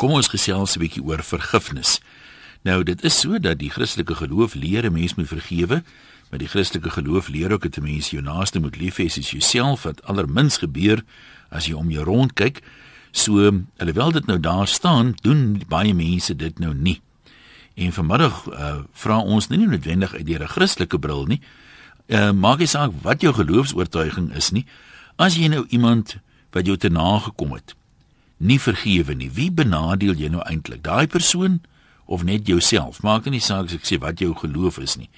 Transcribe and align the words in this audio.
Kom 0.00 0.14
ons 0.16 0.30
gesels 0.32 0.76
'n 0.76 0.80
bietjie 0.80 1.02
oor 1.04 1.20
vergifnis. 1.22 2.00
Nou 2.64 2.82
dit 2.82 3.04
is 3.04 3.20
so 3.20 3.38
dat 3.38 3.58
die 3.58 3.68
Christelike 3.68 4.14
geloof 4.14 4.54
leer 4.54 4.84
'n 4.86 4.92
mens 4.92 5.14
moet 5.14 5.28
vergewe, 5.28 5.82
maar 6.30 6.38
die 6.38 6.48
Christelike 6.48 6.90
geloof 6.90 7.28
leer 7.28 7.52
ook 7.52 7.62
dat 7.62 7.76
'n 7.76 7.82
mens 7.82 8.10
jou 8.10 8.22
naaste 8.22 8.60
moet 8.60 8.76
lief 8.76 8.96
hê 8.96 9.08
soos 9.08 9.30
jouself 9.30 9.82
wat 9.82 10.02
allermins 10.02 10.56
gebeur 10.56 11.04
as 11.50 11.66
jy 11.66 11.74
om 11.74 11.90
jou 11.90 12.04
rond 12.04 12.32
kyk. 12.32 12.62
So 13.10 13.52
alhoewel 13.76 14.12
dit 14.12 14.26
nou 14.26 14.40
daar 14.40 14.68
staan, 14.68 15.14
doen 15.20 15.62
baie 15.68 15.94
mense 15.94 16.36
dit 16.36 16.58
nou 16.58 16.74
nie. 16.74 17.00
En 17.74 17.92
vanmiddag 17.92 18.46
uh, 18.46 18.76
vra 18.92 19.18
ons 19.18 19.48
nie 19.48 19.66
noodwendig 19.66 20.14
uit 20.14 20.26
deur 20.26 20.42
'n 20.42 20.48
Christelike 20.48 20.98
bril 20.98 21.26
nie. 21.26 21.40
Uh, 22.06 22.32
maak 22.32 22.58
nie 22.58 22.66
saak 22.66 22.90
wat 23.02 23.20
jou 23.20 23.34
geloofs-oortuiging 23.34 24.34
is 24.34 24.50
nie. 24.50 24.66
As 25.16 25.36
jy 25.36 25.46
nou 25.48 25.66
iemand 25.68 26.16
wat 26.50 26.66
jou 26.66 26.76
te 26.76 26.88
nagekom 26.88 27.52
het, 27.52 27.74
nie 28.40 28.58
vergewe 28.60 29.14
nie, 29.14 29.28
wie 29.36 29.50
benadeel 29.52 30.16
jy 30.16 30.30
nou 30.32 30.42
eintlik? 30.48 30.82
Daai 30.84 31.06
persoon 31.06 31.60
of 32.08 32.24
net 32.24 32.48
jouself? 32.48 33.02
Maak 33.04 33.28
nie 33.28 33.42
saak 33.44 33.68
as 33.68 33.76
ek 33.76 33.88
sê 33.88 34.00
wat 34.00 34.20
jou 34.20 34.32
geloof 34.34 34.80
is 34.80 34.96
nie. 34.96 35.10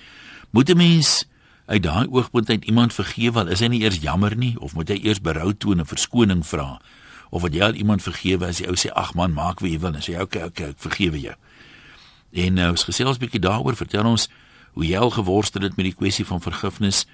Moet 0.51 0.71
'n 0.71 0.77
mens 0.77 1.25
uit 1.67 1.83
daai 1.83 2.07
oogpunt 2.11 2.51
uit 2.51 2.65
iemand 2.65 2.93
vergewe 2.93 3.39
al 3.39 3.49
is 3.49 3.61
hy 3.61 3.69
nie 3.69 3.83
eers 3.83 4.03
jammer 4.03 4.37
nie 4.37 4.59
of 4.59 4.75
moet 4.75 4.89
hy 4.89 4.99
eers 5.03 5.21
berou 5.21 5.55
toon 5.55 5.79
en 5.79 5.87
verskoning 5.87 6.43
vra? 6.47 6.81
Of 7.31 7.43
wat 7.43 7.55
jy 7.55 7.63
al 7.63 7.75
iemand 7.75 8.03
vergewe 8.03 8.47
as 8.47 8.59
die 8.59 8.67
ou 8.67 8.75
sê 8.75 8.91
ag 8.91 9.15
man, 9.15 9.33
maak 9.33 9.61
wat 9.61 9.71
jy 9.71 9.79
wil 9.79 9.95
en 9.95 10.03
sê 10.03 10.21
okay, 10.21 10.43
okay, 10.43 10.69
ek 10.69 10.79
vergewe 10.79 11.21
jou. 11.21 11.35
En 12.33 12.55
nou 12.55 12.73
is 12.73 12.85
gesels 12.85 13.17
'n 13.17 13.21
bietjie 13.21 13.41
daaroor, 13.41 13.77
vertel 13.77 14.05
ons 14.05 14.29
hoe 14.73 14.85
jy 14.85 14.99
al 14.99 15.11
geworstel 15.11 15.63
het 15.63 15.77
met 15.77 15.85
die 15.85 15.95
kwessie 15.95 16.25
van 16.25 16.41
vergifnis, 16.41 17.07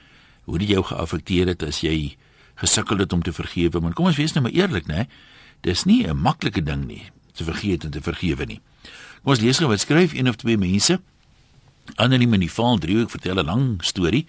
hoe 0.44 0.58
dit 0.58 0.68
jou 0.68 0.82
geaffekteer 0.82 1.46
het 1.46 1.62
as 1.62 1.80
jy 1.80 2.16
gesukkel 2.54 2.98
het 2.98 3.12
om 3.12 3.22
te 3.22 3.32
vergewe. 3.32 3.80
Maar 3.80 3.92
kom 3.92 4.06
ons 4.06 4.16
wees 4.16 4.32
nou 4.32 4.42
maar 4.42 4.54
eerlik, 4.54 4.86
né? 4.86 5.06
Dis 5.60 5.84
nie 5.84 6.06
'n 6.06 6.16
maklike 6.16 6.62
ding 6.62 6.86
nie 6.86 7.10
te 7.34 7.44
vergeet 7.44 7.84
en 7.84 7.90
te 7.90 8.00
vergewe 8.00 8.44
nie. 8.44 8.60
Kom 9.22 9.32
ons 9.32 9.40
lees 9.40 9.58
gou 9.58 9.68
wat 9.68 9.80
skryf 9.80 10.14
een 10.14 10.28
of 10.28 10.36
twee 10.36 10.58
mense. 10.58 11.00
Anoniem 11.96 12.34
in 12.34 12.40
die 12.40 12.52
val 12.52 12.78
3 12.78 13.02
ek 13.02 13.10
vertel 13.10 13.38
'n 13.38 13.46
lang 13.46 13.82
storie 13.82 14.26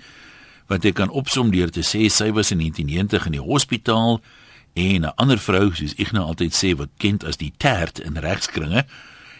wat 0.67 0.85
ek 0.85 0.95
kan 0.95 1.09
opsom 1.09 1.52
deur 1.52 1.69
te 1.69 1.81
sê 1.81 2.09
sy 2.09 2.31
was 2.31 2.52
in 2.52 2.59
1990 2.61 3.25
in 3.25 3.31
die 3.31 3.41
hospitaal 3.41 4.22
en 4.73 5.05
'n 5.05 5.13
ander 5.16 5.39
vrou 5.39 5.73
soos 5.73 5.95
ek 5.97 6.11
nou 6.11 6.23
altyd 6.23 6.53
sê 6.53 6.75
wat 6.77 6.89
kent 6.97 7.23
as 7.23 7.38
die 7.38 7.53
tert 7.57 8.00
in 8.00 8.17
regskringe 8.17 8.85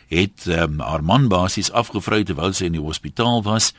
het 0.10 0.48
um, 0.48 0.80
haar 0.80 1.04
man 1.04 1.28
basies 1.30 1.72
afgevry 1.72 2.24
terwyl 2.24 2.54
sy 2.54 2.66
in 2.66 2.78
die 2.78 2.82
hospitaal 2.82 3.44
was 3.44 3.74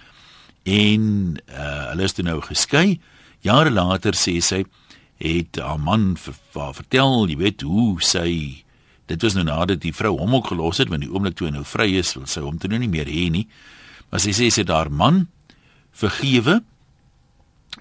en 0.63 1.39
uh, 1.51 1.91
hulle 1.91 2.05
is 2.07 2.13
toe 2.13 2.25
nou 2.25 2.41
geskei. 2.41 3.01
Jare 3.43 3.71
later 3.71 4.15
sê 4.15 4.39
sy 4.41 4.65
het 5.21 5.61
haar 5.61 5.81
man 5.81 6.15
vir 6.17 6.37
haar 6.57 6.75
vertel, 6.75 7.29
jy 7.29 7.37
weet 7.41 7.65
hoe 7.67 8.01
sy 8.05 8.31
dit 9.11 9.27
was 9.27 9.35
nou 9.35 9.45
nadat 9.45 9.83
die 9.83 9.95
vrou 9.95 10.15
hom 10.21 10.37
ook 10.39 10.53
gelos 10.53 10.79
het 10.81 10.89
want 10.89 11.05
die 11.05 11.11
oomblik 11.11 11.37
toe 11.37 11.49
hy 11.49 11.55
nou 11.59 11.67
vry 11.67 11.89
is, 11.99 12.15
wil 12.17 12.29
sy 12.31 12.43
hom 12.45 12.59
toe 12.63 12.71
nou 12.71 12.79
nie 12.81 12.91
meer 12.91 13.11
hê 13.11 13.29
nie. 13.33 13.47
Maar 14.11 14.23
sy 14.23 14.35
sê 14.35 14.51
sy 14.51 14.65
het 14.65 14.73
haar 14.73 14.91
man 14.91 15.27
vergewe, 15.93 16.61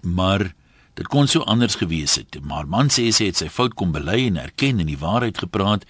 maar 0.01 0.49
dit 0.97 1.07
kon 1.07 1.29
so 1.29 1.45
anders 1.47 1.77
gewees 1.79 2.17
het. 2.19 2.39
Maar 2.43 2.67
man 2.67 2.89
sê 2.93 3.07
sy 3.15 3.29
het 3.29 3.39
sy 3.39 3.49
fout 3.53 3.77
kom 3.77 3.93
bely 3.95 4.25
en 4.27 4.41
erken 4.41 4.81
en 4.81 4.89
die 4.89 4.99
waarheid 4.99 5.37
gepraat 5.45 5.85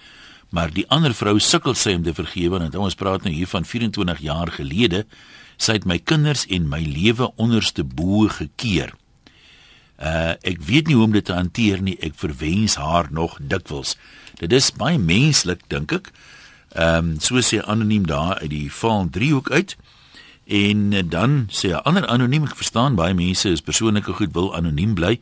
maar 0.50 0.72
die 0.74 0.86
ander 0.90 1.14
vrou 1.14 1.38
sukkel 1.38 1.76
sy 1.78 1.94
om 1.98 2.04
te 2.06 2.14
vergewe 2.14 2.58
want 2.58 2.74
ons 2.74 2.98
praat 2.98 3.26
nou 3.26 3.32
hier 3.34 3.50
van 3.50 3.66
24 3.66 4.22
jaar 4.26 4.50
gelede 4.54 5.04
sy 5.60 5.76
het 5.78 5.86
my 5.86 6.00
kinders 6.02 6.46
en 6.50 6.68
my 6.72 6.80
lewe 6.82 7.28
onderste 7.36 7.84
bo 7.84 8.26
gekeer. 8.32 8.94
Uh 10.00 10.32
ek 10.42 10.62
weet 10.64 10.86
nie 10.86 10.96
hoe 10.96 11.04
om 11.04 11.12
dit 11.12 11.24
te 11.24 11.36
hanteer 11.36 11.82
nie. 11.82 11.98
Ek 12.00 12.16
verwens 12.16 12.74
haar 12.80 13.08
nog 13.10 13.38
dikwels. 13.40 13.96
Dit 14.40 14.52
is 14.52 14.72
baie 14.72 14.98
menslik 14.98 15.66
dink 15.68 15.92
ek. 15.92 16.12
Ehm 16.72 16.96
um, 16.96 17.20
so 17.20 17.36
sê 17.44 17.60
anoniem 17.60 18.06
daar 18.06 18.38
uit 18.40 18.50
die 18.50 18.70
val 18.72 19.08
driehoek 19.10 19.50
uit. 19.50 19.76
En 20.46 21.08
dan 21.08 21.46
sê 21.50 21.68
'n 21.70 21.82
ander 21.84 22.06
anoniem, 22.06 22.44
ek 22.44 22.56
verstaan 22.56 22.94
baie 22.94 23.14
mense 23.14 23.48
is 23.48 23.60
persoonlike 23.60 24.12
goed 24.12 24.32
wil 24.32 24.54
anoniem 24.56 24.94
bly. 24.94 25.20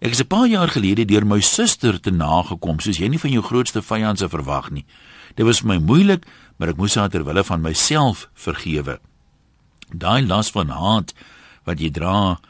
Ek 0.00 0.10
is 0.10 0.20
'n 0.20 0.26
paar 0.26 0.46
jaar 0.46 0.68
gelede 0.68 1.04
deur 1.04 1.26
my 1.26 1.40
suster 1.40 2.00
te 2.00 2.10
nagekom, 2.10 2.80
soos 2.80 2.98
jy 2.98 3.08
nie 3.08 3.18
van 3.18 3.30
jou 3.30 3.42
grootste 3.42 3.82
vyand 3.82 4.18
se 4.18 4.28
verwag 4.28 4.70
nie. 4.70 4.84
Dit 5.34 5.46
was 5.46 5.60
vir 5.60 5.68
my 5.68 5.78
moeilik, 5.78 6.26
maar 6.56 6.68
ek 6.68 6.76
moes 6.76 6.94
haar 6.94 7.08
ter 7.08 7.24
wille 7.24 7.44
van 7.44 7.60
myself 7.60 8.28
vergewe. 8.34 8.98
Daai 9.94 10.26
las 10.26 10.50
van 10.50 10.68
haat 10.68 11.14
wat 11.64 11.80
jy 11.80 11.90
dra 11.90 12.40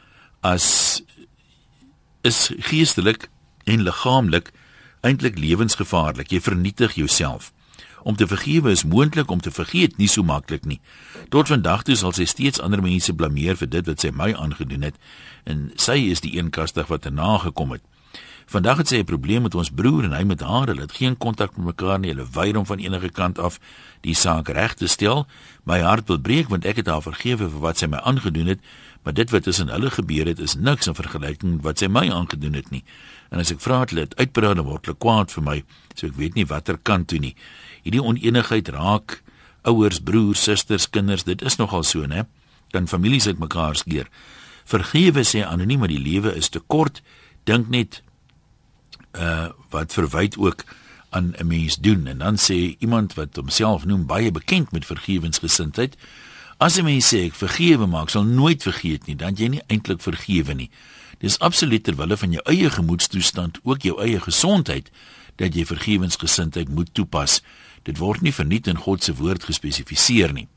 as 0.41 1.01
is 2.23 2.51
geestelik 2.57 3.27
en 3.63 3.83
liggaamlik 3.83 4.51
eintlik 5.03 5.37
lewensgevaarlik. 5.39 6.31
Jy 6.31 6.39
vernietig 6.41 6.95
jouself. 6.95 7.51
Om 8.03 8.15
te 8.15 8.27
vergewe 8.27 8.71
is 8.71 8.83
moontlik, 8.83 9.31
om 9.31 9.41
te 9.41 9.51
vergeet 9.51 9.97
nie 9.97 10.07
so 10.07 10.23
maklik 10.23 10.65
nie. 10.65 10.79
Tot 11.29 11.47
vandag 11.47 11.83
toe 11.87 11.95
sal 11.99 12.15
sy 12.15 12.25
steeds 12.27 12.59
ander 12.63 12.83
mense 12.83 13.13
blameer 13.15 13.59
vir 13.59 13.69
dit 13.71 13.87
wat 13.87 14.03
sy 14.03 14.11
my 14.11 14.33
aangedoen 14.33 14.87
het 14.89 14.99
en 15.43 15.71
sy 15.75 15.99
is 16.11 16.23
die 16.23 16.35
een 16.37 16.51
kastig 16.55 16.87
wat 16.91 17.07
erna 17.07 17.37
gekom 17.43 17.75
het. 17.75 17.83
Vandag 18.45 18.77
het 18.77 18.87
sy 18.87 18.97
'n 18.99 19.05
probleem 19.05 19.41
met 19.41 19.55
ons 19.55 19.69
broer 19.71 20.03
en 20.03 20.11
hy 20.11 20.23
met 20.23 20.39
haar. 20.39 20.67
Hulle 20.67 20.81
het 20.81 20.91
geen 20.91 21.17
kontak 21.17 21.57
met 21.57 21.65
mekaar 21.65 21.99
nie. 21.99 22.11
Hulle 22.11 22.27
weier 22.31 22.57
om 22.57 22.65
van 22.65 22.77
enige 22.77 23.09
kant 23.09 23.39
af 23.39 23.59
die 24.01 24.13
saak 24.13 24.47
reg 24.47 24.73
te 24.73 24.87
stel. 24.87 25.27
My 25.63 25.79
hart 25.79 26.07
wil 26.07 26.19
breek 26.19 26.49
want 26.49 26.65
ek 26.65 26.75
het 26.75 26.87
haar 26.87 27.01
vergewe 27.01 27.49
vir 27.49 27.59
wat 27.59 27.77
sy 27.77 27.87
my 27.87 27.97
aangedoen 27.97 28.47
het, 28.47 28.59
maar 29.03 29.13
dit 29.13 29.29
wat 29.29 29.43
tussen 29.43 29.69
hulle 29.69 29.91
gebeur 29.91 30.27
het 30.27 30.39
is 30.39 30.55
niks 30.55 30.87
in 30.87 30.95
vergelyking 30.95 31.57
met 31.57 31.63
wat 31.67 31.83
sy 31.83 31.89
my 31.91 32.05
aangedoen 32.11 32.53
het 32.53 32.69
nie. 32.71 32.83
En 33.29 33.39
as 33.39 33.51
ek 33.51 33.61
vra 33.63 33.81
het 33.83 33.93
hulle 33.93 34.07
uitpraat 34.15 34.55
dan 34.59 34.67
word 34.67 34.85
hulle 34.85 34.97
kwaad 34.97 35.31
vir 35.31 35.43
my, 35.43 35.57
so 35.95 36.07
ek 36.07 36.17
weet 36.19 36.35
nie 36.39 36.47
watter 36.47 36.77
kant 36.77 37.09
toe 37.11 37.19
nie. 37.19 37.35
Hierdie 37.83 38.03
oneenigheid 38.03 38.71
raak 38.75 39.19
ouers, 39.63 39.99
broers, 40.03 40.43
susters, 40.43 40.89
kinders, 40.89 41.23
dit 41.23 41.41
is 41.41 41.57
nogal 41.59 41.83
so, 41.87 42.07
né? 42.07 42.25
Dan 42.71 42.87
families 42.87 43.27
uit 43.27 43.39
mekaar 43.39 43.75
skeer. 43.79 44.09
Vergewe 44.65 45.23
sê 45.27 45.43
anoniem, 45.43 45.83
maar 45.83 45.91
die 45.91 46.01
lewe 46.01 46.33
is 46.35 46.49
te 46.49 46.59
kort. 46.59 47.03
Dink 47.47 47.69
net 47.69 48.01
uh 49.13 49.51
wat 49.73 49.93
verwyd 49.93 50.37
ook 50.37 50.63
aan 51.13 51.33
'n 51.37 51.47
mens 51.47 51.75
doen 51.75 52.07
en 52.07 52.17
dan 52.17 52.37
sê 52.37 52.75
iemand 52.79 53.13
wat 53.13 53.35
homself 53.35 53.85
noem 53.85 54.05
baie 54.05 54.31
bekend 54.31 54.71
met 54.71 54.85
vergewensgesindheid 54.85 55.97
as 56.63 56.77
'n 56.79 56.85
mens 56.85 57.07
sê 57.11 57.25
ek 57.27 57.35
vergewe 57.35 57.85
maar 57.87 58.03
ek 58.03 58.09
sal 58.15 58.23
nooit 58.23 58.63
vergeet 58.63 59.07
nie 59.07 59.15
dan 59.15 59.35
jy 59.35 59.47
nie 59.47 59.63
eintlik 59.67 60.01
vergewe 60.01 60.53
nie. 60.53 60.69
Dis 61.19 61.39
absoluut 61.39 61.83
ter 61.83 61.95
wille 61.95 62.17
van 62.17 62.31
jou 62.31 62.41
eie 62.45 62.69
gemoedstoestand 62.69 63.59
ook 63.63 63.81
jou 63.81 64.01
eie 64.01 64.19
gesondheid 64.19 64.91
dat 65.35 65.55
jy 65.55 65.65
vergewensgesindheid 65.65 66.69
moet 66.69 66.93
toepas. 66.93 67.41
Dit 67.83 67.97
word 67.97 68.21
nie 68.21 68.33
verniet 68.33 68.67
in 68.67 68.77
God 68.77 69.03
se 69.03 69.15
woord 69.15 69.43
gespesifiseer 69.43 70.33
nie. 70.33 70.47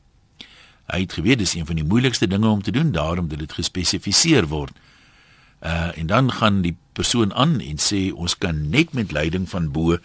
Hy 0.87 0.99
het 1.03 1.13
geweet 1.13 1.39
dis 1.39 1.53
een 1.53 1.65
van 1.65 1.75
die 1.75 1.87
moeilikste 1.87 2.27
dinge 2.27 2.47
om 2.47 2.61
te 2.61 2.71
doen 2.71 2.91
daarom 2.91 3.27
dat 3.27 3.39
dit 3.39 3.53
gespesifiseer 3.53 4.47
word. 4.47 4.75
Uh 5.59 5.91
en 5.97 6.07
dan 6.07 6.31
gaan 6.31 6.61
die 6.61 6.77
persoon 6.93 7.33
aan 7.33 7.59
en 7.59 7.77
sê 7.77 8.13
ons 8.13 8.37
kan 8.37 8.69
net 8.69 8.93
met 8.93 9.11
leiding 9.11 9.49
van 9.49 9.71
bo 9.71 9.97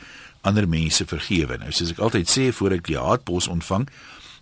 ander 0.43 0.69
mense 0.69 1.07
vergewe. 1.07 1.59
Nou 1.59 1.71
soos 1.71 1.95
ek 1.95 2.03
altyd 2.03 2.31
sê 2.31 2.51
voor 2.53 2.75
ek 2.79 2.87
die 2.87 2.99
haatpos 2.99 3.49
ontvang, 3.49 3.87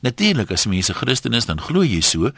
natuurlik 0.01 0.51
as 0.51 0.67
mense 0.67 0.95
Christen 0.95 1.35
is, 1.37 1.47
dan 1.47 1.61
glo 1.61 1.85
jy 1.85 2.01
so, 2.01 2.31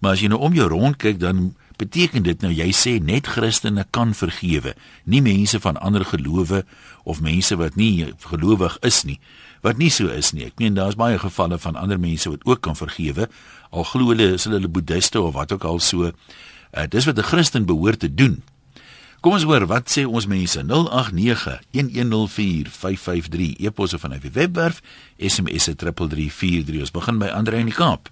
maar 0.00 0.16
as 0.16 0.22
jy 0.24 0.30
nou 0.32 0.40
om 0.40 0.54
jou 0.56 0.68
rond 0.68 0.96
kyk 0.96 1.20
dan 1.20 1.54
beteken 1.80 2.24
dit 2.24 2.42
nou 2.44 2.52
jy 2.52 2.68
sê 2.76 2.98
net 3.00 3.28
Christene 3.28 3.86
kan 3.90 4.12
vergewe, 4.16 4.74
nie 5.04 5.22
mense 5.24 5.60
van 5.60 5.80
ander 5.80 6.04
gelowe 6.04 6.64
of 7.04 7.20
mense 7.24 7.56
wat 7.56 7.76
nie 7.76 8.12
gelowig 8.28 8.76
is 8.84 9.02
nie, 9.08 9.18
wat 9.64 9.80
nie 9.80 9.90
so 9.92 10.08
is 10.12 10.32
nie. 10.32 10.46
Ek 10.48 10.60
meen 10.60 10.76
daar's 10.76 10.98
baie 11.00 11.18
gevalle 11.20 11.58
van 11.58 11.76
ander 11.76 12.00
mense 12.00 12.28
wat 12.28 12.44
ook 12.44 12.60
kan 12.60 12.76
vergewe, 12.76 13.28
al 13.70 13.84
glo 13.84 14.12
hulle 14.12 14.34
is 14.36 14.48
hulle 14.48 14.68
boeddiste 14.68 15.20
of 15.20 15.34
wat 15.34 15.52
ook 15.52 15.64
al 15.64 15.80
so 15.80 16.12
Uh, 16.70 16.86
dis 16.88 17.04
wat 17.04 17.18
'n 17.18 17.22
Christen 17.22 17.64
behoort 17.66 17.98
te 17.98 18.14
doen. 18.14 18.42
Kom 19.20 19.34
ons 19.36 19.44
hoor 19.44 19.66
wat 19.68 19.84
sê 19.92 20.06
ons 20.08 20.24
mense 20.24 20.56
0891104553 20.64 23.60
e-posse 23.68 24.00
van 24.00 24.16
die 24.16 24.32
webwerf 24.32 24.80
SMS 25.20 25.68
3343 25.76 26.80
ons 26.86 26.94
begin 26.94 27.18
by 27.20 27.28
Andre 27.28 27.60
in 27.60 27.68
die 27.68 27.76
Kaap. 27.76 28.08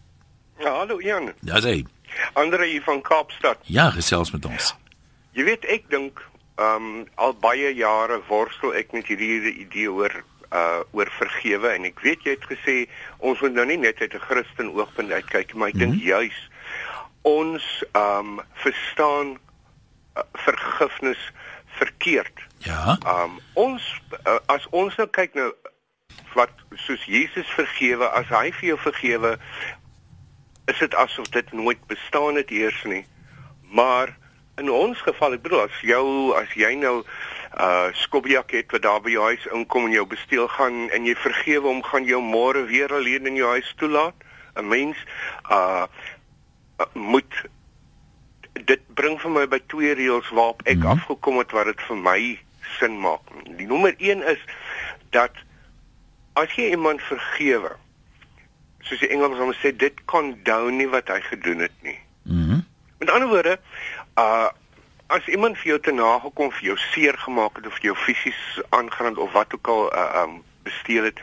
Ja, 0.60 0.76
hallo 0.82 1.00
Jan. 1.00 1.32
Ja, 1.48 1.64
sê. 1.64 1.88
Andre 2.36 2.68
hier 2.68 2.84
van 2.84 3.00
Kaapstad. 3.00 3.56
Ja, 3.72 3.88
gesels 3.96 4.36
met 4.36 4.44
ons. 4.44 4.76
Jy 5.32 5.48
weet 5.48 5.64
ek 5.72 5.88
dink 5.88 6.20
ehm 6.60 6.76
um, 6.76 7.08
al 7.16 7.32
baie 7.40 7.72
jare 7.72 8.20
worstel 8.28 8.76
ek 8.76 8.92
met 8.92 9.08
hierdie 9.08 9.64
idee 9.64 9.88
oor 9.88 10.12
uh 10.52 10.84
oor 10.92 11.08
vergewe 11.16 11.72
en 11.72 11.88
ek 11.88 12.04
weet 12.04 12.20
jy 12.26 12.32
het 12.36 12.44
gesê 12.52 12.84
ons 13.24 13.40
moet 13.40 13.56
nou 13.56 13.64
nie 13.68 13.80
net 13.80 14.00
uit 14.04 14.12
'n 14.12 14.26
Christen 14.28 14.68
oogpunt 14.76 15.12
uitkyk 15.12 15.54
maar 15.54 15.68
ek 15.72 15.74
mm 15.74 15.80
-hmm. 15.80 15.90
dink 15.90 16.02
juis 16.04 16.38
ons 17.22 17.84
um 17.96 18.40
verstaan 18.60 19.38
vergifnis 20.32 21.32
verkeerd. 21.78 22.46
Ja. 22.58 22.98
Um 23.06 23.40
ons 23.52 23.82
uh, 24.26 24.38
as 24.46 24.66
ons 24.70 24.96
nou 24.96 25.08
kyk 25.08 25.34
nou 25.38 25.52
wat 26.34 26.52
soos 26.74 27.04
Jesus 27.04 27.48
vergewe, 27.56 28.08
as 28.14 28.28
hy 28.30 28.50
vir 28.60 28.68
jou 28.72 28.78
vergewe, 28.78 29.36
is 30.68 30.78
dit 30.78 30.94
asof 30.94 31.30
dit 31.34 31.52
nooit 31.52 31.80
bestaan 31.90 32.36
het 32.36 32.50
eers 32.50 32.82
nie. 32.84 33.04
Maar 33.62 34.16
in 34.58 34.70
ons 34.70 35.00
geval, 35.06 35.36
ek 35.38 35.42
bedoel 35.46 35.66
as 35.66 35.82
jou 35.86 36.06
as 36.38 36.54
jy 36.58 36.74
nou 36.80 37.00
uh 37.58 37.88
skobbiak 37.96 38.52
het 38.52 38.72
wat 38.74 38.84
daar 38.84 39.00
by 39.00 39.14
jou 39.14 39.24
huis 39.24 39.46
inkom 39.56 39.86
en 39.88 39.94
jou 39.96 40.04
besteel 40.06 40.48
gaan 40.52 40.90
en 40.92 41.06
jy 41.08 41.14
vergewe 41.16 41.64
hom 41.64 41.80
gaan 41.82 42.04
jou 42.04 42.20
môre 42.22 42.66
weer 42.68 42.92
alleen 42.92 43.26
in 43.30 43.38
jou 43.40 43.48
huis 43.54 43.70
toelaat 43.80 44.26
'n 44.60 44.68
mens 44.68 44.96
uh 45.50 45.86
moet 46.92 47.42
dit 48.64 48.80
bring 48.94 49.20
vir 49.20 49.30
my 49.30 49.46
by 49.48 49.60
twee 49.66 49.94
reëls 49.94 50.30
waarop 50.30 50.62
ek 50.64 50.76
mm 50.76 50.82
-hmm. 50.82 50.90
afgekom 50.90 51.38
het 51.38 51.50
wat 51.50 51.64
dit 51.64 51.82
vir 51.88 51.96
my 51.96 52.38
sin 52.78 53.00
maak. 53.00 53.20
Die 53.56 53.66
nommer 53.66 53.94
1 53.98 54.22
is 54.22 54.40
dat 55.10 55.32
as 56.32 56.54
jy 56.54 56.70
iemand 56.70 57.02
vergewe, 57.02 57.70
soos 58.80 59.00
die 59.00 59.08
Engels 59.08 59.38
hom 59.38 59.52
sê, 59.52 59.76
dit 59.76 60.04
condone 60.04 60.76
nie 60.76 60.88
wat 60.88 61.08
hy 61.08 61.20
gedoen 61.20 61.58
het 61.66 61.82
nie. 61.82 61.98
Mhm. 62.22 62.50
Mm 62.50 62.66
Met 62.98 63.10
ander 63.10 63.28
woorde, 63.28 63.60
uh 64.18 64.48
as 65.08 65.26
iemand 65.26 65.56
vir 65.56 65.66
jou 65.66 65.80
te 65.80 65.92
nagekom 65.92 66.50
vir 66.52 66.64
jou 66.64 66.76
seer 66.76 67.16
gemaak 67.18 67.56
het 67.56 67.66
of 67.66 67.78
jou 67.80 67.94
fisies 67.96 68.60
aangerand 68.68 69.18
of 69.18 69.32
wat 69.32 69.54
ook 69.54 69.68
al 69.68 69.94
uh 69.94 70.22
um 70.22 70.42
besteel 70.62 71.04
het 71.04 71.20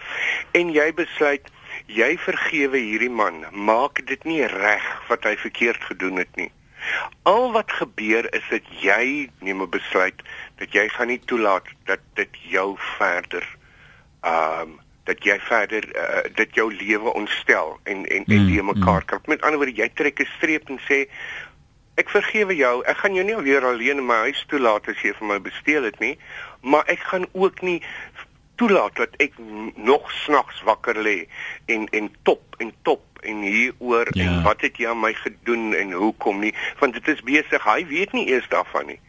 en 0.52 0.72
jy 0.74 0.94
besluit 0.94 1.52
jy 1.86 2.16
vergewe 2.18 2.78
hierdie 2.78 3.12
man, 3.12 3.44
maak 3.52 4.02
dit 4.08 4.24
nie 4.24 4.42
reg 4.50 4.86
wat 5.10 5.28
hy 5.28 5.36
verkeerd 5.38 5.84
gedoen 5.84 6.18
het 6.24 6.36
nie. 6.40 6.50
Al 7.24 7.52
wat 7.52 7.72
gebeur 7.72 8.34
is 8.34 8.44
dat 8.50 8.66
jy 8.82 9.30
neem 9.40 9.62
'n 9.62 9.70
besluit 9.70 10.22
dat 10.58 10.74
jy 10.74 10.88
gaan 10.90 11.08
nie 11.08 11.22
toelaat 11.26 11.68
dat 11.86 12.00
dit 12.14 12.30
jou 12.50 12.76
verder 12.98 13.46
ehm 14.22 14.62
um, 14.62 14.80
dat 15.06 15.24
jy 15.24 15.40
verder 15.40 15.86
uh, 15.94 16.24
dit 16.34 16.56
jou 16.58 16.74
lewe 16.74 17.14
ontstel 17.14 17.80
en 17.84 18.06
en 18.06 18.24
en 18.26 18.46
die 18.48 18.62
mm, 18.62 18.66
mekaar 18.74 19.02
mm. 19.02 19.06
krap. 19.06 19.28
Met 19.28 19.42
ander 19.42 19.62
woorde, 19.62 19.82
jy 19.82 19.90
trek 19.94 20.20
'n 20.20 20.30
streep 20.38 20.70
en 20.70 20.80
sê 20.90 21.06
ek 22.02 22.10
vergewe 22.10 22.56
jou. 22.56 22.84
Ek 22.90 22.98
gaan 22.98 23.14
jou 23.14 23.26
nie 23.26 23.36
weer 23.46 23.66
alleen 23.66 24.02
in 24.02 24.06
my 24.06 24.18
huis 24.28 24.44
toelaat 24.50 24.88
as 24.92 25.02
jy 25.06 25.14
vir 25.20 25.28
my 25.28 25.40
besteel 25.40 25.84
het 25.84 26.00
nie, 26.00 26.18
maar 26.62 26.84
ek 26.92 27.06
gaan 27.12 27.28
ook 27.32 27.62
nie 27.62 27.82
toelaat 28.56 28.96
dat 28.96 29.16
ek 29.24 29.34
nog 29.76 30.12
snags 30.12 30.62
wakker 30.64 30.98
lê 30.98 31.28
en 31.66 31.88
en 31.90 32.10
top 32.24 32.56
en 32.58 32.74
top 32.82 33.04
en 33.22 33.42
hieroor 33.42 34.08
ja. 34.12 34.26
en 34.26 34.44
wat 34.44 34.62
het 34.62 34.78
jy 34.78 34.88
aan 34.90 35.00
my 35.00 35.14
gedoen 35.14 35.74
en 35.74 35.92
hoekom 35.92 36.40
nie? 36.40 36.54
Want 36.80 36.94
dit 36.94 37.08
is 37.08 37.24
besig 37.26 37.64
hy 37.64 37.86
weet 37.90 38.14
nie 38.14 38.28
eers 38.30 38.48
daarvan 38.54 38.88
nie 38.94 39.00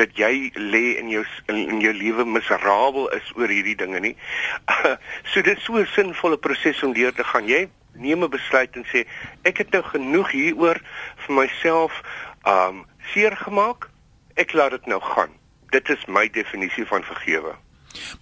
dat 0.00 0.16
jy 0.16 0.48
lê 0.56 0.96
in 0.96 1.10
jou 1.12 1.24
in, 1.52 1.58
in 1.68 1.82
jou 1.84 1.92
lewe 1.92 2.24
miserabel 2.24 3.10
is 3.16 3.32
oor 3.36 3.52
hierdie 3.52 3.76
dinge 3.76 4.00
nie. 4.00 4.14
So 5.30 5.42
dit 5.42 5.58
is 5.58 5.64
so 5.64 5.76
'n 5.76 5.86
sinvolle 5.92 6.38
proses 6.38 6.82
om 6.82 6.92
deur 6.96 7.12
te 7.12 7.24
gaan. 7.24 7.48
Jy 7.48 7.68
neem 7.92 8.24
'n 8.24 8.30
besluit 8.30 8.76
en 8.76 8.86
sê 8.88 9.04
ek 9.44 9.58
het 9.58 9.70
nou 9.70 9.82
genoeg 9.82 10.30
hieroor 10.30 10.80
vir 11.26 11.34
myself 11.34 12.02
um 12.46 12.86
seer 13.12 13.36
gemaak 13.36 13.90
ek 14.36 14.52
laat 14.52 14.70
dit 14.70 14.86
nou 14.86 15.00
gaan. 15.00 15.32
Dit 15.70 15.88
is 15.88 16.06
my 16.06 16.28
definisie 16.32 16.86
van 16.86 17.04
vergewe 17.04 17.56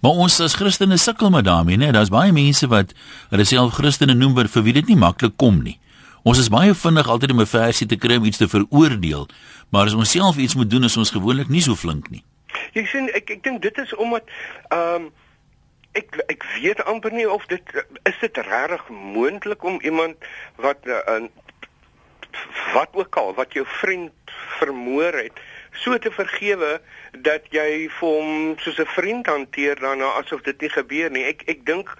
Maar 0.01 0.11
ons 0.11 0.39
as 0.39 0.55
Christene 0.55 0.97
sukkel 0.97 1.29
met 1.29 1.45
daarmee, 1.45 1.77
né? 1.77 1.91
Daar's 1.91 2.13
baie 2.13 2.31
mense 2.31 2.67
wat 2.67 2.93
hulle 3.29 3.45
self 3.45 3.73
Christene 3.73 4.13
noem, 4.13 4.33
maar 4.33 4.47
vir 4.47 4.63
wie 4.63 4.73
dit 4.73 4.87
nie 4.87 4.99
maklik 4.99 5.37
kom 5.37 5.61
nie. 5.63 5.79
Ons 6.27 6.39
is 6.39 6.49
baie 6.51 6.73
vinnig 6.75 7.07
altyd 7.07 7.31
om 7.31 7.41
'n 7.41 7.45
versie 7.45 7.87
te 7.87 7.95
kry 7.95 8.17
om 8.17 8.25
iets 8.25 8.37
te 8.37 8.47
veroordeel, 8.47 9.27
maar 9.69 9.85
as 9.85 9.93
ons 9.93 10.11
self 10.11 10.37
iets 10.37 10.55
moet 10.55 10.69
doen, 10.69 10.83
is 10.83 10.97
ons 10.97 11.11
gewoonlik 11.11 11.47
nie 11.49 11.61
so 11.61 11.75
flink 11.75 12.09
nie. 12.09 12.23
Jy 12.73 12.85
sien, 12.85 13.09
ek 13.13 13.29
ek 13.29 13.43
dink 13.43 13.61
dit 13.61 13.77
is 13.77 13.95
omdat 13.95 14.23
ehm 14.69 14.95
um, 14.95 15.11
ek 15.97 16.17
ek 16.27 16.43
weet 16.61 16.83
amper 16.85 17.11
nie 17.11 17.29
of 17.29 17.45
dit 17.45 17.63
is 18.03 18.17
dit 18.21 18.37
regtig 18.37 18.89
moontlik 18.89 19.63
om 19.63 19.79
iemand 19.81 20.15
wat 20.55 20.85
'n 20.85 20.89
uh, 20.89 21.29
wat 22.73 22.89
ook 22.93 23.15
al 23.15 23.33
wat 23.33 23.53
jou 23.53 23.65
vriend 23.65 24.11
vermoor 24.59 25.13
het 25.13 25.39
so 25.83 25.97
te 25.97 26.11
vergewe 26.11 26.79
dat 27.25 27.47
jy 27.53 27.87
vir 27.99 28.09
hom 28.09 28.55
soos 28.59 28.79
'n 28.79 28.93
vriend 28.95 29.25
hanteer 29.25 29.79
daarna 29.79 30.11
asof 30.21 30.41
dit 30.41 30.61
nie 30.61 30.69
gebeur 30.69 31.11
nie. 31.11 31.23
Ek 31.23 31.43
ek 31.47 31.65
dink 31.65 31.93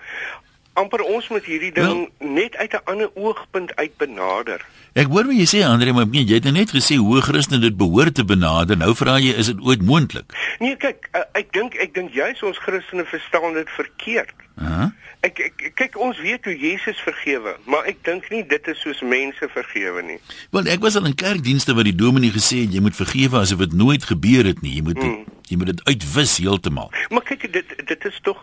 amper 0.74 1.02
ons 1.02 1.28
moet 1.34 1.46
hierdie 1.46 1.72
ding 1.72 2.10
well, 2.20 2.34
net 2.38 2.56
uit 2.56 2.74
'n 2.74 2.86
ander 2.86 3.10
oogpunt 3.14 3.76
uit 3.76 3.98
benader. 3.98 4.66
Ek 4.98 5.12
hoor 5.14 5.28
wat 5.30 5.38
jy 5.38 5.46
sê 5.46 5.60
Andre, 5.62 5.92
maar 5.94 6.08
jy 6.10 6.26
het 6.40 6.48
net 6.50 6.72
gesê 6.74 6.96
hoe 6.98 7.20
Christen 7.22 7.62
dit 7.62 7.76
behoort 7.78 8.16
te 8.18 8.24
benader. 8.26 8.80
Nou 8.82 8.96
vra 8.98 9.20
jy 9.22 9.36
is 9.38 9.52
dit 9.52 9.60
ooit 9.62 9.84
moontlik? 9.86 10.34
Nee, 10.58 10.74
kyk, 10.82 11.06
uh, 11.14 11.22
ek 11.38 11.52
dink 11.54 11.76
ek 11.78 11.94
dink 11.94 12.16
juis 12.18 12.42
ons 12.42 12.58
Christene 12.64 13.06
verstaan 13.06 13.54
dit 13.54 13.70
verkeerd. 13.76 14.34
Uh 14.58 14.72
-huh. 14.72 14.88
Ek, 15.22 15.40
ek 15.40 15.76
kyk 15.78 15.98
ons 16.02 16.18
weet 16.22 16.46
hoe 16.46 16.56
Jesus 16.58 16.98
vergewe, 17.06 17.54
maar 17.66 17.86
ek 17.86 18.02
dink 18.06 18.30
nie 18.34 18.42
dit 18.48 18.68
is 18.68 18.82
soos 18.82 19.02
mense 19.02 19.50
vergewe 19.54 20.02
nie. 20.02 20.18
Want 20.50 20.68
ek 20.68 20.82
was 20.82 20.96
al 20.96 21.06
in 21.06 21.16
kerkdienste 21.16 21.74
waar 21.74 21.86
die 21.86 21.96
dominee 21.96 22.34
gesê 22.34 22.64
het 22.66 22.74
jy 22.74 22.82
moet 22.82 22.96
vergewe 22.96 23.38
asof 23.38 23.60
dit 23.60 23.74
nooit 23.74 24.04
gebeur 24.04 24.46
het 24.46 24.62
nie. 24.62 24.74
Jy 24.80 24.82
moet 24.82 24.96
dit, 24.96 25.04
hmm. 25.04 25.26
jy 25.50 25.58
moet 25.58 25.74
dit 25.76 25.84
uitwis 25.84 26.38
heeltemal. 26.38 26.90
Maar 27.10 27.22
kyk 27.24 27.54
dit 27.54 27.78
dit 27.86 28.06
is 28.06 28.20
tog 28.22 28.42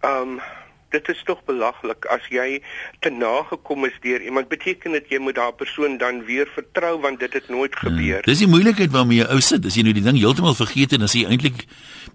ehm 0.00 0.40
um, 0.40 0.40
dit 0.90 1.08
is 1.12 1.22
tog 1.26 1.40
belaglik 1.46 2.06
as 2.14 2.24
jy 2.32 2.60
te 3.04 3.10
nagekom 3.14 3.86
is 3.88 3.96
deur 4.02 4.22
iemand 4.26 4.50
beteken 4.50 4.96
dit 4.98 5.14
jy 5.14 5.20
moet 5.22 5.38
daardie 5.38 5.58
persoon 5.62 5.96
dan 6.02 6.22
weer 6.26 6.50
vertrou 6.54 6.96
want 7.04 7.20
dit 7.22 7.32
het 7.32 7.48
nooit 7.48 7.74
hmm. 7.74 7.88
gebeur. 7.88 8.20
Hmm. 8.22 8.28
Dis 8.30 8.42
die 8.42 8.50
moeilikheid 8.50 8.92
waarmee 8.94 9.22
jy 9.22 9.28
ou 9.34 9.40
sit 9.44 9.66
as 9.66 9.78
jy 9.78 9.86
nou 9.86 9.94
die 9.96 10.04
ding 10.06 10.18
heeltemal 10.18 10.56
vergeet 10.58 10.96
en 10.96 11.06
as 11.06 11.14
jy 11.16 11.26
eintlik 11.28 11.66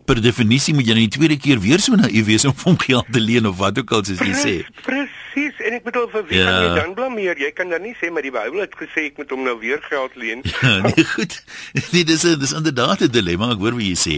per 0.05 0.19
definisie 0.21 0.75
moet 0.77 0.89
jy 0.89 0.97
nou 0.97 1.05
die 1.07 1.15
tweede 1.17 1.39
keer 1.41 1.61
weer 1.63 1.83
so 1.83 1.97
naïef 1.99 2.27
wees 2.27 2.47
om 2.49 2.55
hom 2.65 2.77
geld 2.81 3.07
te 3.15 3.23
leen 3.23 3.47
of 3.49 3.57
wat 3.61 3.79
ook 3.81 3.95
al 3.95 4.03
soos 4.07 4.21
jy 4.21 4.35
sê. 4.41 4.55
Presies 4.85 5.63
en 5.65 5.79
ek 5.79 5.87
bedoel 5.87 6.09
vir 6.11 6.27
wie 6.29 6.41
ja. 6.41 6.49
kan 6.49 6.67
jy 6.67 6.75
dan 6.81 6.93
blameer? 6.99 7.39
Jy 7.45 7.53
kan 7.55 7.71
dan 7.73 7.85
nie 7.85 7.95
sê 8.01 8.11
maar 8.11 8.25
die 8.25 8.33
Bybel 8.35 8.65
het 8.65 8.75
gesê 8.79 9.07
ek 9.11 9.21
moet 9.21 9.31
hom 9.33 9.47
nou 9.47 9.55
weer 9.63 9.81
geld 9.87 10.19
leen. 10.19 10.43
Ja, 10.61 10.77
nee 10.85 11.07
goed. 11.15 11.39
Nee 11.93 12.03
dis 12.07 12.23
dis 12.25 12.53
inderdaad 12.55 13.05
'n 13.07 13.11
dilemma 13.11 13.51
ek 13.55 13.61
hoor 13.63 13.75
wat 13.77 13.87
jy 13.87 13.97
sê. 13.99 14.15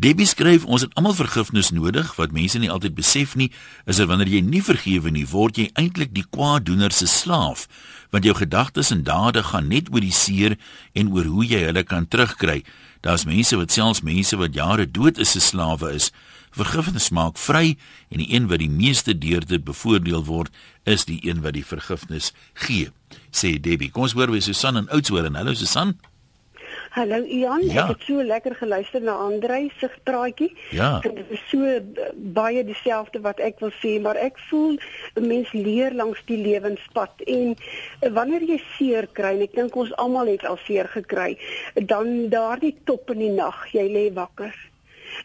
Debbie 0.00 0.24
skryf 0.24 0.62
ons 0.64 0.80
het 0.80 0.94
almal 0.96 1.12
vergifnis 1.12 1.68
nodig. 1.76 2.14
Wat 2.16 2.32
mense 2.32 2.56
nie 2.58 2.70
altyd 2.72 2.94
besef 2.96 3.34
nie 3.36 3.50
is 3.84 3.98
dat 4.00 4.08
wanneer 4.08 4.30
jy 4.32 4.40
nie 4.40 4.62
vergewe 4.64 5.10
nie 5.12 5.26
word 5.28 5.58
jy 5.60 5.66
eintlik 5.76 6.14
die 6.16 6.24
kwaaddoener 6.24 6.94
se 6.96 7.08
slaaf. 7.10 7.66
Want 8.14 8.24
jou 8.24 8.32
gedagtes 8.38 8.94
en 8.94 9.02
dade 9.04 9.42
gaan 9.50 9.68
net 9.68 9.90
oor 9.92 10.00
die 10.00 10.14
seer 10.14 10.56
en 10.96 11.12
oor 11.12 11.28
hoe 11.28 11.44
jy 11.44 11.66
hulle 11.66 11.84
kan 11.84 12.08
terugkry. 12.08 12.62
Daar's 13.04 13.26
mense 13.28 13.58
wat 13.60 13.76
selfs 13.76 14.00
mense 14.06 14.40
wat 14.40 14.56
jare 14.56 14.88
dood 14.88 15.20
is 15.20 15.34
se 15.36 15.42
slawe 15.44 15.92
is. 15.98 16.08
Vergifnis 16.56 17.10
maak 17.12 17.36
vry 17.36 17.76
en 18.08 18.24
die 18.24 18.30
een 18.32 18.48
wat 18.48 18.64
die 18.64 18.72
meeste 18.72 19.12
deur 19.12 19.44
dit 19.44 19.64
bevoordeel 19.68 20.24
word 20.24 20.54
is 20.88 21.04
die 21.04 21.20
een 21.28 21.44
wat 21.44 21.58
die 21.58 21.66
vergifnis 21.66 22.32
gee 22.54 22.88
sê 23.30 23.58
Debbie. 23.60 23.90
Kom 23.92 24.08
ons 24.08 24.16
hoor 24.16 24.32
wie 24.32 24.40
Susan 24.40 24.80
en 24.80 24.88
Oudtshoorn 24.88 25.36
hallo 25.36 25.52
Susan 25.54 25.98
Hallo 26.90 27.22
Ian, 27.22 27.62
ja. 27.70 27.84
ek 27.84 27.92
het 27.92 28.00
so 28.08 28.22
lekker 28.26 28.56
geluister 28.58 29.02
na 29.06 29.12
Andrei 29.22 29.68
se 29.78 29.86
praatjie. 30.02 30.48
Ja. 30.74 30.98
Dit 31.04 31.20
is 31.30 31.42
so 31.46 31.76
baie 32.34 32.64
dieselfde 32.66 33.20
wat 33.22 33.38
ek 33.38 33.60
wil 33.62 33.70
sê, 33.78 33.92
maar 34.02 34.18
ek 34.18 34.40
voel 34.48 34.74
'n 35.14 35.26
mens 35.26 35.52
leer 35.54 35.94
langs 35.94 36.18
die 36.26 36.40
lewenspad 36.42 37.22
en 37.30 37.54
wanneer 38.10 38.42
jy 38.42 38.58
seer 38.74 39.06
kry, 39.06 39.36
en 39.38 39.46
ek 39.46 39.54
dink 39.54 39.76
ons 39.76 39.94
almal 40.02 40.26
het 40.26 40.42
al 40.44 40.58
seer 40.66 40.90
gekry, 40.90 41.38
dan 41.74 42.28
daardie 42.28 42.74
top 42.84 43.10
in 43.14 43.22
die 43.22 43.30
nag, 43.38 43.70
jy 43.70 43.86
lê 43.86 44.10
wakker 44.12 44.54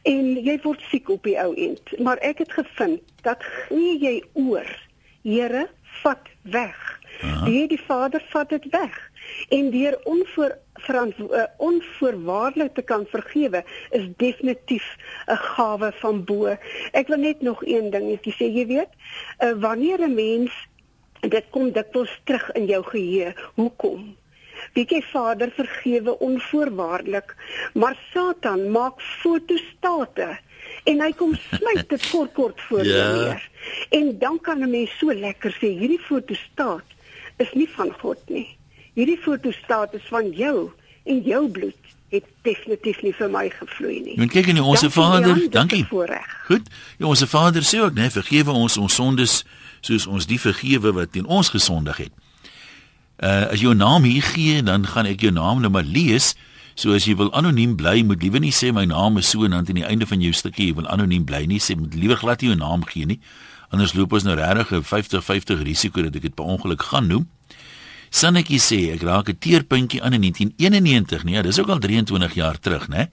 en 0.03 0.37
jy 0.37 0.59
word 0.61 0.81
siek 0.91 1.09
op 1.09 1.23
die 1.23 1.37
ou 1.41 1.53
end. 1.53 1.97
Maar 1.97 2.17
ek 2.21 2.45
het 2.45 2.51
gevind 2.51 3.01
dat 3.23 3.41
gee 3.41 3.97
jy 3.97 4.21
oor, 4.33 4.69
Here, 5.25 5.67
vat 6.03 6.29
weg. 6.43 6.77
Die 7.45 7.67
die 7.67 7.81
Vader 7.81 8.21
vat 8.29 8.49
dit 8.49 8.65
weg 8.69 8.93
en 9.49 9.71
deur 9.71 9.99
onvoor 10.03 10.57
uh, 10.87 11.43
onvoorwaardelik 11.57 12.73
te 12.73 12.81
kan 12.81 13.05
vergewe 13.09 13.63
is 13.89 14.07
definitief 14.17 14.97
'n 15.25 15.35
gawe 15.35 15.91
van 15.91 16.23
bo. 16.23 16.57
Ek 16.91 17.07
wil 17.07 17.17
net 17.17 17.41
nog 17.41 17.65
een 17.65 17.89
dingetjie 17.89 18.33
sê, 18.33 18.45
jy 18.51 18.65
weet, 18.67 18.91
uh, 19.39 19.51
wanneer 19.51 19.99
'n 20.01 20.13
mens 20.13 20.51
dit 21.19 21.45
kom 21.49 21.71
dikwels 21.71 22.21
terug 22.23 22.51
in 22.51 22.65
jou 22.65 22.83
geheue, 22.83 23.33
hoekom? 23.55 24.15
Bietjie 24.73 25.03
Vader 25.03 25.51
vergewe 25.51 26.19
onvoorwaardelik, 26.19 27.35
maar 27.73 27.97
Satan 28.11 28.71
maak 28.71 29.01
fotostate 29.01 30.37
en 30.83 31.01
hy 31.01 31.11
kom 31.13 31.35
smyt 31.35 31.89
dit 31.89 32.09
kort 32.13 32.33
kort 32.33 32.61
voor 32.61 32.83
jou 32.83 32.97
ja. 32.97 33.11
neer. 33.15 33.49
En 33.89 34.17
dan 34.19 34.39
kan 34.41 34.59
'n 34.59 34.69
mens 34.69 34.97
so 34.97 35.13
lekker 35.13 35.51
sê 35.51 35.67
hierdie 35.67 35.99
fotostaat 35.99 36.85
is 37.37 37.51
nie 37.53 37.69
van 37.69 37.91
God 37.91 38.19
nie 38.29 38.57
hierdie 38.95 39.19
fotostaat 39.21 39.93
is 39.93 40.05
van 40.09 40.31
jou 40.35 40.71
en 41.05 41.21
jou 41.25 41.43
bloed 41.51 41.95
het 42.13 42.25
definitief 42.47 43.01
nie 43.03 43.13
vir 43.17 43.29
my 43.29 43.45
gevloei 43.51 43.99
nie. 44.03 44.15
Men 44.19 44.31
kyk 44.31 44.51
in 44.53 44.59
die 44.59 44.63
onsse 44.63 44.89
Vader, 44.93 45.39
dankie. 45.51 45.83
Goed. 46.47 46.69
Ja, 46.97 47.09
onsse 47.09 47.27
Vader 47.27 47.65
sê 47.65 47.81
ook, 47.83 47.97
nee, 47.97 48.09
vergewe 48.13 48.55
ons 48.55 48.77
ons 48.77 48.93
sondes 48.93 49.43
soos 49.85 50.07
ons 50.09 50.25
die 50.29 50.39
vergewe 50.41 50.93
wat 50.95 51.11
teen 51.13 51.25
ons 51.25 51.51
gesondig 51.53 52.05
het. 52.05 52.13
Uh 53.21 53.51
as 53.53 53.61
jou 53.61 53.73
naam 53.75 54.03
hier 54.03 54.23
gee, 54.23 54.63
dan 54.63 54.87
gaan 54.87 55.09
ek 55.09 55.25
jou 55.27 55.33
naam 55.33 55.61
nou 55.63 55.71
maar 55.71 55.87
lees. 55.87 56.33
So 56.75 56.95
as 56.95 57.05
jy 57.07 57.15
wil 57.15 57.31
anoniem 57.33 57.77
bly, 57.79 58.01
moet 58.03 58.23
liewer 58.23 58.41
nie 58.43 58.53
sê 58.55 58.73
my 58.75 58.83
naam 58.89 59.17
is 59.21 59.29
so 59.31 59.45
en 59.47 59.53
dan 59.55 59.67
aan 59.67 59.79
die 59.79 59.85
einde 59.87 60.07
van 60.09 60.21
jou 60.21 60.33
stukkie 60.35 60.71
jy 60.71 60.79
wil 60.81 60.89
anoniem 60.91 61.23
bly 61.25 61.45
nie, 61.47 61.61
sê 61.63 61.77
moet 61.79 61.93
liewer 61.95 62.19
glad 62.19 62.41
nie 62.41 62.51
jou 62.51 62.57
naam 62.59 62.83
gee 62.89 63.07
nie. 63.07 63.19
Anders 63.71 63.95
loop 63.95 64.13
ons 64.13 64.25
nou 64.27 64.35
regtig 64.35 64.71
'n 64.71 64.83
50-50 64.83 65.63
risiko 65.63 66.01
dat 66.01 66.15
ek 66.15 66.21
dit 66.21 66.35
per 66.35 66.45
ongeluk 66.45 66.81
gaan 66.81 67.07
noem. 67.07 67.29
Sannetjie 68.09 68.59
sê 68.59 68.93
ek 68.93 69.01
raak 69.01 69.29
'n 69.29 69.37
teerpuntjie 69.39 70.01
aan 70.01 70.13
in 70.13 70.21
1991, 70.21 71.23
nee, 71.23 71.41
dis 71.41 71.59
ook 71.59 71.69
al 71.69 71.79
23 71.79 72.33
jaar 72.33 72.59
terug, 72.59 72.87
né? 72.87 73.09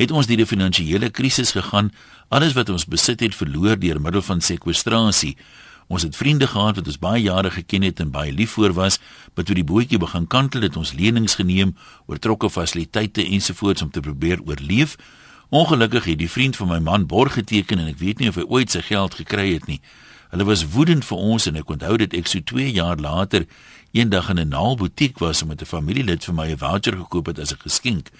het 0.00 0.10
ons 0.10 0.28
deur 0.28 0.40
die 0.40 0.48
finansiële 0.48 1.10
krisis 1.10 1.52
gegaan. 1.56 1.90
Alles 2.28 2.54
wat 2.56 2.70
ons 2.72 2.86
besit 2.88 3.20
het, 3.20 3.34
verloor 3.36 3.78
deur 3.80 4.00
middel 4.00 4.22
van 4.22 4.40
sekwestrasie. 4.40 5.36
Ons 5.90 6.06
het 6.06 6.16
vriende 6.16 6.46
gehad 6.46 6.78
wat 6.78 6.86
ons 6.86 7.00
baie 7.02 7.22
jare 7.24 7.50
geken 7.50 7.82
het 7.82 8.00
en 8.00 8.12
baie 8.14 8.32
lief 8.32 8.54
voor 8.54 8.72
was, 8.72 9.00
maar 9.34 9.44
toe 9.44 9.56
die 9.58 9.66
bootjie 9.66 9.98
begin 9.98 10.28
kantel 10.30 10.62
het 10.62 10.76
ons 10.78 10.92
lenings 10.94 11.34
geneem, 11.34 11.74
oortrokke 12.06 12.50
fasiliteite 12.50 13.24
ensovoorts 13.26 13.82
om 13.82 13.90
te 13.90 14.00
probeer 14.00 14.38
oorleef. 14.46 14.96
Ongelukkig 15.50 16.04
het 16.12 16.20
die 16.20 16.30
vriend 16.30 16.56
van 16.56 16.70
my 16.70 16.78
man 16.78 17.08
borg 17.10 17.34
geteken 17.34 17.82
en 17.82 17.90
ek 17.90 17.98
weet 17.98 18.22
nie 18.22 18.30
of 18.30 18.38
hy 18.38 18.46
ooit 18.46 18.70
sy 18.70 18.84
geld 18.86 19.18
gekry 19.18 19.48
het 19.56 19.66
nie. 19.66 19.80
Hulle 20.30 20.44
was 20.46 20.62
woedend 20.70 21.04
vir 21.04 21.18
ons 21.18 21.46
en 21.50 21.56
ek 21.58 21.70
onthou 21.74 21.96
dit 21.98 22.12
ek 22.14 22.28
so 22.30 22.38
2 22.52 22.70
jaar 22.70 23.00
later 23.02 23.46
eendag 23.92 24.28
in 24.30 24.38
'n 24.38 24.48
naalbutiek 24.48 25.18
was 25.18 25.42
om 25.42 25.48
met 25.48 25.62
'n 25.62 25.66
familielid 25.66 26.24
vir 26.24 26.34
my 26.34 26.46
'n 26.50 26.58
voucher 26.58 26.96
gekoop 26.96 27.26
het 27.26 27.38
as 27.38 27.52
'n 27.52 27.62
geskenk. 27.66 28.10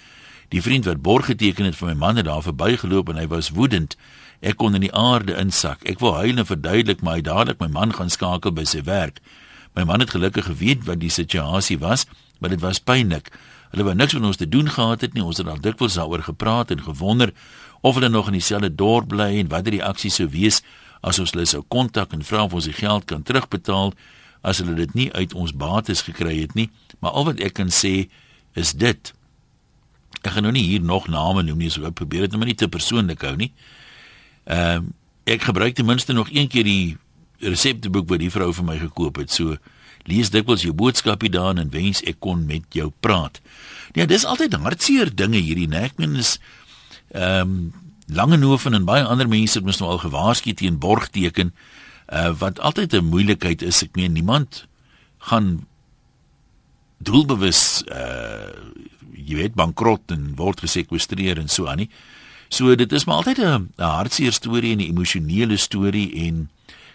Die 0.49 0.61
vriend 0.61 0.85
wat 0.85 1.01
borg 1.01 1.25
geteken 1.25 1.65
het 1.65 1.75
vir 1.75 1.87
my 1.87 1.93
man 1.93 2.15
het 2.15 2.25
daar 2.25 2.43
verbygeloop 2.43 3.09
en 3.09 3.15
hy 3.15 3.27
was 3.27 3.49
woedend. 3.49 3.95
Ek 4.41 4.57
kon 4.57 4.75
in 4.75 4.81
die 4.81 4.93
aarde 4.93 5.37
insak. 5.37 5.83
Ek 5.83 5.99
wou 5.99 6.13
huil 6.15 6.37
en 6.37 6.45
verduidelik, 6.45 7.01
maar 7.01 7.15
hy 7.15 7.21
dadelik 7.21 7.59
my 7.59 7.67
man 7.67 7.93
gaan 7.93 8.09
skakel 8.09 8.51
by 8.51 8.63
sy 8.63 8.83
werk. 8.83 9.21
My 9.75 9.83
man 9.83 9.99
het 9.99 10.09
gelukkig 10.09 10.45
geweet 10.45 10.83
wat 10.83 10.99
die 10.99 11.09
situasie 11.09 11.79
was, 11.79 12.05
maar 12.39 12.49
dit 12.49 12.59
was 12.59 12.79
pynlik. 12.79 13.31
Hulle 13.71 13.83
wou 13.83 13.95
niks 13.95 14.13
met 14.13 14.23
ons 14.23 14.37
te 14.37 14.49
doen 14.49 14.69
gehad 14.69 15.01
het 15.01 15.13
nie. 15.13 15.23
Ons 15.23 15.37
het 15.37 15.47
al 15.47 15.61
dikwels 15.61 15.95
daaroor 15.95 16.23
gepraat 16.23 16.71
en 16.71 16.83
gewonder 16.83 17.31
of 17.81 17.95
hulle 17.95 18.09
nog 18.09 18.27
in 18.27 18.33
dieselfde 18.33 18.75
dorp 18.75 19.07
bly 19.07 19.39
en 19.39 19.47
wat 19.47 19.63
die 19.63 19.77
reaksie 19.79 20.11
sou 20.11 20.27
wees 20.29 20.61
as 21.01 21.19
ons 21.19 21.33
hulle 21.33 21.47
sou 21.49 21.63
kontak 21.67 22.13
en 22.13 22.23
vra 22.25 22.45
of 22.45 22.53
ons 22.57 22.69
die 22.69 22.77
geld 22.77 23.07
kan 23.09 23.23
terugbetaal 23.25 23.93
as 24.41 24.61
hulle 24.61 24.75
dit 24.77 24.93
nie 24.97 25.09
uit 25.13 25.33
ons 25.37 25.53
bates 25.53 26.03
gekry 26.05 26.39
het 26.41 26.55
nie, 26.57 26.69
maar 26.99 27.17
al 27.17 27.29
wat 27.31 27.41
ek 27.43 27.57
kan 27.59 27.69
sê 27.73 28.07
is 28.57 28.73
dit. 28.73 29.13
Ek 30.21 30.33
gaan 30.35 30.45
nou 30.45 30.53
nie 30.53 30.65
hier 30.65 30.81
nog 30.85 31.07
name 31.09 31.43
noem 31.45 31.61
nie, 31.61 31.69
so 31.73 31.85
ek 31.87 31.97
probeer 31.97 32.27
dit 32.27 32.37
nou 32.37 32.45
nie 32.45 32.57
te 32.57 32.69
persoonlik 32.69 33.25
hou 33.25 33.35
nie. 33.37 33.51
Ehm 34.49 34.81
um, 34.81 34.89
ek 35.29 35.43
gebruik 35.45 35.75
ten 35.77 35.85
minste 35.85 36.15
nog 36.17 36.31
een 36.33 36.47
keer 36.49 36.65
die 36.65 36.97
resepteboek 37.45 38.07
wat 38.09 38.19
die 38.23 38.31
vrou 38.33 38.49
vir 38.57 38.65
my 38.65 38.77
gekoop 38.81 39.19
het. 39.21 39.29
So 39.31 39.53
lees 40.09 40.31
dikwels 40.33 40.65
jou 40.65 40.73
boodskapie 40.73 41.29
daarin 41.31 41.61
en 41.61 41.69
wens 41.69 42.01
ek 42.09 42.17
kon 42.25 42.41
met 42.49 42.65
jou 42.73 42.89
praat. 43.05 43.37
Ja, 43.93 44.07
dis 44.09 44.25
altyd 44.25 44.57
hartseer 44.57 45.13
dinge 45.13 45.37
hierdie, 45.37 45.69
né? 45.69 45.85
Ek 45.91 46.01
meen 46.01 46.17
is 46.19 46.39
ehm 47.13 47.53
um, 47.53 47.71
Langehoven 48.11 48.73
en 48.75 48.85
baie 48.85 49.03
ander 49.03 49.27
mense 49.27 49.57
het 49.57 49.65
mos 49.65 49.79
nou 49.79 49.93
al 49.93 50.01
gewaarsku 50.03 50.53
teen 50.53 50.79
borgteken 50.83 51.53
uh, 52.11 52.31
wat 52.37 52.59
altyd 52.59 52.93
'n 52.93 53.07
moeilikheid 53.07 53.61
is. 53.61 53.83
Ek 53.83 53.95
meen 53.95 54.11
niemand 54.11 54.67
gaan 55.17 55.67
doelbewus 56.97 57.83
uh 57.87 58.51
jy 59.21 59.37
weet 59.37 59.53
bankrot 59.53 60.11
en 60.11 60.33
word 60.35 60.59
gesekwestreer 60.59 61.37
en 61.37 61.47
so 61.47 61.67
aan 61.69 61.77
nie. 61.77 61.89
So 62.49 62.75
dit 62.75 62.91
is 62.91 63.05
maar 63.05 63.15
altyd 63.15 63.37
'n 63.39 63.71
hartseer 63.77 64.33
storie 64.33 64.71
en 64.71 64.77
'n 64.77 64.91
emosionele 64.91 65.57
storie 65.57 66.11
en 66.27 66.49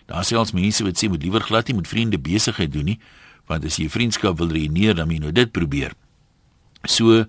daar 0.07 0.25
selfs 0.25 0.53
mense 0.53 0.85
wat 0.85 0.99
sê 0.99 1.09
moet 1.09 1.23
liewer 1.23 1.41
glad 1.41 1.67
nie 1.67 1.77
met 1.77 1.89
vriende 1.89 2.19
besigheid 2.19 2.73
doen 2.73 2.85
nie 2.85 3.01
want 3.47 3.65
as 3.65 3.77
jy 3.77 3.89
vriendskap 3.89 4.39
wil 4.39 4.51
reineer 4.51 4.95
dan 4.95 5.07
moet 5.07 5.17
jy 5.17 5.23
nou 5.23 5.33
dit 5.33 5.53
probeer. 5.53 5.93
So 6.85 7.25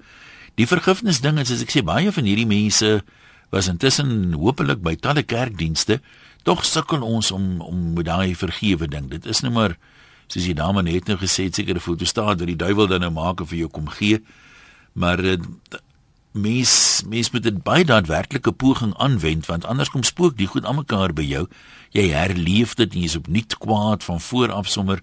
die 0.56 0.68
vergifnis 0.68 1.22
ding 1.22 1.40
is 1.40 1.52
as 1.52 1.62
ek 1.62 1.72
sê 1.72 1.84
baie 1.84 2.12
van 2.12 2.26
hierdie 2.26 2.50
mense 2.50 3.04
was 3.50 3.68
intussen 3.68 4.34
hopelik 4.34 4.82
by 4.84 4.96
talle 4.96 5.24
kerkdienste 5.24 6.02
tog 6.48 6.66
sukkel 6.66 7.04
ons 7.04 7.32
om 7.32 7.62
om 7.62 7.94
met 7.94 8.06
daai 8.08 8.36
vergewe 8.36 8.88
ding. 8.88 9.10
Dit 9.12 9.26
is 9.26 9.42
nou 9.44 9.52
maar 9.54 9.78
soos 10.28 10.48
die 10.48 10.56
dame 10.56 10.84
net 10.84 11.08
nou 11.08 11.18
gesê 11.20 11.48
het, 11.48 11.56
seker 11.56 11.76
'n 11.76 11.80
foto 11.80 12.06
staan 12.06 12.38
dat 12.38 12.48
die 12.48 12.56
duiwel 12.56 12.88
dan 12.88 13.02
nou 13.02 13.12
maak 13.12 13.42
of 13.42 13.50
vir 13.50 13.58
jou 13.58 13.70
kom 13.70 13.88
gee. 13.88 14.22
Maar 14.94 15.20
uh, 15.20 15.38
mens 16.32 17.04
mens 17.08 17.32
moet 17.32 17.44
dit 17.44 17.64
baie 17.64 17.86
daadwerklike 17.86 18.52
poging 18.52 18.94
aanwend 18.98 19.46
want 19.46 19.66
anders 19.66 19.90
kom 19.90 20.04
spook 20.04 20.38
die 20.38 20.48
goed 20.48 20.66
almekaar 20.66 21.14
by 21.14 21.24
jou. 21.24 21.48
Jy 21.92 22.10
herleef 22.12 22.76
dit 22.76 22.94
en 22.94 23.02
jy's 23.02 23.16
opnuut 23.16 23.58
kwaad 23.58 24.04
van 24.04 24.22
voor 24.22 24.52
af 24.52 24.68
sommer. 24.68 25.02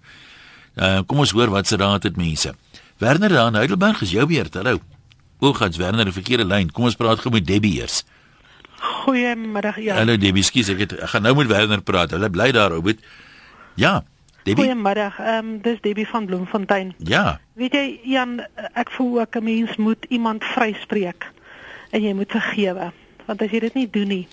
Uh, 0.77 1.01
kom 1.07 1.19
ons 1.19 1.31
hoor 1.31 1.51
wat 1.51 1.67
se 1.67 1.77
raad 1.77 2.03
het 2.03 2.17
mense. 2.17 2.55
Werner 2.99 3.29
daar 3.29 3.49
in 3.49 3.55
Heidelberg 3.55 4.03
is 4.03 4.11
jou 4.11 4.27
beurt. 4.27 4.55
Hallo. 4.55 4.81
O, 5.39 5.53
gats 5.53 5.77
Werner, 5.77 6.07
'n 6.07 6.13
verkeerde 6.13 6.45
lyn. 6.45 6.71
Kom 6.71 6.85
ons 6.85 6.97
praat 6.97 7.19
gou 7.19 7.33
met 7.33 7.47
Debbie 7.47 7.81
eers. 7.81 8.05
Goeiemiddag 8.85 9.79
ja. 9.81 9.95
Hallo 10.01 10.17
Debbie, 10.21 10.45
skus 10.45 10.69
ek 10.73 10.83
het 10.85 10.93
ek 10.99 11.13
gaan 11.13 11.25
nou 11.25 11.35
met 11.39 11.49
Werner 11.49 11.83
praat. 11.85 12.13
Hulle 12.17 12.31
bly 12.33 12.51
daar, 12.57 12.73
Robert. 12.75 13.01
Ja. 13.81 14.03
Debbie. 14.45 14.65
Goeiemiddag. 14.65 15.19
Ehm 15.21 15.39
um, 15.39 15.61
dis 15.65 15.81
Debbie 15.81 16.09
van 16.09 16.27
Bloemfontein. 16.27 16.95
Ja. 16.99 17.41
Weet 17.57 17.73
jy 17.73 17.85
Jan, 18.15 18.41
ek 18.75 18.91
voel 18.97 19.21
ook 19.21 19.37
'n 19.37 19.45
mens 19.45 19.77
moet 19.77 20.05
iemand 20.09 20.45
vryspreek 20.45 21.31
en 21.91 22.03
jy 22.03 22.13
moet 22.13 22.31
vergewe. 22.31 22.93
Want 23.25 23.43
as 23.43 23.51
jy 23.51 23.61
dit 23.61 23.75
nie 23.75 23.91
doen 23.91 24.09
nie, 24.09 24.29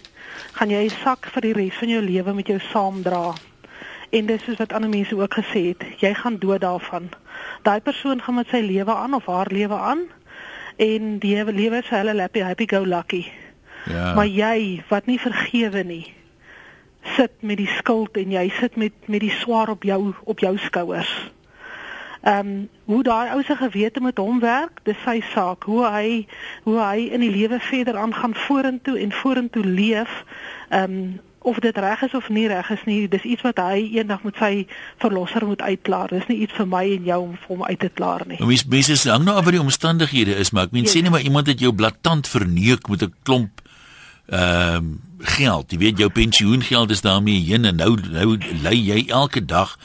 gaan 0.51 0.70
jy 0.70 0.84
'n 0.84 1.00
sak 1.03 1.27
vir 1.34 1.41
die 1.41 1.53
res 1.53 1.75
van 1.79 1.89
jou 1.89 2.01
lewe 2.01 2.34
met 2.34 2.48
jou 2.48 2.60
saamdra. 2.60 3.34
En 4.10 4.25
dis 4.25 4.43
soos 4.43 4.58
wat 4.58 4.74
ander 4.74 4.89
mense 4.89 5.15
ook 5.15 5.34
gesê 5.34 5.72
het, 5.72 5.84
jy 6.00 6.13
gaan 6.13 6.38
dood 6.39 6.62
daarvan. 6.62 7.10
Daai 7.63 7.79
persoon 7.79 8.22
gaan 8.22 8.36
met 8.36 8.48
sy 8.48 8.60
lewe 8.60 8.96
aan 8.96 9.13
of 9.13 9.25
haar 9.25 9.48
lewe 9.51 9.77
aan 9.77 10.00
en 10.75 11.20
die 11.20 11.43
lewe 11.46 11.77
is 11.77 11.89
hulle 11.89 12.20
happy 12.20 12.39
happy 12.39 12.65
go 12.67 12.86
lucky. 12.86 13.31
Ja. 13.86 14.14
Maar 14.14 14.28
jy 14.28 14.84
wat 14.88 15.06
nie 15.06 15.20
vergewe 15.20 15.84
nie, 15.84 16.14
sit 17.18 17.32
met 17.40 17.58
die 17.58 17.70
skuld 17.78 18.18
en 18.18 18.32
jy 18.32 18.50
sit 18.60 18.76
met 18.76 18.94
met 19.06 19.24
die 19.24 19.34
swaar 19.42 19.70
op 19.70 19.84
jou 19.84 20.14
op 20.24 20.40
jou 20.40 20.58
skouers. 20.58 21.14
Ehm 22.22 22.48
um, 22.48 22.70
hoe 22.86 23.04
daai 23.04 23.32
ou 23.34 23.42
se 23.44 23.56
gewete 23.56 24.02
met 24.02 24.18
hom 24.18 24.40
werk, 24.40 24.80
dis 24.84 24.98
sy 25.06 25.22
saak. 25.34 25.64
Hoe 25.64 25.86
hy 25.88 26.28
hoe 26.64 26.78
hy 26.80 27.10
in 27.10 27.26
die 27.26 27.32
lewe 27.32 27.60
verder 27.60 27.98
aangaan 27.98 28.36
vorentoe 28.36 29.00
en 29.00 29.12
vorentoe 29.12 29.66
leef. 29.66 30.24
Ehm 30.70 30.84
um, 30.84 31.20
of 31.42 31.58
dit 31.60 31.78
reg 31.78 32.02
is 32.02 32.14
of 32.14 32.30
nie 32.30 32.48
reg 32.48 32.70
is 32.70 32.84
nie, 32.86 33.08
dis 33.10 33.24
iets 33.26 33.42
wat 33.42 33.58
hy 33.58 33.80
eendag 33.98 34.22
met 34.24 34.38
sy 34.38 34.68
verlosser 35.02 35.46
moet 35.46 35.62
uitklaar. 35.62 36.12
Dis 36.14 36.28
nie 36.30 36.44
iets 36.46 36.54
vir 36.54 36.68
my 36.70 36.84
en 36.98 37.08
jou 37.10 37.18
om 37.24 37.32
vir 37.34 37.54
hom 37.56 37.64
uit 37.66 37.80
te 37.82 37.90
klaar 37.90 38.22
nie. 38.30 38.38
Mens 38.46 38.66
mense 38.70 39.10
hang 39.10 39.26
nou 39.26 39.36
af 39.40 39.48
by 39.48 39.56
die 39.58 39.64
omstandighede 39.64 40.38
is, 40.38 40.54
maar 40.54 40.70
ek 40.70 40.76
meen 40.78 40.86
yes. 40.86 40.94
sê 40.94 41.02
net 41.02 41.14
maar 41.16 41.26
iemand 41.26 41.50
het 41.50 41.64
jou 41.64 41.74
blaatant 41.74 42.30
verneuk 42.30 42.86
met 42.94 43.08
'n 43.08 43.14
klomp 43.24 43.66
ehm 44.25 44.75
um, 44.75 45.00
geld. 45.22 45.72
Jy 45.72 45.78
weet 45.78 45.98
jou 45.98 46.10
pensioengeld 46.10 46.90
is 46.90 47.01
daarmee 47.01 47.44
heen 47.46 47.66
en 47.66 47.75
nou 47.75 47.98
nou 48.10 48.38
lê 48.63 48.74
jy 48.74 49.04
elke 49.08 49.46
dag 49.46 49.78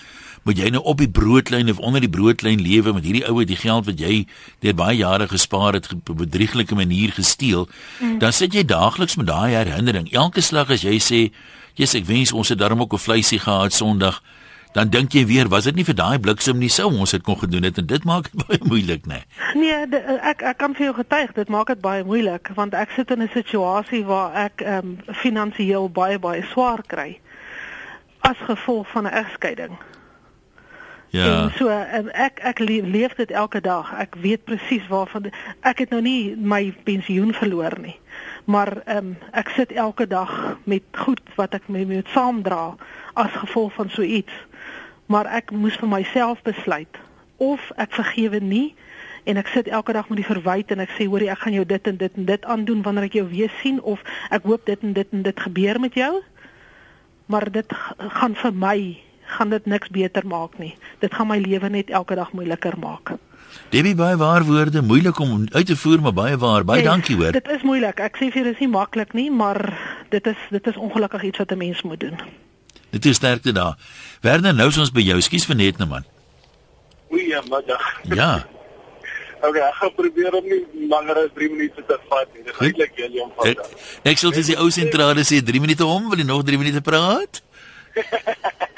moet 0.47 0.61
jy 0.62 0.69
nou 0.71 0.83
op 0.87 1.00
die 1.02 1.11
broodlyn 1.11 1.71
of 1.71 1.78
onder 1.83 2.00
die 2.00 2.11
broodlyn 2.11 2.62
lewe 2.62 2.93
met 2.95 3.05
hierdie 3.05 3.25
oue 3.26 3.45
die 3.45 3.59
geld 3.59 3.88
wat 3.88 3.99
jy 4.00 4.26
deur 4.62 4.76
baie 4.78 4.97
jare 4.97 5.26
gespaar 5.28 5.75
het 5.75 5.90
op 5.93 6.11
'n 6.11 6.23
bedrieglike 6.23 6.75
manier 6.75 7.12
gesteel. 7.12 7.69
Mm. 8.00 8.19
Dan 8.19 8.33
sit 8.33 8.55
jy 8.55 8.64
daagliks 8.64 9.16
met 9.16 9.26
daai 9.26 9.55
herinnering. 9.55 10.12
Elke 10.12 10.40
slag 10.40 10.71
as 10.71 10.83
jy 10.83 10.99
sê, 10.99 11.33
"Jesus, 11.75 12.00
ek 12.00 12.07
wens 12.07 12.33
ons 12.33 12.49
het 12.49 12.59
darm 12.59 12.81
ook 12.81 12.93
'n 12.93 12.99
vleisie 12.99 13.38
gehad 13.38 13.73
Sondag." 13.73 14.23
Dan 14.76 14.90
dink 14.92 15.14
jy 15.16 15.25
weer, 15.26 15.49
was 15.49 15.64
dit 15.64 15.76
nie 15.78 15.87
vir 15.88 15.97
daai 15.97 16.18
bliksem 16.21 16.59
nie 16.61 16.68
sou 16.73 16.90
ons 16.92 17.14
dit 17.16 17.25
kon 17.25 17.38
gedoen 17.40 17.64
het 17.64 17.78
en 17.80 17.87
dit 17.88 18.04
maak 18.04 18.28
dit 18.28 18.40
baie 18.45 18.61
moeilik, 18.68 19.06
né? 19.09 19.23
Nee, 19.54 19.62
nee 19.62 19.88
de, 19.95 20.02
ek 20.21 20.45
ek 20.52 20.61
kan 20.61 20.76
vir 20.76 20.90
jou 20.90 20.97
getuig, 21.00 21.33
dit 21.38 21.52
maak 21.52 21.73
dit 21.73 21.80
baie 21.80 22.04
moeilik 22.04 22.52
want 22.59 22.76
ek 22.76 22.92
sit 22.97 23.11
in 23.14 23.25
'n 23.25 23.33
situasie 23.33 24.04
waar 24.04 24.37
ek 24.47 24.61
ehm 24.61 24.92
um, 24.92 25.16
finansiëel 25.25 25.88
baie 25.88 26.18
baie 26.21 26.45
swaar 26.52 26.85
kry 26.87 27.21
as 28.21 28.37
gevolg 28.45 28.88
van 28.92 29.09
'n 29.09 29.16
egskeiding. 29.25 29.78
Ja. 31.09 31.42
En 31.42 31.52
so 31.56 31.68
um, 31.68 32.09
ek 32.12 32.38
ek 32.45 32.59
leef 32.59 33.14
dit 33.14 33.30
elke 33.30 33.61
dag. 33.61 33.92
Ek 33.97 34.14
weet 34.21 34.45
presies 34.45 34.87
waarvan 34.88 35.30
ek 35.61 35.78
het 35.78 35.90
nou 35.90 36.02
nie 36.02 36.37
my 36.37 36.75
pensioen 36.85 37.33
verloor 37.33 37.78
nie. 37.80 37.97
Maar 38.47 38.76
ehm 38.85 38.97
um, 38.97 39.17
ek 39.31 39.49
sit 39.49 39.73
elke 39.73 40.07
dag 40.07 40.59
met 40.65 40.83
goed 40.93 41.21
wat 41.35 41.55
ek 41.55 41.67
mee 41.69 41.87
moet 41.87 42.09
saamdra 42.15 42.76
as 43.15 43.33
gevolg 43.43 43.73
van 43.75 43.91
so 43.91 44.03
iets. 44.03 44.33
Maar 45.07 45.26
ek 45.26 45.50
moes 45.50 45.76
vir 45.76 45.88
myself 45.88 46.43
besluit 46.43 47.00
of 47.37 47.71
ek 47.76 47.93
vergewe 47.99 48.38
nie 48.38 48.75
en 49.26 49.37
ek 49.37 49.50
sit 49.50 49.67
elke 49.69 49.93
dag 49.93 50.09
met 50.09 50.23
die 50.23 50.29
verwyte 50.29 50.75
en 50.75 50.85
ek 50.87 50.95
sê 50.95 51.09
hoorie 51.11 51.31
ek 51.31 51.43
gaan 51.43 51.59
jou 51.59 51.67
dit 51.67 51.91
en 51.91 51.99
dit 51.99 52.21
en 52.23 52.29
dit 52.31 52.45
aandoen 52.55 52.83
wanneer 52.87 53.09
ek 53.09 53.19
jou 53.19 53.26
weer 53.33 53.50
sien 53.62 53.81
of 53.83 54.03
ek 54.31 54.47
hoop 54.47 54.62
dit 54.71 54.83
en 54.87 54.95
dit 54.95 55.19
en 55.19 55.26
dit 55.26 55.41
gebeur 55.49 55.81
met 55.83 55.99
jou. 55.99 56.12
Maar 57.26 57.50
dit 57.50 57.75
gaan 57.99 58.38
vir 58.38 58.55
my 58.55 58.79
gaan 59.26 59.50
dit 59.50 59.66
niks 59.66 59.88
beter 59.88 60.26
maak 60.26 60.59
nie 60.62 60.75
dit 61.00 61.14
gaan 61.14 61.30
my 61.33 61.38
lewe 61.38 61.68
net 61.68 61.90
elke 61.90 62.14
dag 62.14 62.33
moeiliker 62.33 62.78
maak 62.78 63.16
Debbie 63.73 63.95
baie 63.95 64.16
waar 64.21 64.45
woorde 64.45 64.83
moeilik 64.83 65.18
om 65.18 65.47
uit 65.52 65.66
te 65.66 65.76
voer 65.76 66.00
maar 66.00 66.16
baie 66.16 66.37
waar 66.37 66.64
baie 66.64 66.83
nee, 66.83 66.90
dankie 66.90 67.16
hoor 67.16 67.33
dit 67.33 67.49
is 67.59 67.62
moeilik 67.62 68.00
ek 68.00 68.18
sê 68.21 68.30
vir 68.30 68.42
jou 68.42 68.49
dis 68.52 68.64
nie 68.64 68.73
maklik 68.73 69.14
nie 69.14 69.30
maar 69.30 69.62
dit 70.11 70.26
is 70.26 70.50
dit 70.50 70.66
is 70.66 70.83
ongelukkig 70.88 71.30
iets 71.30 71.38
wat 71.38 71.52
'n 71.52 71.59
mens 71.59 71.83
moet 71.83 72.00
doen 72.00 72.18
Dit 72.97 73.04
is 73.04 73.16
sterkte 73.16 73.52
daar. 73.52 73.78
Werner, 74.21 74.54
nou 74.54 74.68
is 74.68 74.78
ons 74.78 74.92
by 74.92 75.02
jou. 75.04 75.21
Skus 75.21 75.45
vir 75.49 75.59
net 75.59 75.80
nou 75.80 75.88
man. 75.88 76.04
Goeiemiddag. 77.11 77.88
Ja. 78.16 78.35
Okay, 79.47 79.61
ek 79.61 79.75
gaan 79.76 79.90
probeer 79.95 80.33
om 80.35 80.47
nie 80.49 80.87
langer 80.88 81.18
as 81.21 81.28
3 81.37 81.47
minute 81.52 81.83
te 81.87 81.97
vat 82.09 82.30
nie. 82.33 82.40
Dis 82.47 82.56
eintlik 82.56 82.95
julle 82.97 83.21
om 83.21 83.28
van. 83.37 83.50
Ek, 83.52 83.75
ek 84.11 84.18
sê 84.18 84.30
dis 84.33 84.49
die 84.49 84.56
ou 84.56 84.71
sentrale 84.73 85.23
sê 85.28 85.42
3 85.45 85.61
minute 85.61 85.85
om, 85.85 86.06
wil 86.09 86.23
jy 86.23 86.25
nog 86.26 86.40
3 86.49 86.56
minute 86.59 86.80
praat? 86.83 87.42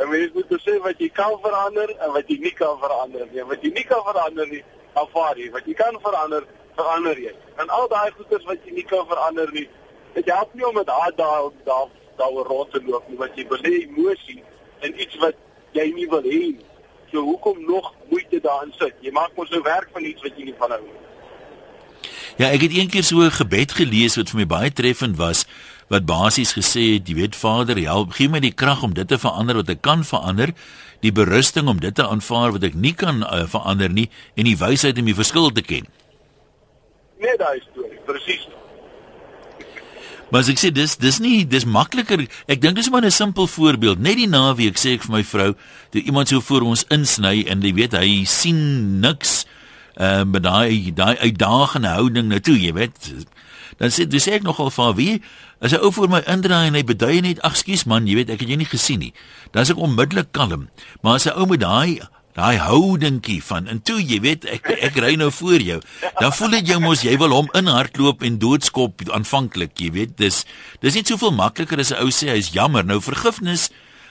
Dan 0.00 0.08
moet 0.08 0.48
jy 0.48 0.56
sê 0.64 0.78
wat 0.80 0.96
jy 0.96 1.10
kan 1.12 1.34
verander 1.42 1.90
en 2.00 2.12
wat 2.14 2.28
jy 2.32 2.38
nie 2.40 2.54
kan 2.56 2.78
verander 2.80 3.26
nie. 3.28 3.42
Wat 3.44 3.60
jy 3.60 3.72
nie 3.76 3.84
kan 3.84 4.00
verander 4.06 4.46
nie, 4.48 4.60
aanvaar 4.96 5.36
jy. 5.36 5.50
Wat 5.52 5.66
jy 5.68 5.74
kan 5.76 5.98
verander, 6.00 6.46
verander 6.78 7.20
jy. 7.20 7.32
En 7.60 7.68
al 7.76 7.84
daai 7.92 8.08
goeders 8.14 8.46
wat 8.48 8.64
jy 8.64 8.78
nie 8.78 8.86
kan 8.88 9.04
verander 9.10 9.52
nie, 9.52 9.66
dit 10.14 10.30
help 10.32 10.54
nie 10.56 10.64
om 10.64 10.78
met 10.80 10.88
haat 10.88 11.18
daar 11.20 11.50
daar 11.68 11.92
daaroor 12.16 12.48
rond 12.48 12.72
te 12.72 12.80
loop 12.86 13.04
nie, 13.08 13.18
want 13.20 13.36
jy 13.36 13.44
belê 13.52 13.74
emosie 13.82 14.40
in 14.88 14.96
iets 15.04 15.20
wat 15.20 15.36
jy 15.76 15.86
nie 15.92 16.08
wil 16.08 16.24
hê 16.24 16.40
nie. 16.48 16.66
So 17.12 17.20
hoekom 17.28 17.60
nog 17.68 17.92
moeite 18.08 18.40
daarin 18.40 18.72
sit? 18.80 18.96
Jy 19.04 19.12
maak 19.12 19.36
mos 19.36 19.52
nou 19.52 19.60
werk 19.68 19.92
van 19.92 20.08
iets 20.08 20.24
wat 20.24 20.40
jy 20.40 20.48
nie 20.48 20.56
van 20.56 20.78
hou 20.78 20.80
nie. 20.86 20.96
Ja, 22.40 22.48
ek 22.48 22.64
het 22.64 22.72
eendag 22.72 23.04
so 23.04 23.20
'n 23.20 23.36
gebed 23.36 23.76
gelees 23.76 24.16
wat 24.16 24.32
vir 24.32 24.40
my 24.40 24.46
baie 24.46 24.72
treffend 24.72 25.20
was 25.20 25.44
wat 25.90 26.06
basies 26.06 26.54
gesê 26.54 26.84
het, 26.94 27.08
jy 27.10 27.16
weet 27.18 27.36
Vader, 27.36 27.78
help, 27.82 28.14
gee 28.14 28.30
my 28.30 28.38
die 28.42 28.54
krag 28.54 28.84
om 28.86 28.94
dit 28.94 29.08
te 29.10 29.18
verander 29.18 29.58
wat 29.58 29.72
ek 29.74 29.82
kan 29.82 30.04
verander, 30.06 30.54
die 31.02 31.12
berusting 31.12 31.68
om 31.68 31.80
dit 31.82 31.94
te 31.94 32.06
aanvaar 32.06 32.54
wat 32.54 32.66
ek 32.68 32.76
nie 32.78 32.94
kan 32.94 33.24
uh, 33.26 33.42
verander 33.50 33.90
nie 33.90 34.06
en 34.38 34.46
die 34.46 34.56
wysheid 34.60 35.00
om 35.02 35.10
die 35.10 35.16
verskil 35.18 35.50
te 35.56 35.64
ken. 35.66 35.88
Nee, 37.20 37.34
daai 37.40 37.58
storie, 37.64 37.98
presies. 38.06 38.46
Maar 40.30 40.46
ek 40.52 40.60
sê 40.62 40.70
dis 40.70 40.94
dis 41.02 41.18
nie 41.18 41.42
dis 41.50 41.66
makliker. 41.66 42.22
Ek 42.46 42.60
dink 42.62 42.78
dis 42.78 42.90
maar 42.90 43.02
'n 43.02 43.10
simpel 43.10 43.50
voorbeeld. 43.50 43.98
Net 43.98 44.16
die 44.16 44.30
naweek 44.30 44.78
sê 44.78 44.94
ek 44.94 45.02
vir 45.02 45.16
my 45.18 45.24
vrou, 45.26 45.54
toe 45.90 46.02
iemand 46.02 46.28
so 46.28 46.40
voor 46.40 46.62
ons 46.62 46.86
insny 46.88 47.42
en 47.50 47.62
jy 47.62 47.74
weet 47.74 47.98
hy 47.98 48.24
sien 48.24 49.00
niks 49.00 49.44
uh, 49.98 50.22
met 50.22 50.42
daai 50.46 50.94
daai 50.94 51.18
uitdagende 51.18 51.88
houding 51.88 52.28
na 52.30 52.38
toe, 52.38 52.54
jy 52.54 52.72
weet. 52.72 53.26
Dan 53.78 53.90
sê 53.90 54.06
dis 54.06 54.28
ek 54.28 54.46
nogal 54.46 54.70
van 54.70 54.94
wie 54.94 55.22
as 55.60 55.72
'n 55.72 55.82
ou 55.84 55.92
voor 55.92 56.08
my 56.08 56.22
indraai 56.26 56.66
en 56.66 56.74
hy 56.74 56.84
bedui 56.84 57.20
net, 57.20 57.40
"Ag, 57.42 57.56
skus 57.56 57.84
man, 57.84 58.06
jy 58.06 58.14
weet 58.14 58.30
ek 58.30 58.40
het 58.40 58.48
jou 58.48 58.56
nie 58.56 58.66
gesien 58.66 58.98
nie." 58.98 59.12
Dan 59.52 59.62
is 59.62 59.70
ek 59.70 59.76
onmiddellik 59.76 60.32
kalm. 60.32 60.68
Maar 61.02 61.14
as 61.14 61.26
'n 61.26 61.36
ou 61.36 61.46
met 61.46 61.60
daai 61.60 62.00
daai 62.34 62.56
houdingkie 62.62 63.42
van 63.42 63.66
en 63.66 63.82
toe 63.82 63.98
jy 63.98 64.20
weet 64.20 64.44
ek 64.44 64.70
ek 64.70 64.96
ry 65.02 65.14
nou 65.18 65.30
voor 65.34 65.60
jou 65.60 65.80
dan 66.20 66.32
voel 66.32 66.50
dit 66.50 66.70
jou 66.72 66.78
mos 66.80 67.02
jy 67.02 67.16
wil 67.18 67.34
hom 67.34 67.48
inhardloop 67.58 68.22
en 68.22 68.38
doodskop 68.38 69.02
aanvanklik 69.10 69.74
jy 69.82 69.90
weet 69.90 70.16
dis 70.16 70.44
dis 70.80 70.94
nie 70.94 71.04
soveel 71.04 71.34
makliker 71.34 71.82
as 71.82 71.90
'n 71.90 71.98
ou 71.98 72.10
sê 72.14 72.30
hy's 72.30 72.52
jammer 72.54 72.84
nou 72.84 73.00
vergifnis 73.00 73.70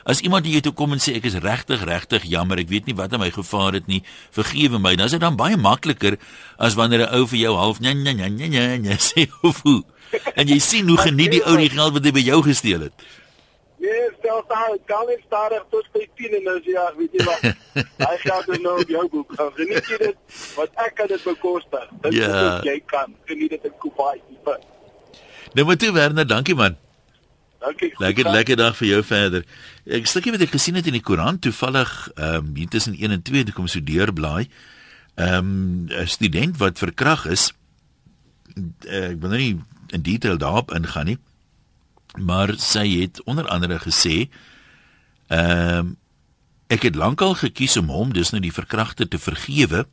As 0.09 0.23
iemand 0.25 0.45
hier 0.47 0.61
toe 0.63 0.71
kom 0.73 0.95
en 0.95 1.01
sê 1.03 1.13
ek 1.19 1.27
is 1.27 1.35
regtig 1.43 1.83
regtig 1.85 2.23
jammer, 2.25 2.57
ek 2.57 2.69
weet 2.71 2.87
nie 2.87 2.95
wat 2.97 3.13
aan 3.13 3.21
my 3.21 3.29
gevaar 3.29 3.75
het 3.77 3.85
nie, 3.91 3.99
vergewe 4.33 4.79
my. 4.81 4.95
Dan 4.95 5.05
is 5.05 5.11
dit 5.11 5.21
dan 5.21 5.37
baie 5.37 5.57
makliker 5.59 6.17
as 6.57 6.73
wanneer 6.79 7.05
'n 7.05 7.13
ou 7.19 7.27
vir 7.27 7.39
jou 7.39 7.53
half 7.55 7.79
nee 7.79 7.93
nee 7.93 8.13
nee 8.13 8.49
nee 8.49 8.77
nee 8.79 8.97
sê 8.97 9.27
hoe. 9.41 9.83
En 10.35 10.47
jy 10.47 10.59
sien 10.59 10.87
hoe 10.89 10.97
geniet 10.97 11.31
die 11.31 11.43
ou 11.45 11.55
die 11.57 11.69
geld 11.69 11.93
wat 11.93 12.03
hy 12.05 12.11
by 12.11 12.23
jou 12.25 12.41
gesteel 12.43 12.81
het. 12.87 12.93
Nee, 13.79 14.09
stel 14.19 14.41
daar, 14.49 14.73
kan 14.85 15.05
nie 15.07 15.17
stadig 15.25 15.63
tot 15.71 15.85
by 15.95 16.01
10 16.19 16.33
en 16.39 16.43
nou 16.43 16.57
ja, 16.67 16.85
weet 16.97 17.13
jy 17.15 17.23
wat? 17.27 17.45
Hy 18.03 18.15
gaan 18.25 18.43
dit 18.49 18.61
nou 18.65 18.73
op 18.81 18.89
jou 18.91 19.05
boek. 19.13 19.31
Nou, 19.37 19.47
geniet 19.55 19.87
jy 19.87 19.97
dit? 20.01 20.17
Wat 20.57 20.69
ek 20.85 20.95
kan 20.99 21.07
dit 21.07 21.23
bekostig. 21.23 21.85
Dit 22.01 22.13
Ja. 22.17 22.25
is 22.27 22.41
wat 22.41 22.63
jy 22.67 22.81
kan. 22.85 23.15
Geniet 23.25 23.49
dit 23.55 23.63
in 23.69 23.77
Kubai. 23.79 24.17
Nou 25.53 25.65
maar 25.65 25.77
toe 25.77 25.91
Werner, 25.95 26.27
dankie 26.27 26.55
man. 26.55 26.75
Dankie. 27.59 27.91
Lekker 27.99 28.29
lekker 28.31 28.55
dag 28.55 28.75
vir 28.77 28.87
jou 28.87 28.99
verder. 29.03 29.45
Ek 29.85 30.05
stukkie 30.07 30.31
wat 30.31 30.41
ek 30.45 30.51
gesien 30.53 30.75
het 30.75 30.87
in 30.87 30.95
die 30.99 31.03
koerant 31.03 31.41
toevallig 31.41 31.89
ehm 32.15 32.35
um, 32.35 32.51
hier 32.55 32.67
tussen 32.71 32.95
1 32.99 33.11
en 33.11 33.21
2 33.21 33.43
toe 33.47 33.53
kom 33.57 33.67
so 33.67 33.79
deurblaai. 33.83 34.47
Ehm 35.15 35.33
um, 35.35 35.87
'n 35.89 36.07
student 36.07 36.57
wat 36.57 36.77
verkrag 36.79 37.25
is. 37.25 37.49
Ek 38.87 39.19
wil 39.19 39.29
nou 39.29 39.39
nie 39.39 39.57
in 39.91 40.01
detail 40.01 40.37
daarop 40.37 40.73
ingaan 40.73 41.05
nie. 41.05 41.17
Maar 42.17 42.53
sy 42.57 42.87
het 43.01 43.23
onder 43.23 43.47
andere 43.47 43.79
gesê 43.79 44.29
ehm 45.27 45.77
um, 45.77 45.97
ek 46.69 46.83
het 46.85 46.95
lankal 46.95 47.33
gekies 47.33 47.77
om 47.81 47.87
hom 47.89 48.11
dis 48.13 48.29
nou 48.29 48.41
die 48.41 48.53
verkragter 48.53 49.07
te 49.07 49.17
vergewe. 49.17 49.87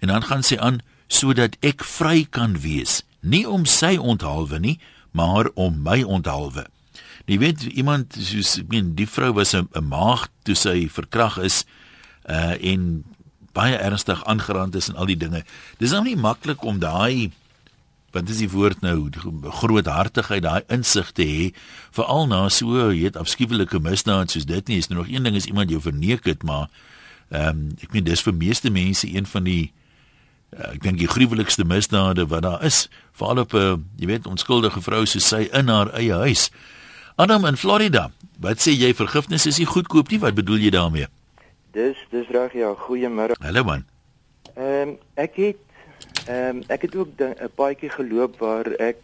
En 0.00 0.08
dan 0.08 0.22
gaan 0.24 0.42
sy 0.42 0.56
aan 0.56 0.80
sodat 1.12 1.58
ek 1.60 1.84
vry 1.84 2.24
kan 2.24 2.56
wees, 2.64 3.02
nie 3.20 3.44
om 3.48 3.66
sy 3.68 3.98
onthaalwe 4.00 4.58
nie, 4.58 4.78
maar 5.12 5.50
om 5.54 5.82
my 5.84 6.00
onthaalwe. 6.02 6.64
Jy 7.28 7.38
weet 7.38 7.66
iemand 7.76 8.16
soos 8.16 8.56
ek 8.62 8.70
meen 8.72 8.94
die 8.98 9.06
vrou 9.06 9.32
was 9.36 9.54
'n 9.54 9.68
maagd 9.84 10.30
toe 10.42 10.56
sy 10.56 10.88
verkrag 10.88 11.38
is 11.38 11.64
uh 12.28 12.56
en 12.56 13.04
baie 13.52 13.76
ernstig 13.76 14.24
aangerand 14.24 14.74
is 14.74 14.88
en 14.88 14.96
al 14.96 15.06
die 15.06 15.16
dinge. 15.16 15.44
Dis 15.78 15.90
nou 15.90 16.02
nie 16.02 16.16
maklik 16.16 16.64
om 16.64 16.78
daai 16.78 17.30
wat 18.12 18.28
is 18.28 18.42
die 18.42 18.50
woord 18.52 18.82
nou 18.84 19.08
groothartigheid 19.60 20.44
daai 20.44 20.62
insig 20.72 21.12
te 21.16 21.24
hê 21.26 21.44
veral 21.96 22.28
na 22.28 22.44
so 22.52 22.76
jy 22.76 22.88
weet 23.04 23.16
afskuwelike 23.20 23.80
misdaad 23.80 24.32
soos 24.32 24.48
dit 24.48 24.68
nie. 24.68 24.78
Is 24.82 24.90
nou 24.90 25.00
nog 25.00 25.12
een 25.12 25.24
ding 25.24 25.36
is 25.36 25.48
iemand 25.48 25.72
jou 25.72 25.80
verneek 25.80 26.28
het 26.28 26.42
maar 26.42 26.68
ehm 27.32 27.48
um, 27.48 27.62
ek 27.80 27.94
meen 27.96 28.04
dis 28.04 28.22
vir 28.22 28.34
meeste 28.36 28.70
mense 28.70 29.08
een 29.08 29.26
van 29.26 29.48
die 29.48 29.72
uh, 30.52 30.74
ek 30.74 30.82
dink 30.84 31.00
die 31.00 31.08
gruwelikste 31.08 31.64
misdade 31.64 32.26
wat 32.28 32.44
daar 32.44 32.64
is 32.64 32.88
veral 33.16 33.44
op 33.46 33.54
'n 33.54 33.56
uh, 33.56 33.76
jy 33.96 34.06
weet 34.06 34.28
onskuldige 34.28 34.80
vrou 34.80 35.06
soos 35.06 35.28
sy 35.28 35.48
in 35.52 35.68
haar 35.68 35.92
eie 35.96 36.12
huis. 36.12 36.50
Adam 37.16 37.44
in 37.44 37.56
Florida 37.56 38.10
wat 38.40 38.60
sê 38.60 38.72
jy 38.76 38.92
vergifnis 38.94 39.46
is 39.46 39.58
nie 39.58 39.66
goedkoop 39.66 40.10
nie? 40.10 40.18
Wat 40.18 40.34
bedoel 40.34 40.58
jy 40.58 40.70
daarmee? 40.70 41.06
Dis 41.72 41.96
dis 42.10 42.28
reg 42.28 42.52
ja, 42.52 42.74
goeiemôre. 42.76 43.32
Hallo 43.40 43.64
man. 43.64 43.84
Ehm 44.56 44.88
um, 44.88 44.98
ek 45.14 45.36
het 45.36 45.71
ehm 46.26 46.56
um, 46.56 46.62
ek 46.68 46.82
het 46.82 46.96
ook 46.96 47.08
'n 47.18 47.50
paadjie 47.54 47.90
geloop 47.90 48.38
waar 48.38 48.66
ek 48.78 48.96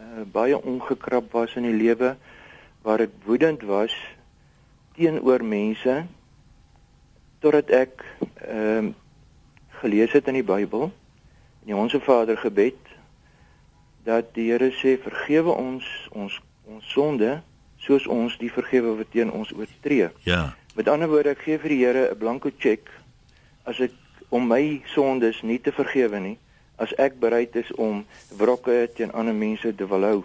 uh, 0.00 0.22
baie 0.32 0.62
ongekrap 0.62 1.32
was 1.32 1.54
in 1.54 1.62
die 1.62 1.78
lewe 1.84 2.16
waar 2.82 3.00
ek 3.00 3.10
woedend 3.24 3.62
was 3.62 3.94
teenoor 4.94 5.44
mense 5.44 6.06
totdat 7.38 7.70
ek 7.70 8.04
ehm 8.34 8.84
um, 8.84 8.94
gelees 9.80 10.12
het 10.12 10.26
in 10.26 10.34
die 10.34 10.48
Bybel 10.54 10.90
in 11.62 11.72
die 11.72 11.76
Onse 11.76 12.00
Vader 12.00 12.36
gebed 12.36 12.78
dat 14.04 14.34
die 14.34 14.50
Here 14.50 14.70
sê 14.72 14.98
vergewe 14.98 15.50
ons 15.50 15.84
ons 16.10 16.40
ons 16.64 16.92
sonde 16.92 17.40
soos 17.76 18.06
ons 18.06 18.36
die 18.38 18.52
vergewe 18.52 18.96
wat 18.96 19.10
teen 19.10 19.30
ons 19.30 19.52
oortree. 19.54 20.10
ja 20.22 20.56
Met 20.78 20.88
ander 20.88 21.08
woorde, 21.10 21.32
ek 21.34 21.40
gee 21.42 21.58
vir 21.58 21.72
die 21.74 21.80
Here 21.84 22.10
'n 22.10 22.18
blanko 22.18 22.50
cheque 22.58 22.92
as 23.64 23.80
ek 23.80 23.92
om 24.28 24.46
my 24.46 24.82
sondes 24.86 25.42
nie 25.42 25.58
te 25.58 25.72
vergewe 25.72 26.20
nie, 26.20 26.38
as 26.78 26.94
ek 26.96 27.18
bereid 27.20 27.56
is 27.58 27.70
om 27.74 28.04
wrokke 28.38 28.86
teen 28.94 29.12
ander 29.12 29.34
mense 29.34 29.74
te 29.74 29.86
wil 29.86 30.06
hou. 30.06 30.18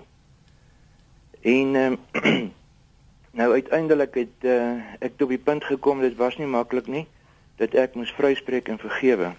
En 1.42 1.76
um, 1.76 1.98
nou 3.40 3.50
uiteindelik 3.52 4.22
het 4.22 4.48
uh, 4.48 4.78
ek 5.04 5.18
tot 5.18 5.34
die 5.34 5.42
punt 5.42 5.66
gekom 5.66 6.04
dit 6.06 6.16
was 6.20 6.38
nie 6.38 6.50
maklik 6.50 6.88
nie 6.88 7.08
dat 7.62 7.76
ek 7.78 7.98
moes 7.98 8.14
vryspreek 8.18 8.70
en 8.70 8.80
vergewe. 8.82 9.34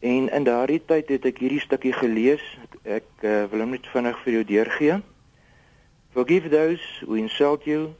En 0.00 0.28
in 0.32 0.44
daardie 0.44 0.80
tyd 0.80 1.10
het 1.12 1.26
ek 1.28 1.42
hierdie 1.44 1.60
stukkie 1.60 1.92
gelees. 1.92 2.44
Ek 2.84 3.08
uh, 3.20 3.44
wil 3.52 3.64
hom 3.64 3.74
net 3.76 3.88
vinnig 3.92 4.20
vir 4.24 4.38
jou 4.38 4.44
deurgee. 4.48 5.00
Forgive 6.16 6.48
those 6.50 6.80
who 7.04 7.18
insult 7.20 7.66
you, 7.68 7.92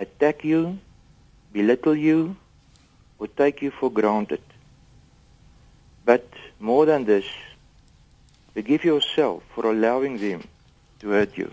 attack 0.00 0.44
you, 0.44 0.78
belittle 1.52 1.94
you 1.94 2.34
or 3.18 3.28
take 3.28 3.62
you 3.62 3.70
for 3.70 3.92
granted. 3.92 4.51
More 6.62 6.86
than 6.86 7.04
this, 7.04 7.26
forgive 8.54 8.84
yourself 8.84 9.42
for 9.54 9.66
allowing 9.66 10.18
them 10.18 10.40
to 11.00 11.08
hurt 11.10 11.36
you. 11.36 11.50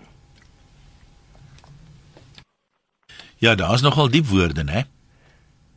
ja 3.40 3.54
daar's 3.54 3.80
nogal 3.80 4.10
diep 4.10 4.26
woorde 4.26 4.64
hè 4.70 4.82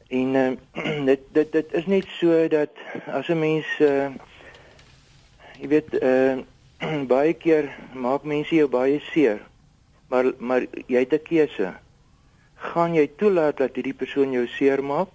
En 0.08 0.36
uh, 0.36 1.06
dit 1.10 1.20
dit 1.32 1.52
dit 1.52 1.74
is 1.74 1.86
net 1.86 2.06
so 2.20 2.48
dat 2.48 2.70
as 3.06 3.28
'n 3.28 3.40
mens 3.40 3.66
uh 3.80 4.12
jy 5.60 5.68
weet 5.68 5.90
uh 6.02 6.38
baie 7.16 7.34
keer 7.34 7.72
maak 7.94 8.24
mense 8.24 8.56
jou 8.56 8.68
baie 8.68 9.00
seer. 9.12 9.40
Maar 10.08 10.26
maar 10.38 10.62
jy 10.88 11.00
het 11.00 11.14
'n 11.14 11.24
keuse. 11.24 11.74
Gaan 12.56 12.94
jy 12.94 13.08
toelaat 13.18 13.58
dat 13.58 13.76
hierdie 13.76 13.98
persoon 14.02 14.32
jou 14.32 14.48
seer 14.48 14.84
maak 14.84 15.14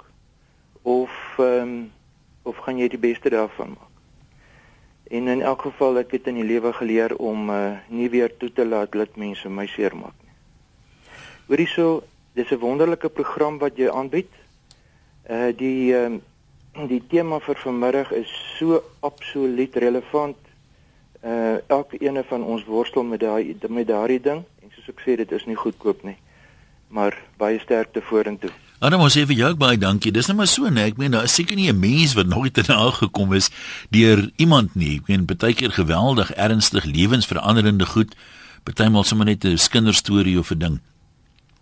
of 0.83 1.13
ehm 1.39 1.63
um, 1.63 1.93
of 2.43 2.57
gaan 2.57 2.79
jy 2.79 2.89
die 2.89 3.05
beste 3.09 3.31
daarvan 3.31 3.69
maak? 3.69 3.88
En 5.09 5.29
in 5.29 5.43
elk 5.43 5.63
geval 5.63 5.99
ek 6.03 6.11
het 6.19 6.27
in 6.29 6.37
die 6.37 6.45
lewe 6.45 6.73
geleer 6.77 7.15
om 7.17 7.51
uh 7.51 7.79
nie 7.89 8.11
weer 8.13 8.33
toe 8.37 8.53
te 8.53 8.67
laat 8.67 8.93
dat 8.93 9.17
mense 9.17 9.49
my 9.49 9.67
seer 9.67 9.97
maak 9.97 10.17
nie. 10.25 10.35
Hoorie 11.49 11.67
so, 11.67 12.03
dis 12.37 12.51
'n 12.51 12.61
wonderlike 12.61 13.09
program 13.09 13.59
wat 13.59 13.77
jy 13.77 13.89
aanbied. 13.89 14.29
Uh 15.31 15.49
die 15.57 15.95
ehm 15.97 16.21
die 16.89 17.03
tema 17.09 17.41
vir 17.41 17.57
vanmiddag 17.57 18.13
is 18.13 18.31
so 18.59 18.83
absoluut 19.01 19.77
relevant. 19.77 20.37
Uh 21.25 21.57
elke 21.67 21.99
ene 21.99 22.25
van 22.25 22.45
ons 22.45 22.65
worstel 22.65 23.03
met 23.03 23.21
daai 23.21 23.57
met 23.69 23.87
daardie 23.87 24.21
ding 24.21 24.45
en 24.63 24.71
soos 24.71 24.89
ek 24.89 25.01
sê 25.01 25.17
dit 25.17 25.33
is 25.33 25.47
nie 25.47 25.57
goedkoop 25.57 26.03
nie. 26.03 26.17
Maar 26.89 27.17
baie 27.37 27.59
sterkte 27.59 28.01
vorentoe. 28.03 28.53
Adam 28.79 29.03
ons 29.03 29.11
sê 29.11 29.25
vir 29.27 29.35
jou 29.35 29.49
baie 29.59 29.75
dankie. 29.75 30.13
Dis 30.15 30.29
net 30.31 30.37
maar 30.39 30.47
so, 30.47 30.69
nee, 30.71 30.87
ek 30.87 31.01
meen 31.03 31.11
daar 31.11 31.25
is 31.27 31.33
seker 31.35 31.57
nie 31.59 31.67
'n 31.67 31.81
mens 31.81 32.15
wat 32.15 32.29
nooit 32.31 32.55
te 32.55 32.63
na 32.69 32.91
gekom 32.91 33.33
is 33.35 33.51
deur 33.91 34.31
iemand 34.37 34.77
nie. 34.77 34.99
Ek 34.99 35.09
meen 35.09 35.27
baie 35.27 35.55
keer 35.55 35.73
geweldig 35.73 36.31
ernstig 36.37 36.85
lewensveranderende 36.85 37.87
goed, 37.87 38.15
partymal 38.63 39.03
sommer 39.03 39.27
net 39.27 39.45
'n 39.45 39.59
kinderstorie 39.59 40.39
of 40.39 40.53
'n 40.53 40.59
ding. 40.59 40.81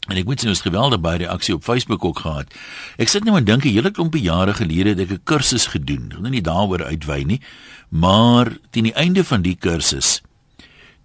En 0.08 0.16
ek 0.16 0.26
moet 0.26 0.44
sê 0.44 0.48
ons 0.48 0.60
geweldig 0.60 1.00
baie 1.00 1.18
reaksie 1.18 1.54
op 1.54 1.64
Facebook 1.64 2.04
ook 2.04 2.18
gehad. 2.18 2.52
Ek 2.98 3.08
sit 3.08 3.24
nou 3.24 3.36
en 3.36 3.44
dink 3.44 3.64
'n 3.64 3.72
hele 3.72 3.90
klompie 3.90 4.22
jare 4.22 4.52
gelede 4.52 4.90
het 4.90 5.00
ek 5.00 5.10
'n 5.10 5.20
kursus 5.24 5.66
gedoen. 5.66 6.12
Ek 6.12 6.20
wil 6.20 6.30
nie 6.30 6.42
daaroor 6.42 6.84
uitwy 6.84 7.24
nie, 7.24 7.40
maar 7.88 8.52
teen 8.70 8.84
die 8.84 8.94
einde 8.94 9.24
van 9.24 9.42
die 9.42 9.56
kursus 9.56 10.20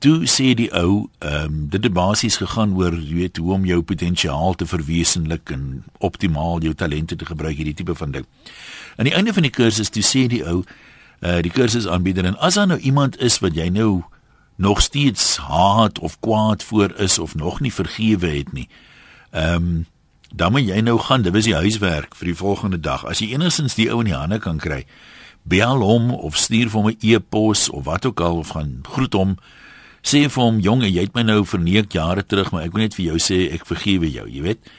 toe 0.02 0.26
sê 0.26 0.52
die 0.58 0.70
ou, 0.74 1.08
ehm 1.22 1.46
um, 1.46 1.58
dit 1.70 1.84
het 1.84 1.94
basies 1.94 2.40
gegaan 2.42 2.74
oor 2.78 2.96
jy 2.98 3.16
weet 3.16 3.38
hoe 3.38 3.54
om 3.54 3.66
jou 3.66 3.82
potensiaal 3.82 4.56
te 4.58 4.66
verwesenlik 4.66 5.52
en 5.54 5.84
optimaal 6.00 6.62
jou 6.66 6.74
talente 6.74 7.16
te 7.16 7.26
gebruik 7.26 7.60
hierdie 7.60 7.78
tipe 7.78 7.96
van 7.96 8.12
ding. 8.12 8.26
Aan 8.98 9.10
die 9.10 9.14
einde 9.14 9.34
van 9.34 9.46
die 9.46 9.54
kursus 9.54 9.94
toe 9.94 10.04
sê 10.04 10.26
die 10.32 10.42
ou, 10.46 10.64
uh 11.22 11.40
die 11.46 11.54
kursusaanbieder 11.54 12.26
en 12.26 12.40
as 12.40 12.58
daar 12.58 12.68
nou 12.68 12.80
iemand 12.80 13.20
is 13.22 13.40
wat 13.46 13.56
jy 13.56 13.70
nou 13.70 14.02
nog 14.62 14.82
steeds 14.82 15.38
haat 15.38 16.00
of 16.00 16.20
kwaad 16.20 16.64
voor 16.64 16.94
is 16.98 17.20
of 17.20 17.36
nog 17.36 17.60
nie 17.60 17.74
vergewe 17.74 18.28
het 18.38 18.54
nie. 18.54 18.70
Ehm 19.32 19.56
um, 19.56 19.86
dan 20.34 20.52
moet 20.52 20.68
jy 20.68 20.80
nou 20.80 21.00
gaan, 21.00 21.22
dit 21.22 21.36
is 21.36 21.44
die 21.50 21.56
huiswerk 21.56 22.16
vir 22.16 22.32
die 22.32 22.36
volgende 22.36 22.80
dag. 22.80 23.04
As 23.06 23.20
jy 23.20 23.34
enigstens 23.34 23.76
die 23.76 23.90
ou 23.92 24.00
in 24.00 24.08
die 24.08 24.16
hande 24.16 24.40
kan 24.40 24.62
kry, 24.64 24.86
bel 25.44 25.82
hom 25.84 26.12
of 26.14 26.38
stuur 26.40 26.72
hom 26.72 26.88
'n 26.88 26.98
e-pos 27.02 27.70
of 27.70 27.84
wat 27.84 28.06
ook 28.06 28.20
al 28.20 28.38
of 28.38 28.50
gaan 28.56 28.80
groet 28.82 29.14
hom. 29.14 29.38
Sê 30.02 30.26
vir 30.30 30.44
hom, 30.44 30.60
jonge, 30.60 30.90
jy 30.90 31.06
het 31.06 31.16
my 31.16 31.24
nou 31.28 31.42
verneek 31.46 31.94
jare 31.94 32.24
terug, 32.26 32.52
maar 32.52 32.66
ek 32.66 32.74
wil 32.74 32.86
net 32.86 32.98
vir 32.98 33.06
jou 33.12 33.20
sê 33.22 33.44
ek 33.54 33.68
vergewe 33.70 34.10
jou, 34.10 34.26
jy 34.30 34.42
weet. 34.42 34.72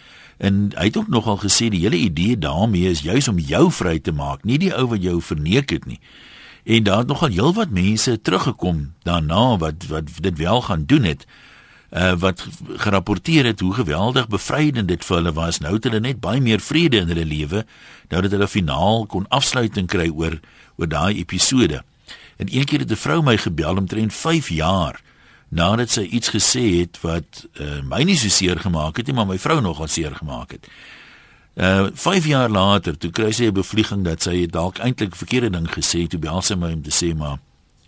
En 0.42 0.72
hy 0.74 0.88
het 0.88 0.96
ook 0.98 1.12
nogal 1.12 1.38
gesê 1.38 1.68
die 1.70 1.84
hele 1.84 2.00
idee 2.00 2.36
daarmee 2.36 2.90
is 2.90 3.04
juis 3.06 3.28
om 3.30 3.38
jou 3.38 3.68
vry 3.70 3.98
te 4.02 4.12
maak, 4.12 4.42
nie 4.44 4.58
die 4.58 4.72
ou 4.74 4.88
wat 4.90 5.02
jou 5.02 5.20
verneek 5.22 5.70
het 5.70 5.86
nie. 5.86 6.00
En 6.64 6.82
daar 6.82 7.04
het 7.04 7.10
nogal 7.10 7.34
heelwat 7.34 7.70
mense 7.70 8.20
teruggekom 8.22 8.92
daarna 9.06 9.56
wat 9.58 9.86
wat 9.90 10.10
dit 10.22 10.38
wel 10.38 10.62
gaan 10.62 10.84
doen 10.86 11.06
het 11.06 11.26
uh, 11.90 12.12
wat 12.18 12.46
gerapporteer 12.76 13.44
het 13.44 13.60
hoe 13.60 13.74
geweldig 13.74 14.28
bevrydend 14.28 14.88
dit 14.88 15.04
vir 15.04 15.16
hulle 15.16 15.32
was. 15.32 15.58
Nou 15.58 15.74
het 15.74 15.84
hulle 15.84 16.00
net 16.00 16.20
baie 16.20 16.40
meer 16.40 16.60
vrede 16.60 17.02
in 17.02 17.10
hulle 17.10 17.26
lewe 17.26 17.64
nou 18.08 18.22
dat 18.22 18.30
hulle 18.30 18.48
finaal 18.48 19.06
kon 19.06 19.28
afsluiting 19.28 19.86
kry 19.86 20.08
oor 20.10 20.38
oor 20.76 20.88
daai 20.88 21.18
episode. 21.18 21.82
En 22.36 22.48
een 22.50 22.64
keer 22.64 22.86
het 22.86 22.90
'n 22.90 23.02
vrou 23.04 23.22
my 23.22 23.36
gebel 23.36 23.76
omtrent 23.76 24.14
5 24.14 24.48
jaar 24.48 25.00
nadat 25.52 25.92
sy 25.92 26.06
iets 26.08 26.32
gesê 26.32 26.64
het 26.80 26.98
wat 27.04 27.44
uh, 27.60 27.82
my 27.84 28.00
nie 28.08 28.16
so 28.16 28.32
seer 28.32 28.60
gemaak 28.60 28.96
het 28.96 29.06
nie, 29.06 29.16
maar 29.16 29.28
my 29.28 29.38
vrou 29.38 29.60
nogal 29.60 29.90
seer 29.92 30.16
gemaak 30.16 30.56
het. 30.56 30.68
Uh 31.54 31.90
5 31.92 32.26
jaar 32.26 32.48
later, 32.48 32.96
toe 32.96 33.10
kry 33.12 33.28
sy 33.36 33.50
'n 33.50 33.52
bevlieging 33.52 34.04
dat 34.04 34.22
sy 34.22 34.46
dalk 34.46 34.78
eintlik 34.78 35.16
verkeerde 35.16 35.50
ding 35.50 35.68
gesê 35.68 36.08
het, 36.08 36.10
toe 36.10 36.20
bel 36.20 36.40
sy 36.42 36.54
my 36.56 36.72
om 36.72 36.82
te 36.82 36.90
sê 36.90 37.12
maar 37.14 37.38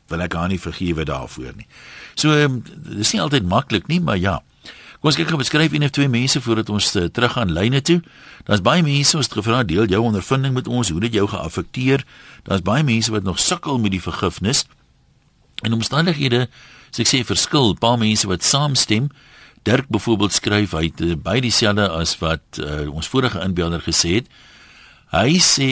wil 0.09 0.21
ek 0.21 0.35
haar 0.37 0.49
nie 0.49 0.61
vergewe 0.61 1.05
daarvoor 1.05 1.55
nie. 1.57 1.67
So 2.15 2.33
um, 2.37 2.63
dis 2.97 3.13
nie 3.13 3.23
altyd 3.23 3.49
maklik 3.49 3.89
nie, 3.89 4.01
maar 4.01 4.19
ja. 4.21 4.43
Kom 5.01 5.11
ons 5.13 5.17
kyk 5.17 5.29
gou 5.29 5.39
beskryf 5.41 5.73
een 5.73 5.85
of 5.85 5.91
twee 5.91 6.09
mense 6.09 6.41
voordat 6.41 6.71
ons 6.73 6.97
uh, 6.97 7.05
terug 7.13 7.33
gaan 7.33 7.53
lyne 7.53 7.81
toe. 7.81 8.03
Daar's 8.45 8.63
baie 8.65 8.83
mense 8.83 9.17
wat 9.17 9.33
gevra 9.33 9.63
deel 9.63 9.89
jou 9.89 10.03
ondervinding 10.05 10.55
met 10.55 10.69
ons, 10.69 10.89
hoe 10.89 11.01
dit 11.01 11.13
jou 11.13 11.27
geaffekteer. 11.29 12.05
Daar's 12.45 12.65
baie 12.65 12.85
mense 12.85 13.13
wat 13.13 13.23
nog 13.23 13.41
sukkel 13.41 13.79
met 13.79 13.91
die 13.97 14.01
vergifnis. 14.01 14.65
En 15.65 15.73
omstandighede, 15.73 16.49
so 16.95 17.03
ek 17.03 17.11
sê 17.11 17.25
verskil, 17.27 17.75
paar 17.75 17.99
mense 17.99 18.29
wat 18.31 18.47
saamstem. 18.47 19.11
Dirk 19.67 19.89
byvoorbeeld 19.91 20.37
skryf 20.37 20.77
hy 20.79 20.87
het 20.87 21.01
uh, 21.03 21.19
by 21.19 21.41
dieselfde 21.43 21.89
as 21.91 22.15
wat 22.23 22.61
uh, 22.63 22.87
ons 22.95 23.11
vorige 23.11 23.43
inbeelder 23.43 23.83
gesê 23.83 24.21
het. 24.21 24.29
Hy 25.11 25.41
sê 25.43 25.71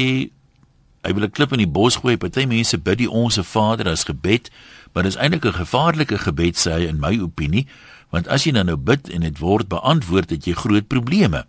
hy 1.03 1.11
wil 1.15 1.27
'n 1.27 1.35
klip 1.35 1.53
in 1.53 1.63
die 1.63 1.71
bos 1.79 1.99
gooi. 2.03 2.17
Party 2.17 2.47
mense 2.47 2.79
bid 2.79 2.99
die 2.99 3.11
onsse 3.11 3.43
Vader 3.43 3.91
as 3.91 4.07
gebed 4.07 4.51
maar 4.93 5.03
dis 5.03 5.17
eintlik 5.17 5.45
'n 5.45 5.53
gevaarlike 5.53 6.19
gebed 6.19 6.57
sê 6.57 6.71
hy 6.73 6.85
in 6.87 7.01
my 7.01 7.19
opinie, 7.21 7.67
want 8.11 8.29
as 8.29 8.45
jy 8.45 8.53
dan 8.53 8.67
nou 8.67 8.77
bid 8.77 9.09
en 9.09 9.21
dit 9.21 9.39
word 9.39 9.69
beantwoord, 9.69 10.31
het 10.31 10.45
jy 10.45 10.53
groot 10.53 10.87
probleme. 10.87 11.47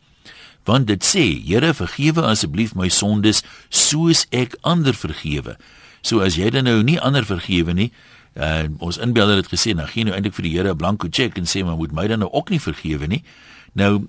Want 0.64 0.88
dit 0.88 1.04
sê, 1.04 1.44
Here, 1.46 1.74
vergewe 1.74 2.22
asseblief 2.22 2.76
my 2.76 2.88
sondes 2.88 3.44
soos 3.70 4.26
ek 4.32 4.56
ander 4.62 4.94
vergewe. 4.94 5.58
So 6.02 6.20
as 6.20 6.36
jy 6.36 6.50
dan 6.50 6.64
nou 6.64 6.84
nie 6.84 7.00
ander 7.00 7.26
vergewe 7.26 7.74
nie, 7.74 7.92
uh, 8.36 8.66
ons 8.80 8.98
inbeelder 8.98 9.42
het 9.42 9.50
gesê, 9.52 9.76
nou 9.78 9.86
gee 9.88 10.06
nou 10.08 10.16
eintlik 10.16 10.36
vir 10.38 10.48
die 10.48 10.54
Here 10.58 10.74
'n 10.74 10.78
blanko 10.78 11.08
cheque 11.12 11.38
en 11.38 11.46
sê 11.46 11.64
maar 11.64 11.78
moet 11.78 11.92
my 11.92 12.08
dan 12.08 12.20
nou 12.20 12.32
ook 12.32 12.50
nie 12.50 12.60
vergewe 12.60 13.08
nie. 13.08 13.24
Nou 13.74 14.08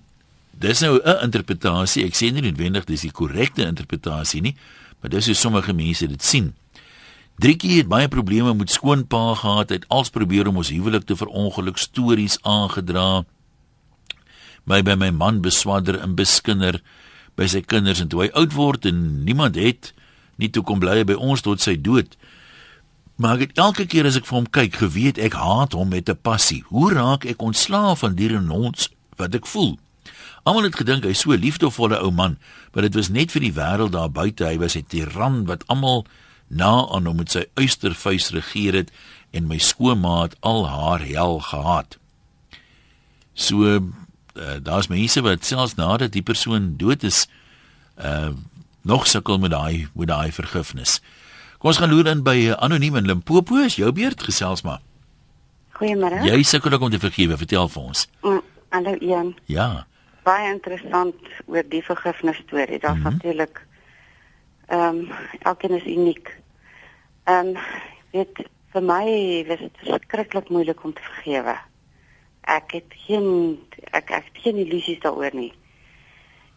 dis 0.58 0.80
nou 0.80 1.00
'n 1.02 1.22
interpretasie. 1.24 2.04
Ek 2.04 2.14
sê 2.14 2.32
nie 2.32 2.42
noodwendig 2.42 2.84
dis 2.84 3.00
die 3.00 3.12
korrekte 3.12 3.66
interpretasie 3.66 4.40
nie, 4.40 4.56
maar 5.00 5.10
dis 5.10 5.26
hoe 5.26 5.34
sommige 5.34 5.72
mense 5.72 6.06
dit 6.06 6.22
sien. 6.22 6.54
Driekie 7.38 7.78
het 7.78 7.88
baie 7.88 8.08
probleme 8.08 8.54
met 8.54 8.70
skoonpa 8.70 9.34
gehad. 9.34 9.68
Hy 9.68 9.74
het 9.74 9.88
als 9.88 10.10
probeer 10.10 10.48
om 10.48 10.56
ons 10.56 10.70
huwelik 10.70 11.04
te 11.04 11.16
verongeluk, 11.16 11.78
stories 11.78 12.38
aangedra. 12.42 13.24
My 14.64 14.82
by 14.82 14.94
my 14.94 15.10
man 15.10 15.40
beswadder 15.40 16.00
en 16.00 16.14
beskinder 16.14 16.80
by 17.34 17.46
sy 17.46 17.60
kinders 17.60 18.00
en 18.00 18.08
toe 18.08 18.22
hy 18.22 18.30
oud 18.32 18.52
word 18.52 18.86
en 18.86 19.24
niemand 19.24 19.56
het 19.56 19.92
nie 20.36 20.50
toe 20.50 20.62
kom 20.66 20.80
bly 20.82 21.02
by 21.06 21.16
ons 21.18 21.42
tot 21.44 21.62
sy 21.62 21.74
dood. 21.80 22.16
Maar 23.16 23.44
ek 23.46 23.54
elke 23.54 23.86
keer 23.86 24.08
as 24.08 24.16
ek 24.18 24.26
vir 24.26 24.38
hom 24.40 24.50
kyk, 24.50 24.80
geweet 24.82 25.18
ek 25.22 25.36
haat 25.38 25.72
hom 25.72 25.88
met 25.88 26.08
'n 26.10 26.18
passie. 26.18 26.64
Hoe 26.68 26.92
raak 26.92 27.24
ek 27.24 27.42
ontslaaf 27.42 27.98
van 27.98 28.14
die 28.14 28.28
renons 28.28 28.90
wat 29.16 29.34
ek 29.34 29.46
voel? 29.46 29.78
Almal 30.42 30.66
het 30.68 30.76
gedink 30.76 31.04
hy's 31.04 31.20
so 31.20 31.32
'n 31.32 31.40
liefdevolle 31.40 31.98
ou 32.02 32.10
man, 32.10 32.38
maar 32.72 32.82
dit 32.82 32.94
was 32.94 33.08
net 33.08 33.30
vir 33.30 33.40
die 33.40 33.52
wêreld 33.52 33.92
daar 33.92 34.10
buite. 34.10 34.44
Hy 34.44 34.58
was 34.58 34.76
'n 34.76 34.84
tiran 34.88 35.46
wat 35.46 35.66
almal 35.66 36.06
na 36.48 36.86
aan 36.90 37.06
hom 37.06 37.16
met 37.16 37.30
sy 37.30 37.44
uistervuis 37.54 38.30
regeer 38.30 38.74
het 38.74 38.90
en 39.30 39.46
my 39.46 39.58
skoonmaat 39.58 40.36
al 40.40 40.68
haar 40.68 41.00
hel 41.00 41.40
gehad. 41.40 41.98
So 43.34 43.64
uh, 43.64 43.80
daar's 44.62 44.86
mense 44.86 45.20
wat 45.22 45.44
selfs 45.44 45.74
nadat 45.74 46.12
die 46.12 46.22
persoon 46.22 46.76
dood 46.76 47.02
is 47.02 47.26
uh 47.98 48.30
nog 48.84 49.06
sukkel 49.06 49.38
met 49.38 49.50
daai 49.50 49.88
met 49.94 50.08
daai 50.08 50.32
vergifnis. 50.32 51.00
Kom 51.64 51.72
ons 51.72 51.78
gaan 51.80 51.88
loer 51.88 52.10
in 52.10 52.18
by 52.20 52.34
uh, 52.44 52.56
anoniem 52.60 52.98
in 53.00 53.06
Limpopo, 53.08 53.56
is 53.64 53.78
jou 53.78 53.88
beurt 53.96 54.20
gesels 54.20 54.60
maar. 54.66 54.82
Goeiemôre. 55.78 56.18
Jy 56.28 56.42
sukkel 56.44 56.74
ook 56.76 56.82
om 56.84 56.90
te 56.92 56.98
vergewe, 57.00 57.38
vertel 57.40 57.70
vir 57.72 57.84
ons. 57.88 58.02
Mm, 58.20 58.42
hallo 58.74 58.92
Ian. 59.00 59.30
Ja. 59.48 59.68
Baie 60.28 60.50
interessant 60.50 61.30
oor 61.48 61.64
die 61.72 61.80
vergifnis 61.86 62.42
storie. 62.42 62.76
Daar's 62.82 62.98
mm 62.98 63.06
-hmm. 63.06 63.16
natuurlik 63.16 63.62
ehm 64.66 64.98
um, 64.98 65.08
elkeen 65.40 65.76
is 65.78 65.86
uniek. 65.88 66.28
Ehm 67.24 67.56
um, 67.56 67.62
weet 68.12 68.44
vir 68.74 68.82
my 68.82 69.06
was 69.48 69.58
dit 69.64 69.80
verskriklik 69.86 70.48
moeilik 70.48 70.84
om 70.84 70.92
te 70.92 71.02
vergewe. 71.02 71.56
Ek 72.40 72.72
het 72.76 72.92
geen 73.06 73.56
ek 73.90 74.10
ek 74.10 74.28
het 74.28 74.42
geen 74.42 74.60
illusies 74.66 75.00
daaroor 75.00 75.32
nie. 75.32 75.52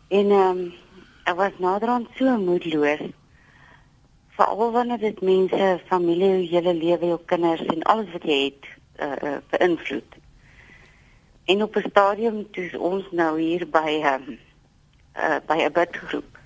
En 0.09 0.35
ehm 0.35 0.57
um, 0.57 0.73
ek 1.23 1.35
was 1.35 1.55
naderhand 1.63 2.11
so 2.19 2.37
moedeloos 2.37 3.07
veral 4.38 4.71
wanneer 4.71 5.02
dit 5.02 5.21
mense, 5.21 5.82
familie, 5.88 6.30
jou 6.30 6.45
hele 6.54 6.73
lewe, 6.73 7.12
jou 7.13 7.19
kinders 7.26 7.65
en 7.65 7.84
alles 7.84 8.12
wat 8.13 8.23
jy 8.30 8.39
het 8.43 8.69
uh, 9.02 9.32
uh 9.32 9.38
beïnvloed. 9.50 10.17
En 11.45 11.63
op 11.63 11.76
'n 11.76 11.89
stadium 11.89 12.45
toe 12.52 12.69
ons 12.80 13.12
nou 13.12 13.34
hier 13.41 13.67
by 13.69 14.00
ehm 14.04 14.13
um, 14.13 14.39
uh 15.15 15.39
by 15.47 15.58
'n 15.63 15.71
bidgroep. 15.71 16.38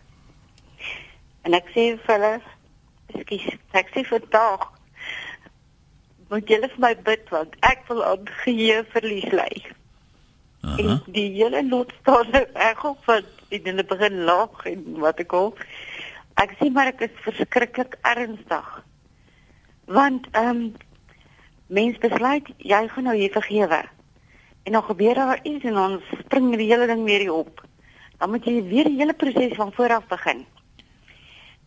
En 1.41 1.53
ek 1.53 1.67
sê 1.75 1.83
vir 2.05 2.15
hulle 2.15 2.41
Ekskuus, 3.11 3.57
ek 3.75 3.89
sê 3.93 4.03
vandag 4.07 4.69
moet 6.31 6.47
julle 6.47 6.69
vir 6.71 6.83
my 6.83 6.93
bid 7.07 7.31
want 7.33 7.55
ek 7.67 7.83
wil 7.89 8.03
aan 8.07 8.29
geheue 8.43 8.83
verlies 8.93 9.31
ly. 9.35 9.51
Uh 10.61 10.77
-huh. 10.77 10.79
En 10.79 11.01
die 11.05 11.29
hele 11.35 11.63
lot 11.67 11.91
staan 12.01 12.31
reg 12.31 12.85
op 12.85 12.97
van 13.03 13.23
in 13.49 13.63
die 13.63 13.83
begin 13.83 14.23
lag 14.23 14.65
en 14.65 14.99
wat 14.99 15.19
ek 15.19 15.33
al. 15.33 15.53
Ek 16.39 16.55
sê 16.59 16.69
maar 16.71 16.91
ek 16.93 17.01
is 17.07 17.23
verskriklik 17.25 17.97
ernstig. 18.01 18.69
Want 19.85 20.27
ehm 20.31 20.49
um, 20.49 20.63
mens 21.71 21.97
besluit 22.03 22.47
jy 22.57 22.87
gaan 22.87 23.07
nou 23.07 23.15
hier 23.15 23.31
vergewe. 23.31 23.83
En 24.63 24.71
dan 24.71 24.83
gebeur 24.83 25.15
daar 25.15 25.39
iets 25.43 25.63
en 25.65 25.77
ons 25.77 26.09
spring 26.19 26.51
die 26.55 26.67
hele 26.71 26.87
ding 26.87 27.03
weer 27.03 27.31
op. 27.33 27.63
Dan 28.17 28.29
moet 28.29 28.45
jy 28.45 28.63
weer 28.63 28.89
die 28.89 28.99
hele 28.99 29.13
proses 29.13 29.55
van 29.55 29.73
voor 29.73 29.95
af 29.95 30.07
begin. 30.07 30.45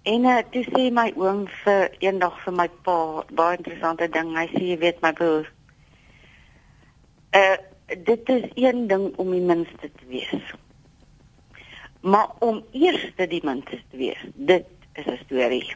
En 0.03 0.24
uh, 0.29 0.38
toe 0.53 0.64
sê 0.68 0.90
my 0.92 1.09
oom 1.16 1.46
vir 1.62 1.94
eendag 2.05 2.37
vir 2.44 2.53
my 2.53 2.68
pa 2.85 2.96
baie 3.33 3.57
interessante 3.57 4.09
ding. 4.12 4.35
Hy 4.37 4.48
sê 4.53 4.64
jy 4.70 4.77
weet 4.83 5.00
my 5.05 5.12
broer. 5.12 5.48
Uh 7.35 7.57
dit 7.85 8.29
is 8.33 8.44
een 8.57 8.87
ding 8.88 9.11
om 9.20 9.31
die 9.31 9.42
minste 9.44 9.90
te 9.92 10.07
wees. 10.09 10.55
Maar 12.05 12.29
om 12.45 12.61
eers 12.77 13.07
die 13.17 13.40
minste 13.45 13.81
te 13.90 13.97
wees, 13.97 14.21
dit 14.35 14.67
is 15.01 15.07
'n 15.07 15.19
storie. 15.25 15.75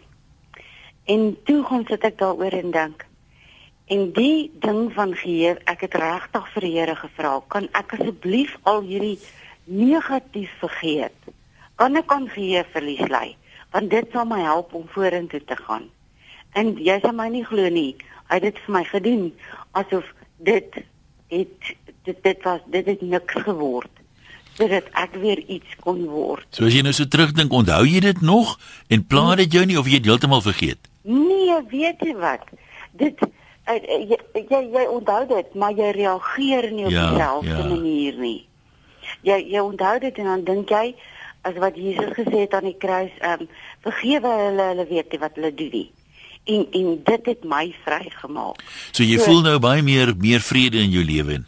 En 1.05 1.37
toe 1.45 1.64
gaan 1.64 1.85
sit 1.88 2.05
ek 2.05 2.19
daaroor 2.19 2.53
en 2.53 2.71
dink. 2.71 3.07
En 3.87 4.12
die 4.12 4.51
ding 4.61 4.93
van 4.93 5.14
geheer, 5.17 5.61
ek 5.64 5.81
het 5.81 5.95
regtig 5.95 6.53
vir 6.53 6.61
die 6.61 6.79
Here 6.79 6.97
gevra, 6.97 7.41
kan 7.49 7.69
ek 7.73 7.93
asseblief 7.93 8.59
al 8.62 8.81
hierdie 8.83 9.19
negatief 9.64 10.51
vergeet? 10.59 11.17
Kan 11.75 11.97
ek 11.97 12.12
aan 12.12 12.29
geheer 12.29 12.67
verlies 12.73 13.09
lei? 13.09 13.37
want 13.71 13.91
dit 13.91 14.12
sal 14.12 14.27
my 14.29 14.41
help 14.43 14.75
om 14.75 14.87
vorentoe 14.95 15.43
te 15.45 15.57
gaan. 15.57 15.88
En 16.57 16.75
jy 16.81 16.99
sal 17.03 17.14
my 17.17 17.29
nie 17.33 17.45
glo 17.45 17.69
nie. 17.73 17.97
Hy 18.29 18.41
het 18.41 18.49
dit 18.49 18.61
vir 18.64 18.75
my 18.79 18.85
gedoen 18.88 19.25
asof 19.79 20.09
dit 20.45 20.81
het 21.33 21.73
dit 22.09 22.23
dit 22.25 22.45
was 22.47 22.62
dit 22.73 22.87
het 22.88 23.03
niks 23.05 23.41
geword. 23.45 23.98
Sodat 24.59 24.88
ek 24.99 25.14
weer 25.23 25.38
iets 25.47 25.77
kon 25.85 26.01
word. 26.11 26.47
So 26.51 26.66
as 26.66 26.75
jy 26.75 26.83
nou 26.83 26.92
so 26.97 27.07
terugdink, 27.07 27.53
onthou 27.55 27.85
jy 27.87 28.01
dit 28.03 28.21
nog 28.27 28.57
en 28.90 29.05
pla 29.07 29.37
dit 29.38 29.53
jou 29.55 29.64
nie 29.71 29.79
of 29.79 29.87
jy 29.87 30.01
heeltemal 30.03 30.42
vergeet? 30.42 30.88
Nee, 31.07 31.55
weet 31.71 32.03
jy 32.05 32.14
wat? 32.18 32.42
Dit 32.99 33.23
uh, 33.23 33.77
jy, 33.79 34.18
jy 34.35 34.61
jy 34.75 34.85
onthou 34.90 35.23
dit, 35.31 35.55
maar 35.55 35.77
jy 35.79 35.92
reageer 35.94 36.71
nie 36.75 36.88
op 36.88 36.90
Ja, 36.92 37.07
dieselfde 37.12 37.55
ja. 37.55 37.68
manier 37.71 38.18
nie. 38.18 38.40
Jy 39.23 39.38
jy 39.55 39.62
onthou 39.62 39.94
dit 40.03 40.18
en 40.18 40.25
dan 40.33 40.44
dink 40.44 40.71
jy 40.75 40.94
as 41.47 41.55
wat 41.62 41.77
Jesus 41.79 42.11
gesê 42.18 42.42
het 42.44 42.55
aan 42.59 42.66
die 42.66 42.77
kruis, 42.83 43.14
ehm 43.23 43.47
um, 43.47 43.49
vergewe 43.87 44.33
hulle, 44.42 44.64
hulle 44.75 44.87
weet 44.90 45.12
nie 45.14 45.21
wat 45.23 45.38
hulle 45.38 45.53
doen 45.55 45.71
nie. 45.73 45.87
En 46.49 46.66
en 46.81 46.90
dit 47.07 47.27
het 47.31 47.44
my 47.44 47.68
vrygemaak. 47.87 48.61
So 48.92 49.05
jy 49.07 49.18
So- 49.21 49.25
voel 49.31 49.40
nou 49.47 49.59
baie 49.62 49.83
meer 49.87 50.12
meer 50.18 50.40
vrede 50.42 50.83
in 50.83 50.90
jou 50.90 51.05
lewe 51.05 51.38
in. 51.38 51.47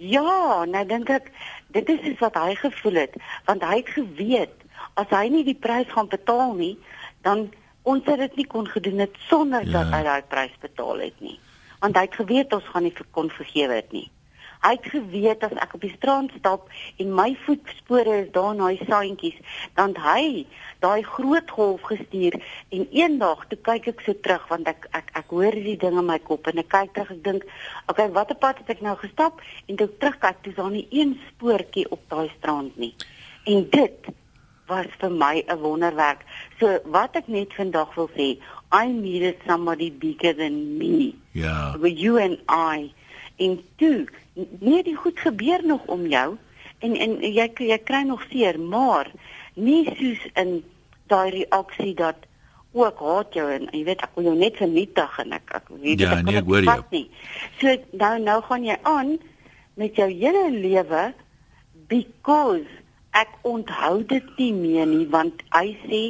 Ja, 0.00 0.64
nou 0.64 0.84
dink 0.88 1.10
ek 1.12 1.30
dit 1.72 1.88
is 1.88 2.00
iets 2.00 2.20
wat 2.20 2.34
hy 2.34 2.54
gevoel 2.54 2.94
het, 2.94 3.14
want 3.44 3.62
hy 3.62 3.76
het 3.76 3.88
geweet 3.88 4.56
as 4.94 5.06
hy 5.10 5.28
nie 5.28 5.44
die 5.44 5.54
prys 5.58 5.88
gaan 5.92 6.08
betaal 6.08 6.54
nie, 6.54 6.78
dan 7.22 7.50
ons 7.82 8.04
het 8.04 8.18
dit 8.18 8.36
nie 8.36 8.46
kon 8.46 8.66
gedoen 8.68 8.98
het 8.98 9.14
sonder 9.28 9.66
Ja. 9.66 9.72
dat 9.72 9.92
hy 9.94 10.02
daai 10.02 10.22
prys 10.28 10.56
betaal 10.60 10.98
het 10.98 11.20
nie. 11.20 11.38
Want 11.80 11.96
hy 11.96 12.02
het 12.02 12.14
geweet 12.14 12.52
ons 12.52 12.64
gaan 12.64 12.82
nie 12.82 12.94
kon 13.10 13.30
vergewe 13.30 13.74
het 13.74 13.92
nie. 13.92 14.10
Hy 14.60 14.72
het 14.76 14.88
geweet 14.92 15.44
as 15.46 15.56
ek 15.64 15.74
op 15.78 15.84
die 15.84 15.92
strand 15.94 16.32
stap 16.36 16.68
en 17.00 17.14
my 17.16 17.30
voetspore 17.46 18.16
is 18.24 18.30
daar 18.34 18.54
na 18.54 18.68
die 18.74 18.86
saantjies, 18.88 19.38
dan 19.78 19.94
hy 19.96 20.44
daai 20.84 21.02
groot 21.04 21.50
golf 21.56 21.86
gestuur 21.88 22.36
en 22.68 22.86
eendag 22.92 23.46
toe 23.48 23.58
kyk 23.70 23.90
ek 23.94 24.04
so 24.04 24.16
terug 24.26 24.44
want 24.52 24.68
ek 24.68 24.88
ek 24.96 25.12
ek 25.22 25.32
hoor 25.32 25.56
die 25.56 25.76
ding 25.80 25.96
in 25.96 26.08
my 26.08 26.18
kop 26.18 26.48
en 26.50 26.60
ek 26.60 26.70
kyk 26.72 26.94
terug 26.96 27.14
ek 27.16 27.24
dink, 27.24 27.48
okay, 27.88 28.08
watter 28.12 28.36
pad 28.36 28.60
het 28.60 28.76
ek 28.76 28.84
nou 28.84 28.96
gestap 29.00 29.40
en 29.66 29.80
toe 29.80 29.88
terugkyk, 29.98 30.42
toe 30.44 30.52
is 30.52 30.58
daar 30.60 30.72
nie 30.76 30.86
een 30.90 31.16
spoortjie 31.30 31.86
op 31.90 32.04
daai 32.12 32.28
strand 32.38 32.76
nie. 32.76 32.94
En 33.48 33.64
dit 33.72 34.12
was 34.70 34.86
vir 35.00 35.10
my 35.10 35.42
'n 35.48 35.58
wonderwerk. 35.58 36.20
So 36.60 36.78
wat 36.84 37.16
ek 37.16 37.28
net 37.28 37.52
vandag 37.54 37.94
wil 37.96 38.10
sê, 38.14 38.38
I 38.72 38.86
needed 38.86 39.36
somebody 39.46 39.90
bigger 39.90 40.32
than 40.34 40.78
me. 40.78 41.16
Ja. 41.32 41.76
with 41.78 41.98
you 41.98 42.18
and 42.18 42.38
I 42.48 42.92
en 43.38 43.60
toe 43.76 44.06
nee 44.60 44.82
die 44.82 44.96
goed 44.96 45.18
gebeur 45.20 45.64
nog 45.66 45.86
om 45.86 46.06
jou 46.06 46.36
en 46.80 46.96
en 46.96 47.18
jy 47.20 47.46
jy 47.58 47.78
kry 47.84 48.02
nog 48.08 48.22
seer 48.30 48.58
maar 48.60 49.10
nie 49.54 49.84
soos 49.98 50.26
in 50.34 50.60
daai 51.10 51.30
reaksie 51.30 51.94
dat 51.94 52.26
o 52.72 52.84
ek 52.86 53.00
haat 53.02 53.34
jou 53.34 53.48
en 53.50 53.66
jy 53.72 53.84
weet 53.84 54.02
ek 54.06 54.12
wil 54.16 54.24
jou 54.30 54.36
net 54.38 54.56
vernietig 54.56 55.18
en 55.24 55.32
ek 55.32 55.54
ek 55.58 55.68
weet 55.82 56.00
Ja, 56.00 56.12
ek 56.18 56.24
nee, 56.24 56.36
ek 56.38 56.44
hoor 56.46 56.62
jou. 56.62 56.76
nie. 56.90 57.06
So 57.60 57.74
nou 57.92 58.12
nou 58.22 58.38
gaan 58.46 58.64
jy 58.64 58.76
aan 58.82 59.16
met 59.76 59.96
jou 59.98 60.06
hele 60.10 60.50
lewe 60.54 61.12
because 61.88 62.66
ek 63.18 63.32
onthou 63.42 64.04
dit 64.06 64.26
nie 64.38 64.52
meer 64.54 64.86
nie 64.86 65.06
want 65.10 65.42
hy 65.50 65.72
sê 65.86 66.02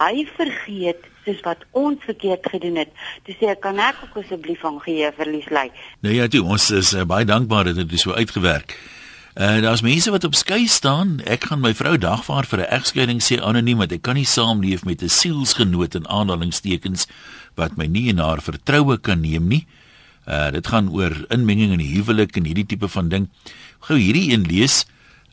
hy 0.00 0.24
vergeet 0.34 1.04
soos 1.28 1.40
wat 1.44 1.64
ons 1.76 2.00
verkeerd 2.08 2.46
gedoen 2.50 2.80
het. 2.80 2.92
Toe 3.28 3.34
sê 3.36 3.52
ek 3.52 3.60
kan 3.64 3.78
ek 3.84 4.00
ook 4.06 4.22
asseblief 4.24 4.62
van 4.64 4.80
geheue 4.84 5.12
verlies 5.16 5.48
ly. 5.52 5.68
Nou 6.00 6.14
ja, 6.16 6.28
toe, 6.32 6.42
ons 6.44 6.70
is 6.72 6.94
uh, 6.96 7.04
baie 7.08 7.28
dankbaar 7.28 7.68
dat 7.70 7.82
dit 7.84 8.00
so 8.00 8.16
uitgewerk. 8.16 8.74
En 9.38 9.60
uh, 9.60 9.62
daar's 9.62 9.84
mense 9.86 10.10
wat 10.10 10.24
op 10.26 10.34
skei 10.34 10.64
staan. 10.66 11.20
Ek 11.22 11.44
gaan 11.50 11.60
my 11.62 11.70
vrou 11.74 11.94
dagvaar 12.00 12.46
vir 12.50 12.64
'n 12.64 12.72
egskeiding 12.80 13.20
sê 13.22 13.38
anoniem 13.38 13.78
want 13.78 13.92
ek 13.92 14.02
kan 14.02 14.16
nie 14.18 14.26
saamleef 14.26 14.82
met 14.84 15.02
'n 15.02 15.08
sielsgenoot 15.08 15.94
in 15.94 16.08
aanhalingstekens 16.08 17.06
wat 17.54 17.76
my 17.76 17.86
nie 17.86 18.08
in 18.08 18.18
haar 18.18 18.42
vertroue 18.42 18.98
kan 18.98 19.20
neem 19.20 19.46
nie. 19.48 19.66
Uh 20.26 20.50
dit 20.50 20.66
gaan 20.66 20.90
oor 20.90 21.14
inmenging 21.30 21.72
in 21.72 21.78
die 21.78 21.94
huwelik 21.94 22.36
en 22.36 22.44
hierdie 22.44 22.66
tipe 22.66 22.88
van 22.88 23.08
ding. 23.08 23.28
Gou 23.86 23.98
hierdie 23.98 24.32
een 24.32 24.42
lees 24.48 24.86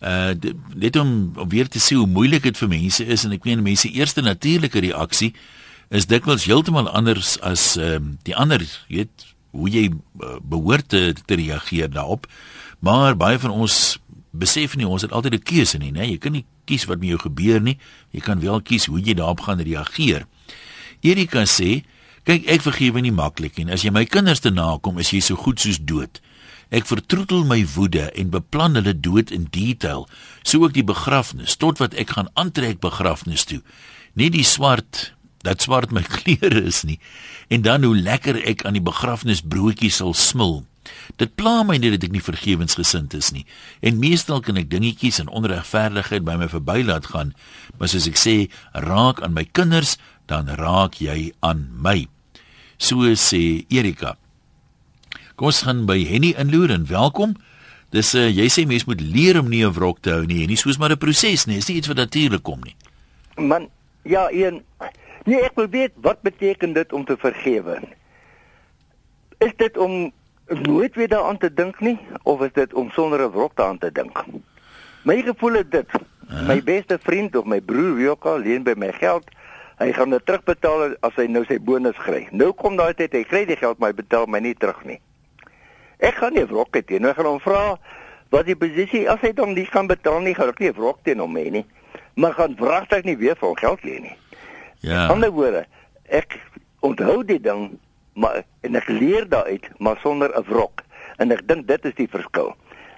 uh 0.05 0.33
dit- 0.37 0.55
net 0.75 0.95
om, 0.95 1.31
om 1.35 1.49
weer 1.49 1.67
te 1.67 1.79
sê 1.79 1.95
hoe 1.95 2.07
moeilik 2.07 2.43
dit 2.43 2.57
vir 2.57 2.69
mense 2.69 3.05
is 3.05 3.23
en 3.25 3.31
ek 3.31 3.43
meen 3.45 3.63
mense 3.63 3.89
eerste 3.89 4.21
natuurlike 4.21 4.79
reaksie 4.79 5.33
is 5.89 6.07
dikwels 6.09 6.45
heeltemal 6.45 6.89
anders 6.89 7.35
as 7.41 7.75
um, 7.77 8.17
die 8.23 8.35
ander, 8.35 8.61
jy 8.87 9.03
weet, 9.03 9.27
hoe 9.55 9.69
jy 9.71 9.85
uh, 9.89 10.37
behoort 10.43 10.89
te, 10.91 11.13
te 11.25 11.37
reageer 11.39 11.91
daarop. 11.91 12.27
Maar 12.79 13.15
baie 13.17 13.39
van 13.39 13.53
ons 13.55 13.97
besef 14.35 14.75
nie 14.75 14.87
ons 14.87 15.01
het 15.01 15.13
altyd 15.15 15.33
'n 15.33 15.43
keuse 15.43 15.77
nie, 15.77 15.91
né? 15.91 16.05
Jy 16.05 16.17
kan 16.17 16.31
nie 16.31 16.45
kies 16.65 16.85
wat 16.85 16.99
met 16.99 17.09
jou 17.09 17.19
gebeur 17.19 17.61
nie. 17.61 17.77
Jy 18.11 18.19
kan 18.19 18.39
wel 18.39 18.61
kies 18.61 18.85
hoe 18.85 18.99
jy 18.99 19.13
daarop 19.13 19.39
gaan 19.39 19.59
reageer. 19.59 20.27
Erika 21.01 21.45
sê, 21.45 21.83
kyk 22.23 22.47
ek 22.49 22.61
vergewe 22.61 23.01
nie 23.01 23.11
maklik 23.11 23.59
en 23.59 23.69
as 23.69 23.83
jy 23.83 23.91
my 23.91 24.05
kinders 24.05 24.39
te 24.39 24.49
nakom, 24.49 24.99
is 24.99 25.11
jy 25.11 25.19
so 25.19 25.35
goed 25.35 25.59
soos 25.59 25.79
dood. 25.79 26.21
Ek 26.69 26.85
vertroetel 26.85 27.45
my 27.45 27.65
woede 27.75 28.11
en 28.17 28.29
beplan 28.33 28.75
hulle 28.75 28.99
dood 28.99 29.31
in 29.31 29.47
detail, 29.51 30.07
so 30.43 30.63
ook 30.63 30.73
die 30.73 30.83
begrafnis 30.83 31.55
tot 31.55 31.77
wat 31.77 31.93
ek 31.93 32.09
gaan 32.17 32.29
aantrek 32.33 32.79
begrafnis 32.79 33.45
toe. 33.45 33.61
Nie 34.15 34.29
die 34.29 34.43
swart 34.43 35.14
dat 35.45 35.61
swart 35.61 35.93
my 35.95 36.03
klere 36.17 36.65
is 36.65 36.83
nie 36.83 36.99
en 37.53 37.61
dan 37.61 37.83
hoe 37.85 37.95
lekker 37.95 38.39
ek 38.41 38.65
aan 38.65 38.77
die 38.77 38.85
begrafnisbroodjies 38.85 40.01
sal 40.01 40.15
smil. 40.17 40.63
Dit 41.21 41.35
pla 41.37 41.63
my 41.65 41.77
net 41.81 41.95
dat 41.95 42.07
ek 42.07 42.15
nie 42.15 42.23
vergewensgesind 42.23 43.13
is 43.17 43.31
nie. 43.33 43.45
En 43.85 44.01
meestal 44.01 44.41
kan 44.45 44.57
ek 44.57 44.71
dingetjies 44.71 45.19
en 45.21 45.29
onregverdigheid 45.29 46.25
by 46.25 46.37
my 46.41 46.49
verby 46.51 46.81
laat 46.85 47.09
gaan, 47.13 47.33
maar 47.77 47.91
soos 47.91 48.09
ek 48.09 48.19
sê, 48.19 48.35
raak 48.73 49.21
aan 49.21 49.35
my 49.37 49.45
kinders, 49.45 49.95
dan 50.29 50.49
raak 50.59 50.99
jy 51.01 51.31
aan 51.45 51.67
my. 51.81 52.05
So 52.81 53.07
sê 53.19 53.65
Erika. 53.73 54.15
Kom 55.35 55.51
ons 55.51 55.65
gaan 55.67 55.83
by 55.89 55.99
Henny 56.07 56.33
inloer 56.39 56.73
en 56.73 56.87
welkom. 56.89 57.35
Dis 57.93 58.13
uh, 58.17 58.27
jy 58.27 58.47
sê 58.51 58.65
mens 58.67 58.87
moet 58.89 59.01
leer 59.03 59.39
om 59.39 59.49
nie 59.51 59.63
'n 59.63 59.73
wrok 59.75 60.01
te 60.01 60.11
hou 60.11 60.25
nie. 60.25 60.43
En 60.43 60.49
nie 60.49 60.59
soos 60.59 60.77
maar 60.77 60.91
'n 60.91 60.97
proses 60.97 61.45
nie. 61.45 61.55
Dis 61.55 61.67
nie 61.67 61.77
iets 61.77 61.87
wat 61.87 61.97
natuurlik 61.97 62.43
kom 62.43 62.61
nie. 62.63 62.75
Man, 63.37 63.69
ja, 64.03 64.27
een 64.31 64.63
Nee, 65.25 65.41
ek 65.41 65.55
wil 65.57 65.69
weet 65.73 65.93
wat 66.05 66.21
beteken 66.21 66.73
dit 66.73 66.93
om 66.93 67.05
te 67.05 67.15
vergewe? 67.17 67.79
Is 69.41 69.55
dit 69.57 69.77
om 69.77 70.11
nooit 70.47 70.95
weer 70.95 71.07
daaraan 71.09 71.39
te 71.41 71.49
dink 71.53 71.79
nie 71.81 71.97
of 72.23 72.43
is 72.45 72.53
dit 72.53 72.73
om 72.73 72.91
sonder 72.93 73.21
'n 73.25 73.31
wrok 73.31 73.55
daaraan 73.55 73.81
te 73.81 73.91
dink? 73.91 74.23
My 75.03 75.21
gevoel 75.21 75.55
is 75.55 75.69
dit. 75.69 75.89
My 76.47 76.63
beste 76.63 76.99
vriend 77.01 77.35
of 77.35 77.45
my 77.45 77.61
broer 77.61 77.95
wie 77.95 78.09
ook 78.09 78.25
al 78.25 78.37
leen 78.37 78.63
by 78.63 78.73
my 78.77 78.91
geld. 78.91 79.25
Hy 79.77 79.91
gaan 79.93 80.09
dit 80.09 80.25
terugbetaal 80.25 80.95
as 80.99 81.15
hy 81.15 81.25
nou 81.27 81.43
sy 81.45 81.57
bonus 81.59 81.97
kry. 81.97 82.27
Nou 82.31 82.51
kom 82.53 82.77
daai 82.77 82.93
tyd 82.93 83.13
hy 83.13 83.23
kry 83.23 83.45
die 83.45 83.57
geld 83.57 83.77
maar 83.79 83.89
hy 83.89 83.95
betaal 83.95 84.25
my 84.25 84.39
nie 84.39 84.53
terug 84.53 84.83
nie. 84.85 84.99
Ek 85.99 86.13
gaan 86.13 86.33
nie 86.33 86.45
wrok 86.45 86.75
hê 86.75 86.85
teen 86.85 87.01
hom. 87.01 87.09
Ek 87.09 87.15
gaan 87.15 87.25
hom 87.25 87.39
vra 87.39 87.79
wat 88.29 88.45
die 88.45 88.55
posisie 88.55 89.09
as 89.09 89.21
hy 89.21 89.33
dan 89.33 89.53
nie 89.53 89.65
kan 89.65 89.87
betaal 89.87 90.19
nie, 90.19 90.35
gaan 90.35 90.49
ek 90.49 90.59
nie 90.59 90.71
wrok 90.71 91.01
teen 91.03 91.19
hom 91.19 91.35
hê 91.35 91.49
nie. 91.49 91.65
Maar 92.15 92.33
gaan 92.33 92.55
wragtig 92.55 93.03
nie 93.03 93.17
weer 93.17 93.35
vir 93.35 93.47
hom 93.47 93.57
geld 93.57 93.83
leen 93.83 94.01
nie. 94.01 94.17
Ja. 94.85 95.07
Ander 95.09 95.31
woorde, 95.33 95.65
ek 96.13 96.37
onthou 96.85 97.23
die 97.25 97.39
ding, 97.41 97.79
maar 98.13 98.43
en 98.61 98.77
ek 98.77 98.89
leer 98.93 99.25
daaruit, 99.29 99.65
maar 99.81 99.97
sonder 100.03 100.29
'n 100.37 100.45
wrok. 100.45 100.83
En 101.17 101.31
ek 101.31 101.47
dink 101.47 101.67
dit 101.67 101.85
is 101.85 101.95
die 101.95 102.09
verskil. 102.09 102.55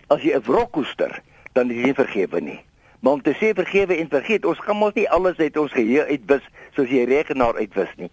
As 0.07 0.21
jy 0.21 0.35
'n 0.35 0.43
wrok 0.43 0.71
koester, 0.71 1.21
dan 1.53 1.71
is 1.71 1.77
jy 1.77 1.83
nie 1.83 1.93
vergewe 1.93 2.41
nie. 2.41 2.59
Maar 2.99 3.13
om 3.13 3.21
te 3.21 3.33
sê 3.39 3.53
vergewe 3.53 3.95
en 3.95 4.09
vergeet, 4.09 4.45
ons 4.45 4.59
kan 4.59 4.77
mos 4.77 4.93
nie 4.93 5.09
alles 5.09 5.37
uit 5.37 5.57
ons 5.57 5.71
geheue 5.71 6.05
uitwis 6.05 6.43
soos 6.75 6.89
jy 6.89 7.05
rekenaar 7.05 7.55
uitwis 7.55 7.93
nie. 7.97 8.11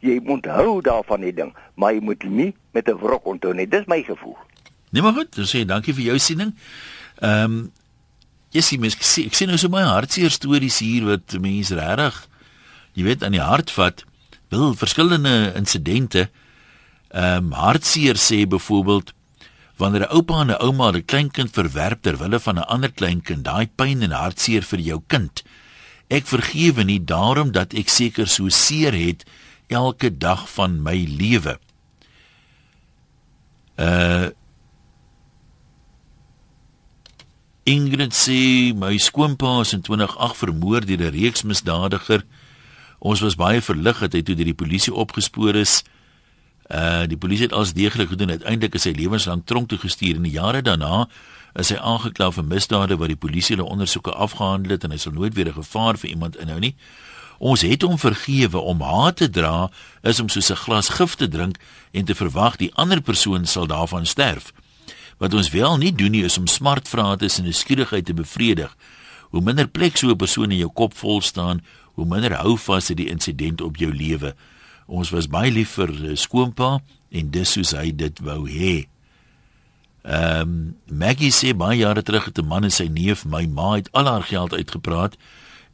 Jy 0.00 0.20
moet 0.22 0.30
onthou 0.46 0.80
daarvan 0.80 1.20
die 1.20 1.34
ding, 1.34 1.52
maar 1.74 1.92
jy 1.92 2.00
moet 2.00 2.22
nie 2.22 2.54
met 2.72 2.88
'n 2.88 2.96
wrok 2.96 3.26
onthou 3.26 3.52
nie. 3.54 3.68
Dis 3.68 3.86
my 3.86 4.02
gevoel. 4.02 4.36
Nee 4.90 5.02
maar 5.02 5.12
goed, 5.12 5.36
sê 5.36 5.64
dankie 5.64 5.94
vir 5.94 6.02
jou 6.02 6.18
siening. 6.18 6.54
Ehm 7.18 7.44
um, 7.44 7.72
jy 8.50 8.60
sien 8.60 8.80
mens 8.80 8.96
ek 8.96 9.34
sien 9.34 9.48
nou 9.48 9.58
so 9.58 9.68
baie 9.68 9.84
hartseer 9.84 10.30
stories 10.30 10.78
hier 10.78 11.04
wat 11.04 11.38
mense 11.40 11.74
regtig 11.74 12.29
jy 13.00 13.06
weet 13.08 13.24
aan 13.24 13.36
die 13.36 13.44
hart 13.44 13.72
vat. 13.72 14.04
Wil 14.52 14.74
verskillende 14.76 15.52
insidente 15.56 16.28
ehm 17.10 17.50
um, 17.50 17.54
hartseer 17.58 18.14
sê 18.14 18.44
byvoorbeeld 18.46 19.10
wanneer 19.80 20.06
'n 20.06 20.14
oupa 20.14 20.40
en 20.40 20.50
'n 20.50 20.62
ouma 20.62 20.92
'n 20.92 21.04
kleinkind 21.04 21.50
verwerp 21.50 22.02
ter 22.02 22.16
wille 22.18 22.38
van 22.38 22.58
'n 22.58 22.70
ander 22.74 22.92
kleinkind, 22.92 23.44
daai 23.44 23.66
pyn 23.66 24.02
en 24.02 24.10
hartseer 24.10 24.62
vir 24.62 24.78
jou 24.78 25.00
kind. 25.06 25.42
Ek 26.08 26.26
vergewe 26.26 26.84
nie 26.84 27.04
daarom 27.04 27.52
dat 27.52 27.74
ek 27.74 27.88
seker 27.88 28.26
so 28.28 28.48
seer 28.48 28.92
het 28.92 29.24
elke 29.68 30.18
dag 30.18 30.50
van 30.50 30.82
my 30.82 31.06
lewe. 31.08 31.58
Uh 33.78 34.28
Ingrid 37.64 38.12
sê 38.12 38.72
my 38.74 38.96
skoonpa 38.98 39.60
is 39.60 39.72
in 39.72 39.82
2008 39.82 40.36
vermoor 40.36 40.80
deur 40.86 41.10
'n 41.10 41.14
reeks 41.14 41.42
misdadiger. 41.42 42.24
Ons 43.00 43.20
was 43.24 43.34
baie 43.40 43.62
verlig 43.64 43.98
dat 44.04 44.12
hy 44.12 44.22
toe 44.22 44.36
deur 44.36 44.50
die 44.52 44.56
polisie 44.56 44.92
opgespoor 44.92 45.56
is. 45.56 45.80
Uh 46.68 47.08
die 47.08 47.18
polisie 47.18 47.48
het 47.48 47.56
als 47.56 47.72
deeglik 47.72 48.12
gedoen. 48.12 48.30
Uiteindelik 48.36 48.76
is 48.76 48.84
hy 48.84 48.92
lewenslang 48.92 49.42
tronk 49.44 49.68
toe 49.72 49.78
gestuur 49.80 50.20
en 50.20 50.28
die 50.28 50.36
jare 50.36 50.60
daarna 50.62 51.08
is 51.58 51.72
hy 51.72 51.78
aangekla 51.80 52.30
vir 52.36 52.44
misdade 52.46 52.98
wat 53.00 53.10
die 53.10 53.18
polisie 53.18 53.56
hulle 53.56 53.66
ondersoeke 53.66 54.12
afgehandel 54.12 54.76
het 54.76 54.84
en 54.84 54.92
hy 54.94 55.00
sal 55.00 55.16
nooit 55.16 55.34
weer 55.34 55.48
'n 55.48 55.62
gevaar 55.62 55.98
vir 55.98 56.10
iemand 56.10 56.36
inhou 56.36 56.60
nie. 56.60 56.76
Ons 57.38 57.64
het 57.64 57.82
hom 57.82 57.98
vergewe 57.98 58.58
om 58.58 58.82
haat 58.84 59.16
te 59.16 59.30
dra 59.30 59.70
is 60.02 60.20
om 60.20 60.28
soos 60.28 60.50
'n 60.50 60.62
glas 60.64 60.88
gif 60.88 61.14
te 61.14 61.28
drink 61.28 61.56
en 61.90 62.04
te 62.04 62.14
verwag 62.14 62.56
die 62.56 62.74
ander 62.74 63.00
persoon 63.00 63.46
sal 63.46 63.66
daarvan 63.66 64.06
sterf. 64.06 64.52
Wat 65.18 65.34
ons 65.34 65.50
wel 65.50 65.76
nie 65.76 65.92
doen 65.92 66.10
nie 66.10 66.24
is 66.24 66.38
om 66.38 66.46
smartvrae 66.46 67.16
tussen 67.16 67.46
'n 67.46 67.52
skierigheid 67.52 68.04
te 68.04 68.14
bevredig. 68.14 68.76
Hoe 69.30 69.40
minder 69.40 69.68
plek 69.68 69.96
so 69.96 70.10
'n 70.10 70.16
persoon 70.16 70.50
in 70.50 70.58
jou 70.58 70.70
kop 70.72 70.96
vol 70.96 71.20
staan, 71.20 71.62
hoe 72.00 72.08
minder 72.08 72.38
hou 72.40 72.56
vas 72.56 72.88
dit 72.88 72.96
die 73.02 73.10
insident 73.12 73.60
op 73.60 73.76
jou 73.76 73.90
lewe. 73.92 74.32
Ons 74.88 75.12
was 75.14 75.28
baie 75.30 75.52
lief 75.52 75.76
vir 75.78 75.92
uh, 75.92 76.14
skoonpa 76.16 76.78
en 77.10 77.30
dis 77.34 77.52
soos 77.56 77.74
hy 77.76 77.90
dit 77.92 78.22
wou 78.24 78.46
hê. 78.48 78.86
Ehm 80.00 80.40
um, 80.40 80.54
Maggie 80.88 81.32
sê 81.34 81.52
baie 81.52 81.82
jare 81.82 82.02
terug 82.02 82.30
het 82.30 82.38
'n 82.38 82.46
man 82.46 82.64
en 82.64 82.72
sy 82.72 82.88
neef 82.88 83.24
my 83.24 83.44
ma 83.46 83.74
het 83.76 83.92
al 83.92 84.06
haar 84.06 84.22
geld 84.22 84.52
uitgepraat. 84.52 85.16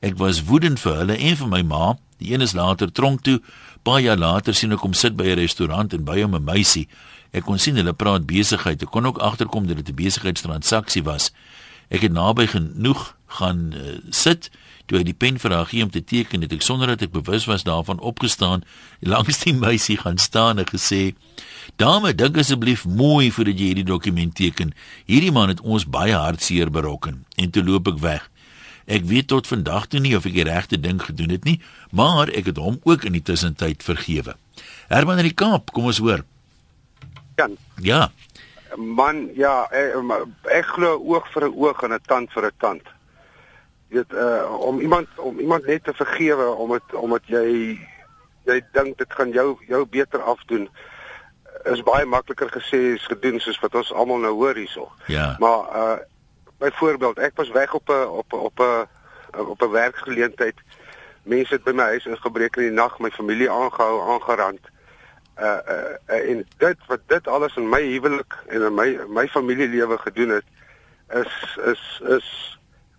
Ek 0.02 0.18
was 0.18 0.44
woedend 0.44 0.80
vir 0.80 0.96
hulle 0.96 1.16
en 1.16 1.36
vir 1.36 1.48
my 1.48 1.62
ma. 1.62 1.96
Die 2.18 2.32
een 2.32 2.40
is 2.40 2.52
later 2.52 2.92
tronk 2.92 3.22
toe. 3.22 3.40
Baie 3.82 4.02
jaar 4.04 4.18
later 4.18 4.54
sien 4.54 4.72
ek 4.72 4.82
hom 4.82 4.94
sit 4.94 5.16
by 5.16 5.24
'n 5.24 5.38
restaurant 5.38 5.92
en 5.92 6.04
by 6.04 6.20
hom 6.22 6.34
'n 6.34 6.44
meisie. 6.44 6.88
Ek 7.32 7.44
kon 7.44 7.58
sien 7.58 7.76
hulle 7.76 7.92
praat 7.92 8.26
besigheid. 8.26 8.82
Ek 8.82 8.90
kon 8.90 9.06
ook 9.06 9.18
agterkom 9.18 9.66
dat 9.66 9.76
dit 9.76 9.88
'n 9.88 9.94
besigheidstransaksie 9.94 11.02
was. 11.02 11.30
Ek 11.88 12.00
het 12.00 12.12
naby 12.12 12.46
genoeg 12.46 13.16
gaan 13.26 13.72
uh, 13.74 13.98
sit 14.10 14.50
toe 14.86 14.98
hy 14.98 15.04
die 15.04 15.14
pen 15.14 15.38
vir 15.38 15.52
haar 15.52 15.66
gee 15.66 15.82
om 15.82 15.90
te 15.90 16.04
teken 16.04 16.42
het 16.42 16.52
ek 16.52 16.62
sonder 16.62 16.94
dat 16.94 17.02
ek 17.02 17.12
bewus 17.12 17.46
was 17.50 17.66
daarvan 17.66 18.00
opgestaan 18.00 18.64
langs 19.12 19.42
die 19.44 19.54
meisie 19.54 19.98
gaan 19.98 20.18
staan 20.18 20.58
en 20.58 20.70
gesê 20.70 21.14
Dame, 21.76 22.14
dink 22.14 22.38
asseblief 22.38 22.84
mooi 22.86 23.30
voordat 23.34 23.58
jy 23.58 23.72
hierdie 23.72 23.84
dokument 23.84 24.32
teken. 24.38 24.70
Hierdie 25.10 25.32
man 25.34 25.50
het 25.50 25.60
ons 25.60 25.84
baie 25.84 26.14
hartseer 26.14 26.70
berokken 26.72 27.24
en 27.36 27.50
toe 27.52 27.64
loop 27.66 27.90
ek 27.90 27.98
weg. 28.00 28.30
Ek 28.86 29.02
weet 29.10 29.26
tot 29.32 29.50
vandag 29.50 29.88
toe 29.90 30.00
nie 30.00 30.14
of 30.16 30.28
ek 30.30 30.36
die 30.38 30.46
regte 30.46 30.78
ding 30.78 31.02
gedoen 31.02 31.34
het 31.34 31.44
nie, 31.44 31.58
maar 31.90 32.30
ek 32.30 32.52
het 32.52 32.60
hom 32.62 32.78
ook 32.86 33.04
in 33.04 33.18
die 33.18 33.24
tussentyd 33.24 33.82
vergewe. 33.82 34.36
Herman 34.88 35.18
in 35.18 35.28
die 35.28 35.34
Kaap, 35.34 35.74
kom 35.74 35.90
ons 35.90 35.98
hoor. 35.98 36.22
Jan. 37.36 37.58
Ja. 37.82 38.06
Man, 38.76 39.26
ja, 39.36 39.64
ek, 39.74 39.96
ek 40.54 40.70
glo 40.76 40.96
oog 41.02 41.26
vir 41.34 41.48
'n 41.48 41.54
oog 41.54 41.82
en 41.82 41.92
'n 41.92 42.00
tand 42.06 42.30
vir 42.32 42.46
'n 42.46 42.56
tand. 42.60 42.82
Jy 43.88 43.96
weet 43.96 44.12
uh 44.12 44.60
om 44.60 44.80
iemand 44.80 45.08
om 45.16 45.38
iemand 45.38 45.66
net 45.66 45.84
te 45.84 45.94
vergewe 45.94 46.46
om 46.54 46.72
dit 46.72 46.94
omdat 46.94 47.22
jy 47.26 47.78
jy 48.46 48.60
dink 48.72 48.98
dit 48.98 49.12
gaan 49.12 49.30
jou 49.30 49.56
jou 49.66 49.86
beter 49.86 50.22
afdoen 50.22 50.68
is 51.64 51.82
baie 51.82 52.06
makliker 52.06 52.50
gesê 52.50 52.94
as 52.94 53.06
gedoen 53.10 53.40
soos 53.40 53.58
wat 53.62 53.74
ons 53.74 53.92
almal 53.92 54.22
nou 54.22 54.34
hoor 54.38 54.58
hierso. 54.58 54.90
Ja. 55.06 55.36
Maar 55.38 55.62
uh 55.82 55.96
byvoorbeeld 56.58 57.18
ek 57.18 57.36
was 57.36 57.50
weg 57.52 57.74
op 57.74 57.88
'n 57.88 58.06
op 58.08 58.32
op 58.32 58.58
'n 58.58 58.86
op 59.38 59.62
'n 59.62 59.70
werkgeleentheid. 59.70 60.56
Mense 61.22 61.54
het 61.54 61.64
by 61.64 61.72
my 61.72 61.82
huis 61.82 62.06
ingebreek 62.06 62.56
in 62.56 62.62
die 62.62 62.72
nag, 62.72 62.98
my 62.98 63.10
familie 63.10 63.50
aangehou, 63.50 64.12
aangerand. 64.12 64.60
Uh, 65.38 65.44
uh 65.44 65.94
uh 66.08 66.30
en 66.30 66.46
dit 66.56 66.76
wat 66.86 67.00
dit 67.06 67.28
alles 67.28 67.56
in 67.56 67.68
my 67.68 67.82
huwelik 67.82 68.34
en 68.46 68.62
in 68.62 68.74
my 68.74 68.98
my 69.08 69.28
familielewe 69.28 69.98
gedoen 69.98 70.28
het 70.28 70.44
is 71.08 71.58
is 71.64 72.00
is 72.06 72.55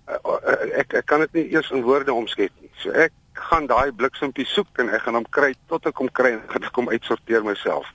ek 0.07 0.93
ek 1.01 1.05
kan 1.05 1.19
dit 1.25 1.33
nie 1.33 1.47
eers 1.53 1.71
in 1.71 1.83
woorde 1.83 2.13
omskep 2.13 2.51
nie. 2.61 2.71
So 2.81 2.91
ek 2.91 3.11
gaan 3.37 3.67
daai 3.69 3.91
bliksempie 3.93 4.45
soek 4.49 4.79
en 4.81 4.89
ek 4.93 5.03
gaan 5.05 5.17
hom 5.19 5.27
kry 5.29 5.51
tot 5.71 5.85
ek 5.89 5.99
hom 6.01 6.09
kry 6.19 6.33
en 6.37 6.43
gaan 6.51 6.67
ek 6.67 6.79
hom 6.79 6.89
uitsorteer 6.89 7.43
myself. 7.45 7.89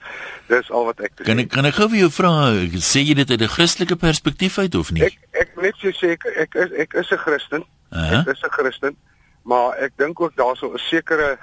Dis 0.51 0.71
al 0.71 0.87
wat 0.91 1.01
ek 1.01 1.17
kan 1.25 1.43
ek 1.43 1.51
kan 1.53 1.69
ek 1.69 1.79
gou 1.81 1.89
vir 1.93 2.05
jou 2.05 2.11
vra 2.19 2.35
sê 2.79 3.03
jy 3.03 3.17
dit 3.19 3.31
uit 3.31 3.41
'n 3.41 3.55
Christelike 3.57 3.97
perspektief 3.97 4.59
uit 4.59 4.75
of 4.75 4.93
nie? 4.93 5.05
Ek 5.09 5.19
ek 5.33 5.57
net 5.57 5.75
so 5.81 5.91
sê 5.91 6.13
ek 6.19 6.27
ek 6.27 6.55
is 6.55 6.73
ek 6.87 6.95
is 6.95 7.11
'n 7.11 7.23
Christen. 7.25 7.65
Uh 7.91 7.99
-huh. 7.99 8.21
Ek 8.21 8.37
is 8.37 8.43
'n 8.45 8.55
Christen, 8.59 8.97
maar 9.45 9.77
ek 9.79 9.93
dink 9.97 10.21
ook 10.21 10.37
daarso 10.37 10.73
'n 10.73 10.79
sekere 10.79 11.39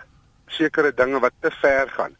sekere 0.47 0.91
dinge 0.93 1.19
wat 1.19 1.33
te 1.41 1.51
ver 1.61 1.89
gaan. 1.97 2.15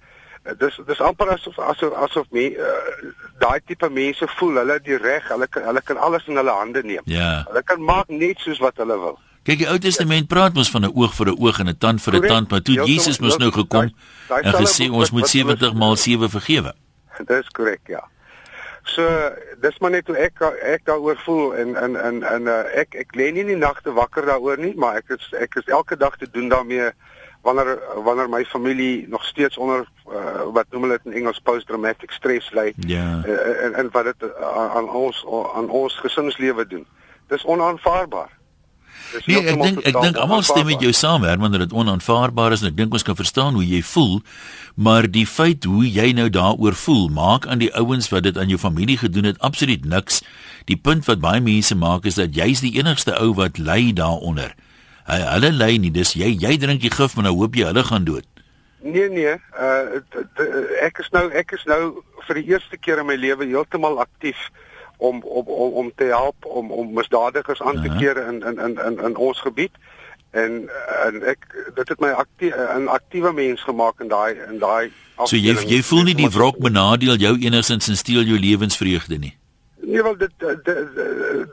Dis 0.58 0.80
dis 0.88 1.00
amper 1.00 1.30
asof 1.30 1.60
asof 1.60 1.94
asof 1.94 2.28
me 2.32 2.50
uh, 2.56 3.14
daai 3.40 3.60
tipe 3.66 3.90
mense 3.90 4.28
voel 4.40 4.62
hulle 4.62 4.80
die 4.84 4.98
reg, 4.98 5.28
hulle 5.30 5.48
kan 5.48 5.64
hulle 5.70 5.82
kan 5.82 5.98
alles 5.98 6.28
in 6.28 6.40
hulle 6.42 6.52
hande 6.52 6.84
neem. 6.84 7.04
Ja. 7.06 7.44
Hulle 7.48 7.64
kan 7.64 7.82
maak 7.82 8.08
net 8.08 8.40
soos 8.40 8.60
wat 8.64 8.78
hulle 8.78 9.00
wil. 9.00 9.18
Kyk, 9.48 9.64
die 9.64 9.70
Ou 9.72 9.80
Testament 9.82 10.28
praat 10.28 10.54
mos 10.54 10.72
van 10.72 10.86
'n 10.86 10.94
oog 10.94 11.14
vir 11.16 11.28
'n 11.32 11.40
oog 11.40 11.60
en 11.60 11.70
'n 11.70 11.78
tand 11.78 12.02
vir 12.02 12.16
'n 12.16 12.28
tand, 12.28 12.50
maar 12.52 12.62
toe 12.62 12.76
Jesus 12.86 13.20
mos 13.20 13.38
nou 13.38 13.52
gekom 13.52 13.90
en 14.30 14.54
gesê 14.54 14.90
ons 14.92 15.12
moet 15.12 15.28
70 15.28 15.74
maal 15.74 15.96
7 16.08 16.30
vergewe. 16.30 16.74
Dis 17.26 17.48
korrek, 17.50 17.82
ja. 17.88 18.04
So, 18.84 19.06
dis 19.62 19.78
maar 19.80 19.92
net 19.92 20.08
hoe 20.08 20.18
ek 20.18 20.42
ek 20.66 20.86
daaroor 20.86 21.18
voel 21.26 21.56
en 21.56 21.76
en 21.76 21.96
en 21.96 22.24
en 22.24 22.48
uh, 22.48 22.64
ek 22.74 22.96
ek 22.96 23.16
lê 23.16 23.32
nie 23.32 23.44
in 23.46 23.54
die 23.54 23.60
nagte 23.60 23.94
wakker 23.94 24.26
daaroor 24.26 24.58
nie, 24.58 24.74
maar 24.76 24.98
ek 24.98 25.14
is 25.18 25.34
ek 25.40 25.56
is 25.62 25.68
elke 25.68 25.98
dag 25.98 26.18
te 26.18 26.30
doen 26.32 26.50
daarmee 26.50 26.92
wanneer 27.42 27.80
wanneer 28.04 28.30
my 28.30 28.46
familie 28.46 29.08
nog 29.08 29.26
steeds 29.26 29.58
onder 29.58 29.88
uh, 30.08 30.42
wat 30.54 30.66
noem 30.70 30.82
hulle 30.82 31.00
dit 31.04 31.14
in 31.14 31.22
Engels 31.22 31.40
post 31.40 31.68
traumatic 31.68 32.12
stress 32.12 32.52
ly. 32.52 32.74
Ja. 32.88 33.22
Uh, 33.26 33.64
en 33.66 33.74
en 33.74 33.90
wat 33.92 34.12
dit 34.12 34.36
aan 34.40 34.90
ons 34.90 35.26
aan 35.54 35.70
ons 35.70 35.96
gesinslewe 35.96 36.68
doen. 36.68 36.86
Dis 37.28 37.46
onaanvaarbaar. 37.46 38.38
Nee, 39.26 39.42
ek 39.42 39.58
dink 39.62 39.80
ek 39.90 39.96
dink 40.04 40.18
almal 40.22 40.44
stem 40.46 40.68
met 40.70 40.84
jou 40.84 40.92
saam 40.94 41.24
Herman 41.26 41.54
dat 41.56 41.64
dit 41.66 41.74
onaanvaarbaar 41.74 42.54
is 42.54 42.62
en 42.62 42.70
ek 42.70 42.78
dink 42.78 42.94
ons 42.94 43.06
kan 43.06 43.18
verstaan 43.18 43.58
hoe 43.58 43.66
jy 43.66 43.82
voel, 43.86 44.20
maar 44.76 45.08
die 45.10 45.26
feit 45.30 45.66
hoe 45.66 45.86
jy 45.88 46.12
nou 46.18 46.28
daaroor 46.30 46.78
voel, 46.78 47.08
maak 47.14 47.48
aan 47.48 47.64
die 47.64 47.72
ouens 47.80 48.12
wat 48.14 48.28
dit 48.28 48.38
aan 48.38 48.52
jou 48.52 48.60
familie 48.62 49.00
gedoen 49.02 49.32
het 49.32 49.40
absoluut 49.46 49.86
niks. 49.86 50.22
Die 50.70 50.78
punt 50.78 51.08
wat 51.10 51.24
baie 51.24 51.42
mense 51.42 51.76
maak 51.76 52.06
is 52.06 52.20
dat 52.22 52.36
jy's 52.38 52.62
die 52.66 52.76
enigste 52.78 53.16
ou 53.18 53.34
wat 53.40 53.58
ly 53.58 53.90
daaronder. 53.98 54.54
Hy 55.10 55.20
hulle 55.34 55.52
ly 55.52 55.78
nie, 55.82 55.92
dis 55.92 56.14
jy 56.14 56.30
jy 56.38 56.58
drink 56.62 56.82
die 56.82 56.94
gif 56.94 57.16
maar 57.16 57.30
nou 57.30 57.36
hoop 57.42 57.56
jy 57.58 57.66
hulle 57.72 57.84
gaan 57.84 58.06
dood. 58.06 58.28
Nee 58.82 59.10
nee, 59.10 59.36
uh 59.60 60.00
ek 60.86 61.02
is 61.04 61.10
nou 61.12 61.26
ek 61.36 61.52
is 61.58 61.66
nou 61.68 61.82
vir 62.28 62.42
die 62.42 62.48
eerste 62.54 62.78
keer 62.78 63.02
in 63.02 63.10
my 63.10 63.18
lewe 63.20 63.48
heeltemal 63.50 64.00
aktief 64.00 64.50
om 64.98 65.24
om 65.24 65.48
om 65.48 65.74
om 65.84 65.92
te 65.96 66.12
help 66.14 66.46
om 66.46 66.72
om 66.72 66.94
misdadigers 66.94 67.62
aan 67.62 67.82
te 67.82 67.92
keer 67.98 68.18
in 68.28 68.44
in 68.44 68.60
in 68.60 68.78
in 68.86 69.00
in 69.10 69.16
ons 69.16 69.42
gebied 69.42 69.76
en 70.32 70.70
en 71.06 71.22
ek 71.34 71.48
dit 71.76 71.88
het 71.90 72.00
my 72.00 72.10
aktief 72.24 72.56
'n 72.56 72.88
aktiewe 72.88 73.34
mens 73.34 73.64
gemaak 73.64 74.00
in 74.00 74.08
daai 74.08 74.38
in 74.48 74.60
daai 74.60 74.92
So 75.28 75.36
jy 75.36 75.56
jy 75.68 75.82
voel 75.84 76.04
nie 76.04 76.16
die 76.16 76.30
wrok 76.32 76.60
benadeel 76.64 77.18
jou 77.20 77.36
enigsins 77.36 77.88
en 77.88 77.98
steel 77.98 78.24
jou 78.24 78.40
lewensvreugde 78.40 79.18
nie. 79.18 79.34
Nee 79.82 80.04
wel 80.04 80.18
dit 80.18 80.32
dit 80.40 80.80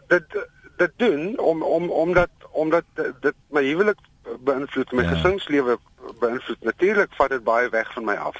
dit 0.09 0.37
dit 0.77 0.92
doen 0.97 1.38
om 1.38 1.62
om 1.62 1.90
omdat 1.90 2.31
omdat 2.57 2.85
dit 2.97 3.35
my 3.55 3.62
huwelik 3.64 4.01
beïnvloed 4.49 4.92
my 4.92 5.05
ja. 5.05 5.14
gesinslewe 5.14 5.79
beïnvloed 6.21 6.62
natuurlik 6.64 7.12
vat 7.19 7.35
dit 7.35 7.45
baie 7.45 7.69
weg 7.75 7.92
van 7.92 8.09
my 8.09 8.16
af 8.29 8.38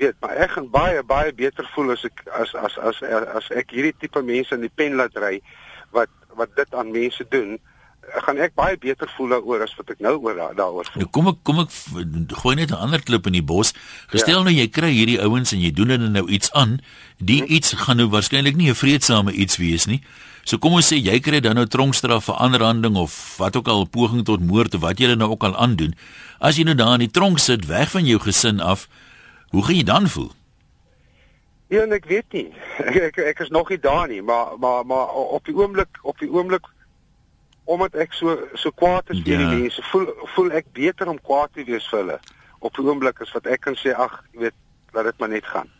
weet 0.00 0.16
maar 0.20 0.36
ek 0.44 0.54
gaan 0.56 0.70
baie 0.72 1.02
baie 1.02 1.32
beter 1.42 1.66
voel 1.74 1.92
as 1.96 2.04
ek 2.08 2.22
as 2.42 2.54
as 2.54 2.78
as 2.78 3.02
as 3.40 3.50
ek 3.62 3.74
hierdie 3.76 3.96
tipe 3.98 4.22
mense 4.22 4.54
in 4.56 4.64
die 4.64 4.76
pen 4.82 4.96
laat 5.00 5.18
ry 5.24 5.40
wat 5.96 6.12
wat 6.38 6.54
dit 6.56 6.74
aan 6.74 6.94
mense 6.94 7.26
doen 7.34 7.58
gaan 8.10 8.38
ek 8.38 8.54
baie 8.54 8.78
beter 8.78 9.10
voel 9.16 9.36
daaroor 9.36 9.62
as 9.62 9.74
wat 9.78 9.90
ek 9.90 10.00
nou 10.00 10.16
oor 10.18 10.38
daaroor 10.56 10.88
voel. 10.88 11.02
Nou 11.02 11.10
kom 11.10 11.28
ek 11.28 11.42
kom 11.42 11.60
ek 11.60 11.70
gooi 12.42 12.54
net 12.56 12.70
'n 12.70 12.80
ander 12.80 13.02
klip 13.02 13.26
in 13.26 13.38
die 13.38 13.44
bos. 13.44 13.74
Gestel 14.08 14.38
ja. 14.38 14.44
nou 14.44 14.54
jy 14.54 14.68
kry 14.68 14.90
hierdie 14.90 15.20
ouens 15.20 15.52
en 15.52 15.60
jy 15.60 15.70
doen 15.70 15.88
hulle 15.88 16.08
nou 16.08 16.26
iets 16.28 16.52
aan, 16.52 16.80
die 17.18 17.42
hmm. 17.42 17.54
iets 17.56 17.72
gaan 17.72 17.96
nou 17.96 18.08
waarskynlik 18.08 18.56
nie 18.56 18.70
'n 18.70 18.74
vredesame 18.74 19.32
iets 19.32 19.56
wees 19.56 19.86
nie. 19.86 20.02
So 20.44 20.58
kom 20.58 20.72
ons 20.72 20.92
sê 20.92 20.96
jy 20.96 21.20
kry 21.20 21.40
dan 21.40 21.54
nou 21.54 21.66
tronkstraf 21.66 22.24
vir 22.24 22.34
aanranding 22.34 22.96
of 22.96 23.36
wat 23.38 23.56
ook 23.56 23.68
al 23.68 23.84
poging 23.84 24.24
tot 24.24 24.40
moord 24.40 24.74
of 24.74 24.80
wat 24.80 24.98
jy 24.98 25.14
nou 25.14 25.30
ook 25.30 25.44
al 25.44 25.56
aandoen. 25.56 25.94
As 26.40 26.56
jy 26.56 26.64
nou 26.64 26.74
daar 26.74 26.94
in 26.94 27.06
die 27.06 27.12
tronk 27.12 27.38
sit 27.38 27.66
weg 27.66 27.90
van 27.90 28.06
jou 28.06 28.18
gesin 28.18 28.60
af, 28.60 28.88
Hoe 29.50 29.64
gaan 29.64 29.74
jy 29.74 29.82
dan 29.82 30.08
voel? 30.08 30.30
Ja, 31.70 31.82
ek 31.86 32.06
weet 32.10 32.34
nie. 32.34 32.48
Ek, 32.86 32.96
ek 33.10 33.18
ek 33.32 33.40
is 33.44 33.50
nog 33.54 33.70
nie 33.70 33.78
daar 33.78 34.06
nie, 34.10 34.22
maar 34.22 34.54
maar 34.58 34.86
maar 34.86 35.10
op 35.10 35.44
die 35.46 35.54
oomblik 35.54 36.00
op 36.02 36.18
die 36.18 36.30
oomblik 36.30 36.66
omdat 37.70 37.94
ek 38.02 38.14
so 38.16 38.36
so 38.58 38.72
kwaad 38.82 39.10
is 39.14 39.22
vir 39.22 39.36
ja. 39.36 39.42
die 39.42 39.62
mense, 39.62 39.82
voel 39.92 40.08
voel 40.34 40.50
ek 40.58 40.72
beter 40.76 41.10
om 41.12 41.20
kwaad 41.22 41.52
te 41.54 41.64
wees 41.68 41.86
vir 41.90 42.02
hulle 42.02 42.18
op 42.60 42.76
die 42.76 42.86
oomblik 42.86 43.22
as 43.24 43.32
wat 43.36 43.46
ek 43.46 43.62
kan 43.66 43.76
sê 43.80 43.94
ag, 43.96 44.18
jy 44.34 44.46
weet, 44.46 44.56
laat 44.96 45.08
dit 45.08 45.22
maar 45.22 45.32
net 45.32 45.46
gaan. 45.48 45.70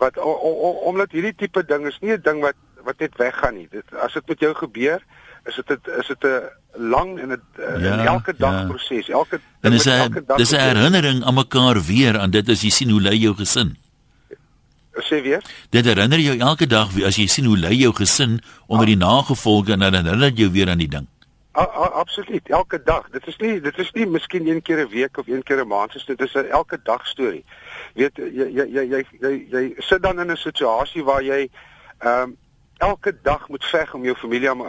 Wat 0.00 0.16
omdat 0.20 1.12
hierdie 1.16 1.34
tipe 1.36 1.64
ding 1.66 1.86
is 1.88 1.98
nie 2.00 2.14
'n 2.14 2.22
ding 2.22 2.40
wat 2.44 2.56
wat 2.86 2.98
net 3.02 3.16
weggaan 3.18 3.56
nie. 3.58 3.68
Dit 3.70 3.94
as 3.94 4.14
dit 4.14 4.28
met 4.28 4.40
jou 4.40 4.52
gebeur, 4.54 5.02
is 5.46 5.58
dit 5.66 5.88
is 5.98 6.06
dit 6.06 6.24
'n 6.24 6.90
lang 6.92 7.18
en 7.18 7.32
'n 7.32 7.42
ja, 7.82 8.04
elke 8.04 8.34
dag 8.36 8.52
ja. 8.52 8.66
proses. 8.66 9.08
Elke 9.08 9.40
En 9.60 9.72
is 9.72 9.86
'n 9.86 10.24
dis 10.36 10.52
'n 10.52 10.60
herinnering 10.60 11.24
aan 11.24 11.34
mekaar 11.34 11.82
weer 11.82 12.18
aan 12.18 12.30
dit 12.30 12.48
as 12.48 12.62
jy 12.62 12.70
sien 12.70 12.90
hoe 12.90 13.00
lei 13.00 13.18
jou 13.18 13.34
gesin. 13.34 13.76
Sê 14.96 15.22
weer? 15.22 15.42
Dit 15.70 15.84
herinner 15.84 16.18
jou 16.18 16.38
elke 16.38 16.66
dag 16.66 16.92
wie 16.92 17.04
as 17.06 17.16
jy 17.16 17.26
sien 17.26 17.44
hoe 17.44 17.58
lei 17.58 17.74
jou 17.76 17.92
gesin 17.92 18.40
onder 18.66 18.86
ah. 18.86 18.92
die 18.92 18.96
nagevolge 18.96 19.72
en 19.72 19.78
dan 19.78 19.94
herinner 19.94 20.32
jou 20.32 20.50
weer 20.50 20.70
aan 20.70 20.78
die 20.78 20.88
ding. 20.88 21.06
A, 21.56 21.62
a, 21.62 21.88
absoluut, 21.88 22.48
elke 22.48 22.82
dag. 22.82 23.08
Dit 23.10 23.26
is 23.26 23.36
nie 23.36 23.60
dit 23.60 23.78
is 23.78 23.92
nie 23.92 24.06
miskien 24.06 24.46
een 24.46 24.62
keer 24.62 24.80
'n 24.84 24.88
week 24.88 25.18
of 25.18 25.26
een 25.26 25.42
keer 25.42 25.60
'n 25.64 25.68
maand, 25.68 26.06
dit 26.06 26.20
is 26.20 26.34
'n 26.34 26.50
elke 26.50 26.78
dag 26.82 27.06
storie. 27.06 27.44
Weet 27.94 28.16
jy 28.16 28.48
jy 28.52 28.66
jy 28.68 28.82
jy 28.88 29.04
jy, 29.20 29.46
jy 29.50 29.74
sit 29.78 30.02
dan 30.02 30.20
in 30.20 30.30
'n 30.30 30.36
situasie 30.36 31.04
waar 31.04 31.22
jy 31.22 31.48
ehm 31.98 32.22
um, 32.22 32.36
elke 32.76 33.16
dag 33.22 33.48
moet 33.48 33.64
veg 33.64 33.94
om 33.94 34.04
jou 34.04 34.16
familie 34.16 34.50
in 34.50 34.60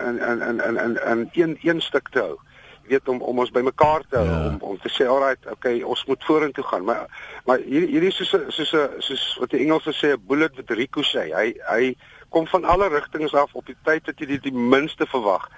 in 0.00 0.18
in 0.18 0.60
in 0.60 0.76
in 0.76 0.98
in 1.06 1.30
een 1.32 1.58
een 1.62 1.80
stuk 1.80 2.08
te 2.08 2.18
hou. 2.18 2.38
Weet 2.82 3.08
om 3.08 3.22
om 3.22 3.38
ons 3.38 3.50
bymekaar 3.50 4.02
te 4.08 4.16
hou 4.16 4.28
ja. 4.28 4.46
om 4.46 4.56
om 4.60 4.78
te 4.78 4.88
sê 4.88 5.06
alright, 5.06 5.50
okay, 5.50 5.82
ons 5.82 6.04
moet 6.04 6.24
vorentoe 6.24 6.64
gaan. 6.64 6.84
Maar 6.84 7.06
maar 7.44 7.58
hier 7.58 7.88
hierdie 7.88 8.08
is 8.08 8.28
soos 8.28 8.44
soos 8.48 8.88
soos 8.98 9.36
wat 9.40 9.50
die 9.50 9.60
Engelse 9.60 9.92
sê 9.92 10.12
'n 10.12 10.26
bullet 10.26 10.56
with 10.56 10.70
ricochet. 10.70 11.32
Hy 11.32 11.54
hy 11.68 11.96
kom 12.28 12.46
van 12.46 12.64
alle 12.64 12.88
rigtings 12.88 13.34
af 13.34 13.54
op 13.54 13.66
die 13.66 13.76
tyd 13.82 14.04
dat 14.04 14.18
jy 14.18 14.26
dit 14.26 14.42
die 14.42 14.52
minste 14.52 15.06
verwag. 15.06 15.48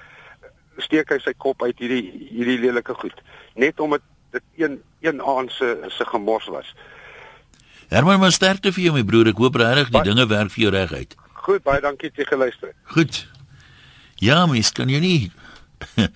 Steek 0.78 1.10
hy 1.10 1.18
sy 1.24 1.32
kop 1.36 1.62
uit 1.62 1.78
hierdie 1.78 2.28
hierdie 2.30 2.58
lelike 2.58 2.94
goed 2.94 3.22
net 3.56 3.80
omdat 3.80 4.02
dit 4.32 4.42
een 4.56 4.80
een 5.00 5.22
aand 5.22 5.52
se 5.52 5.76
se 5.88 6.04
gemors 6.04 6.46
was. 6.46 6.74
Herman, 7.88 8.20
maar 8.20 8.32
sterkte 8.32 8.72
vir 8.72 8.88
jou 8.88 8.94
my 8.96 9.04
broer. 9.04 9.30
Ek 9.30 9.38
hoop 9.38 9.56
regtig 9.60 9.92
die 9.94 10.02
dinge 10.08 10.26
werk 10.26 10.50
vir 10.50 10.62
jou 10.66 10.72
reg 10.74 10.92
uit. 10.92 11.14
Goed, 11.46 11.62
baie 11.62 11.80
dankie 11.80 12.10
dat 12.10 12.24
jy 12.24 12.26
geluister 12.32 12.72
het. 12.72 12.76
Goed. 12.96 13.20
Ja, 14.18 14.46
mens 14.46 14.72
kan 14.72 14.90
jy 14.90 15.00
nie 15.00 15.18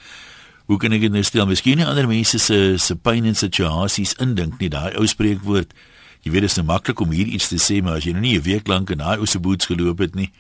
Hoe 0.71 0.79
kan 0.79 0.95
ek 0.95 1.09
net 1.11 1.27
stel 1.27 1.49
miskien 1.51 1.81
nie 1.81 1.87
ander 1.87 2.07
mense 2.09 2.39
se 2.39 2.79
se 2.79 2.95
pyn 2.97 3.27
en 3.27 3.35
situasies 3.39 4.15
indink 4.23 4.61
nie. 4.61 4.71
Daai 4.73 4.95
ou 4.99 5.07
spreekwoord, 5.09 5.75
jy 6.23 6.33
weet 6.33 6.47
dit 6.47 6.53
is 6.53 6.59
nou 6.61 6.67
maklik 6.69 7.01
om 7.03 7.11
hier 7.15 7.27
iets 7.27 7.51
te 7.51 7.59
sê, 7.59 7.81
maar 7.83 7.99
as 7.99 8.07
jy 8.07 8.15
nou 8.15 8.23
nie 8.23 8.37
'n 8.39 8.47
week 8.47 8.69
lank 8.69 8.91
in 8.91 9.03
daai 9.03 9.19
ou 9.19 9.27
se 9.27 9.39
boots 9.39 9.67
geloop 9.67 9.99
het 9.99 10.15
nie, 10.15 10.31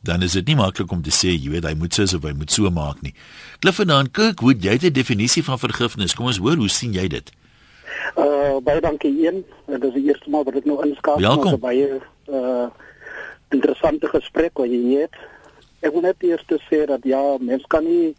dan 0.00 0.22
is 0.22 0.32
dit 0.32 0.46
nie 0.46 0.56
maklik 0.56 0.90
om 0.92 1.02
te 1.02 1.10
sê, 1.14 1.32
jy 1.34 1.50
weet, 1.50 1.66
hy 1.66 1.74
moet 1.78 1.94
so 1.94 2.06
of 2.16 2.22
hy 2.22 2.34
moet 2.36 2.52
so 2.54 2.70
maak 2.70 3.00
nie. 3.02 3.14
Clifford 3.58 3.88
dan 3.88 4.08
hoe 4.40 4.54
jy 4.54 4.76
het 4.76 4.84
'n 4.84 4.92
definisie 4.92 5.44
van 5.44 5.58
vergifnis. 5.58 6.14
Kom 6.14 6.26
ons 6.26 6.38
hoor, 6.38 6.56
hoe 6.56 6.68
sien 6.68 6.92
jy 6.92 7.08
dit? 7.08 7.32
Uh 8.16 8.60
baie 8.62 8.80
dankie 8.80 9.26
een. 9.26 9.44
Dit 9.66 9.84
is 9.84 9.92
die 9.92 10.06
eerste 10.08 10.30
maal 10.30 10.44
wat 10.44 10.54
ek 10.54 10.64
nou 10.64 10.78
inskakel. 10.86 11.20
Welkom. 11.20 11.58
Baie 11.60 12.00
uh 12.26 12.66
interessante 13.50 14.08
gesprek 14.08 14.58
wat 14.58 14.68
jy 14.68 15.00
het. 15.00 15.14
Ek 15.80 15.92
wil 15.92 16.02
net 16.02 16.22
eers 16.22 16.44
sê 16.70 16.84
dat 16.86 17.04
ja, 17.04 17.36
mens 17.40 17.64
kan 17.66 17.84
nie 17.84 18.14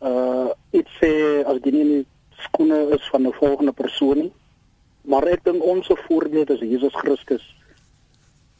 uh 0.00 0.48
iets 0.70 0.90
sê 1.00 1.44
as 1.46 1.58
jy 1.62 1.70
nie 1.70 1.80
in 1.80 1.92
die 1.98 2.06
skoene 2.46 2.88
is 2.96 3.08
van 3.10 3.26
'n 3.26 3.32
volgende 3.32 3.72
persoon 3.72 4.18
nie. 4.18 4.32
Maar 5.04 5.26
ek 5.26 5.44
dink 5.44 5.62
ons 5.62 5.90
voorbeeld 6.08 6.50
is 6.50 6.60
Jesus 6.60 6.94
Christus 6.94 7.44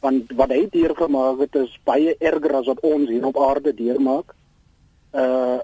want 0.05 0.33
wat 0.37 0.53
hy 0.53 0.65
deurgemaak 0.73 1.39
het 1.45 1.55
is 1.63 1.73
baie 1.87 2.13
erger 2.19 2.59
as 2.59 2.69
wat 2.69 2.83
ons 2.85 3.09
hier 3.09 3.25
op 3.25 3.39
aarde 3.41 3.73
deurmaak. 3.73 4.35
Uh 5.13 5.61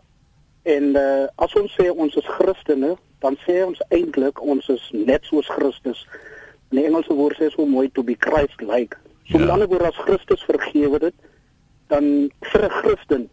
en 0.62 0.92
uh, 0.94 1.26
as 1.42 1.54
ons 1.58 1.72
sê 1.74 1.88
ons 1.90 2.16
is 2.20 2.28
Christene, 2.38 2.92
dan 3.24 3.34
sê 3.42 3.64
ons 3.66 3.80
eintlik 3.90 4.38
ons 4.46 4.68
is 4.70 4.84
net 4.94 5.26
soos 5.26 5.48
Christus. 5.50 6.04
In 6.70 6.78
die 6.78 6.84
Engelse 6.86 7.16
woord 7.18 7.40
sê 7.40 7.48
so 7.50 7.66
mooi 7.66 7.88
to 7.96 8.04
be 8.06 8.14
Christ-like. 8.14 9.00
So 9.32 9.40
Ja. 9.42 9.48
ander 9.56 9.68
woorde 9.72 9.90
as 9.90 9.98
Christus 10.06 10.46
vergewe 10.46 11.00
dit, 11.02 11.16
dan 11.90 12.30
vir 12.52 12.66
'n 12.68 12.76
Christen 12.78 13.24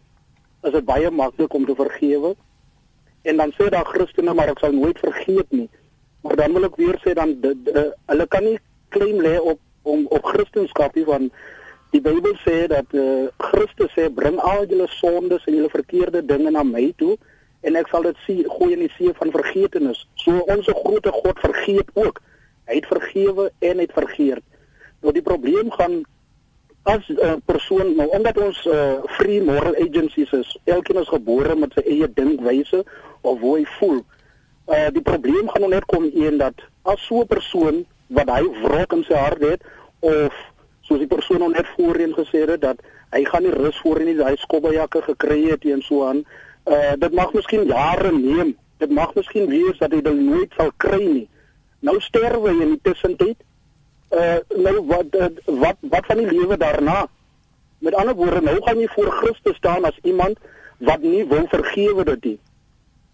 is 0.65 0.71
dit 0.71 0.85
baie 0.85 1.11
maklik 1.11 1.53
om 1.53 1.65
te 1.65 1.75
vergewe. 1.75 2.33
En 3.29 3.37
dan 3.37 3.53
sê 3.59 3.69
daar 3.69 3.85
Christene 3.85 4.33
maar 4.33 4.49
ek 4.49 4.59
sal 4.59 4.73
nooit 4.73 4.99
vergeet 4.99 5.51
nie. 5.51 5.69
Maar 6.21 6.35
dan 6.35 6.53
wil 6.53 6.65
ek 6.65 6.81
weer 6.81 6.97
sê 7.05 7.13
dan 7.13 7.37
dit 7.41 7.69
uh, 7.75 7.91
hulle 8.09 8.27
kan 8.27 8.43
nie 8.43 8.59
claim 8.89 9.21
lê 9.21 9.37
op 9.37 9.59
om 9.89 10.05
op 10.09 10.29
Christendom 10.31 10.93
nie 10.95 11.05
want 11.07 11.33
die 11.93 12.01
Bybel 12.05 12.35
sê 12.45 12.67
dat 12.69 12.93
uh, 12.93 13.27
Christus 13.49 13.93
sê 13.97 14.09
bring 14.13 14.37
al 14.39 14.67
julle 14.69 14.87
sondes 14.99 15.45
en 15.49 15.57
julle 15.57 15.71
verkeerde 15.73 16.21
dinge 16.25 16.51
na 16.53 16.63
my 16.63 16.91
toe 17.01 17.15
en 17.65 17.75
ek 17.79 17.89
sal 17.91 18.05
dit 18.07 18.21
sien 18.25 18.45
gooi 18.57 18.71
in 18.75 18.85
die 18.85 18.93
see 18.95 19.11
van 19.17 19.33
vergetenis. 19.33 20.05
So 20.21 20.45
ons 20.53 20.69
groot 20.81 21.09
God 21.11 21.41
vergeet 21.43 21.89
ook. 21.99 22.21
Hy 22.69 22.77
het 22.77 22.87
vergewe 22.87 23.49
en 23.59 23.81
hy 23.81 23.87
het 23.87 23.97
vergeet. 23.97 24.45
Nou 25.03 25.13
die 25.15 25.25
probleem 25.25 25.71
gaan 25.75 26.03
as 26.87 27.03
'n 27.09 27.19
uh, 27.19 27.35
persoon 27.45 27.95
nou 27.95 28.07
omdat 28.15 28.37
ons 28.37 28.65
uh, 28.65 29.03
free 29.17 29.41
moral 29.41 29.75
agencies 29.75 30.31
is, 30.31 30.57
elkeen 30.63 31.01
is 31.01 31.11
gebore 31.11 31.55
met 31.55 31.73
sy 31.73 31.83
eie 31.85 32.07
dinkwyse 32.13 32.83
of 33.21 33.39
hoe 33.39 33.57
hy 33.57 33.65
voel. 33.79 33.99
Uh 34.69 34.87
die 34.93 35.01
probleem 35.01 35.49
gaan 35.49 35.61
nou 35.61 35.73
net 35.73 35.85
kom 35.85 36.09
een 36.13 36.37
dat 36.37 36.55
as 36.83 37.05
so 37.05 37.21
'n 37.21 37.27
persoon 37.27 37.85
wat 38.07 38.29
hy 38.29 38.43
wrok 38.63 38.93
in 38.93 39.03
sy 39.03 39.13
hart 39.13 39.41
het 39.41 39.61
of 39.99 40.33
soos 40.81 41.01
die 41.01 41.09
persoon 41.09 41.43
nou 41.43 41.51
net 41.51 41.67
voorheen 41.75 42.13
gesê 42.17 42.45
het 42.47 42.61
dat 42.61 42.81
hy 43.13 43.23
gaan 43.25 43.45
nie 43.45 43.53
rus 43.53 43.77
voor 43.83 44.01
nie, 44.05 44.15
hy 44.17 44.35
skobbejakke 44.37 45.01
gekry 45.07 45.41
het 45.49 45.65
en 45.65 45.81
so 45.85 46.05
aan. 46.07 46.23
Uh 46.69 46.95
dit 47.01 47.13
mag 47.17 47.33
miskien 47.33 47.65
jare 47.69 48.11
neem. 48.13 48.55
Dit 48.77 48.91
mag 48.95 49.13
miskien 49.17 49.49
wees 49.49 49.77
dat 49.81 49.93
hy 49.93 50.01
dit 50.05 50.19
nooit 50.19 50.53
sal 50.57 50.71
kry 50.77 51.01
nie. 51.01 51.27
Nou 51.85 51.97
sterwe 52.03 52.53
hy 52.53 52.65
in 52.65 52.75
die 52.75 52.83
tussentyd. 52.89 53.39
Uh 54.13 54.37
nou 54.57 54.75
wat 54.91 55.15
uh, 55.17 55.31
wat 55.63 55.81
wat 55.93 56.09
van 56.11 56.21
die 56.21 56.29
lewe 56.29 56.57
daarna? 56.57 57.07
Met 57.79 57.95
ander 57.95 58.15
woorde, 58.15 58.41
nou 58.43 58.57
gaan 58.65 58.79
jy 58.79 58.89
voor 58.91 59.11
Christus 59.21 59.55
staan 59.55 59.85
as 59.87 59.97
iemand 60.03 60.37
wat 60.83 61.01
nie 61.01 61.23
wil 61.27 61.47
vergewe 61.47 62.03
dit 62.11 62.25
nie. 62.31 62.39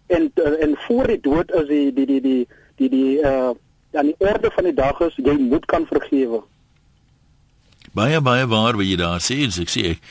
En 0.08 0.32
uh, 0.36 0.56
en 0.64 0.76
voor 0.88 1.08
die 1.14 1.22
dood 1.22 1.54
is 1.62 1.68
die 1.70 1.94
die 1.94 2.06
die 2.06 2.22
die 2.22 2.42
die 2.82 2.90
die 2.90 3.14
uh 3.22 3.54
aan 3.96 4.10
die 4.12 4.16
orde 4.20 4.52
van 4.52 4.68
die 4.68 4.76
dag 4.76 5.00
is 5.00 5.16
jy 5.16 5.38
moet 5.40 5.66
kan 5.72 5.86
vergewe. 5.88 6.42
Baie 7.96 8.20
baie 8.22 8.48
waar 8.52 8.76
wat 8.76 8.88
jy 8.88 8.98
daar 9.00 9.22
sê, 9.24 9.42
en 9.46 9.54
ek 9.64 9.72
sê 9.72 9.86
ek 9.94 10.02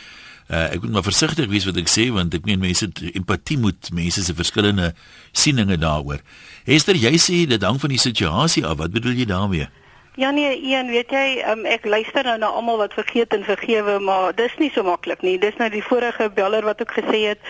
uh, 0.49 0.67
ek 0.73 0.83
moet 0.85 0.97
maar 0.97 1.07
versigtig 1.07 1.51
wees 1.53 1.67
wat 1.69 1.79
ek 1.81 1.91
sê 1.93 2.09
want 2.15 2.35
ek 2.37 2.47
meen 2.49 2.63
mense 2.63 2.89
empatie 3.13 3.59
moet 3.61 3.91
mense 3.93 4.25
se 4.25 4.35
verskillende 4.37 4.93
sieninge 5.33 5.77
daaroor. 5.81 6.25
Hester, 6.69 6.97
jy 6.97 7.17
sê 7.21 7.45
dit 7.49 7.65
hang 7.65 7.81
van 7.81 7.93
die 7.93 8.01
situasie 8.01 8.65
af. 8.65 8.79
Wat 8.81 8.95
bedoel 8.95 9.21
jy 9.21 9.29
daarmee? 9.29 9.69
Ja 10.17 10.31
nee, 10.31 10.55
een, 10.63 10.93
weet 10.95 11.11
jy, 11.11 11.43
um, 11.51 11.65
ek 11.67 11.89
luister 11.91 12.23
nou 12.23 12.37
na 12.39 12.53
almal 12.55 12.79
wat 12.79 12.93
vergeet 12.95 13.35
en 13.35 13.43
vergewe, 13.43 13.99
maar 13.99 14.31
dis 14.39 14.53
nie 14.63 14.71
so 14.71 14.87
maklik 14.87 15.25
nie. 15.27 15.35
Dis 15.43 15.57
nou 15.59 15.67
die 15.75 15.83
vorige 15.83 16.29
beller 16.31 16.63
wat 16.65 16.81
ook 16.81 16.95
gesê 16.95 17.25
het 17.33 17.43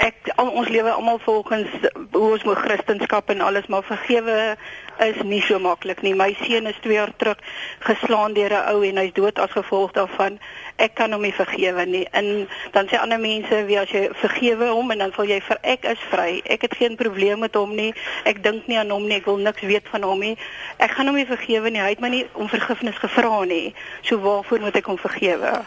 ek 0.00 0.30
al, 0.38 0.48
ons 0.48 0.70
lewe 0.72 0.90
almal 0.94 1.18
volgens 1.26 1.68
hoe 2.14 2.30
ons 2.32 2.46
moet 2.48 2.62
Christendom 2.64 3.34
en 3.34 3.44
alles, 3.44 3.66
maar 3.66 3.84
vergewe 3.84 4.56
is 5.00 5.22
nie 5.22 5.40
so 5.42 5.58
maklik 5.58 6.02
nie. 6.02 6.14
My 6.14 6.36
seun 6.42 6.66
is 6.66 6.78
2 6.82 6.92
jaar 6.92 7.12
terug 7.16 7.38
geslaan 7.86 8.34
deur 8.34 8.52
'n 8.52 8.68
ou 8.74 8.82
en 8.82 8.96
hy's 8.96 9.12
dood 9.12 9.38
as 9.38 9.50
gevolg 9.50 9.92
daarvan. 9.92 10.38
Ek 10.76 10.94
kan 10.94 11.12
hom 11.12 11.22
nie 11.22 11.32
vergewe 11.32 11.86
nie. 11.86 12.06
En 12.12 12.48
dan 12.72 12.86
sê 12.86 12.98
ander 13.00 13.20
mense, 13.20 13.64
"Wie 13.66 13.78
as 13.80 13.90
jy 13.90 14.08
vergewe 14.12 14.68
hom 14.68 14.90
en 14.90 14.98
dan 14.98 15.12
sal 15.16 15.24
jy 15.24 15.40
vir 15.40 15.58
ek 15.62 15.84
is 15.84 15.98
vry. 16.10 16.40
Ek 16.44 16.62
het 16.62 16.74
geen 16.76 16.96
probleem 16.96 17.38
met 17.38 17.54
hom 17.54 17.74
nie. 17.74 17.94
Ek 18.24 18.42
dink 18.42 18.66
nie 18.66 18.78
aan 18.78 18.90
hom 18.90 19.06
nie. 19.06 19.16
Ek 19.16 19.24
wil 19.24 19.36
niks 19.36 19.60
weet 19.60 19.88
van 19.90 20.02
hom 20.02 20.20
nie. 20.20 20.36
Ek 20.78 20.90
gaan 20.90 21.06
hom 21.06 21.16
nie 21.16 21.26
vergewe 21.26 21.70
nie. 21.70 21.80
Hy 21.80 21.88
het 21.88 22.00
my 22.00 22.08
nie 22.08 22.26
om 22.32 22.48
vergifnis 22.48 22.96
gevra 22.96 23.44
nie. 23.44 23.74
So 24.02 24.18
waarvoor 24.18 24.60
moet 24.60 24.76
ek 24.76 24.86
hom 24.86 24.98
vergewe?" 24.98 25.64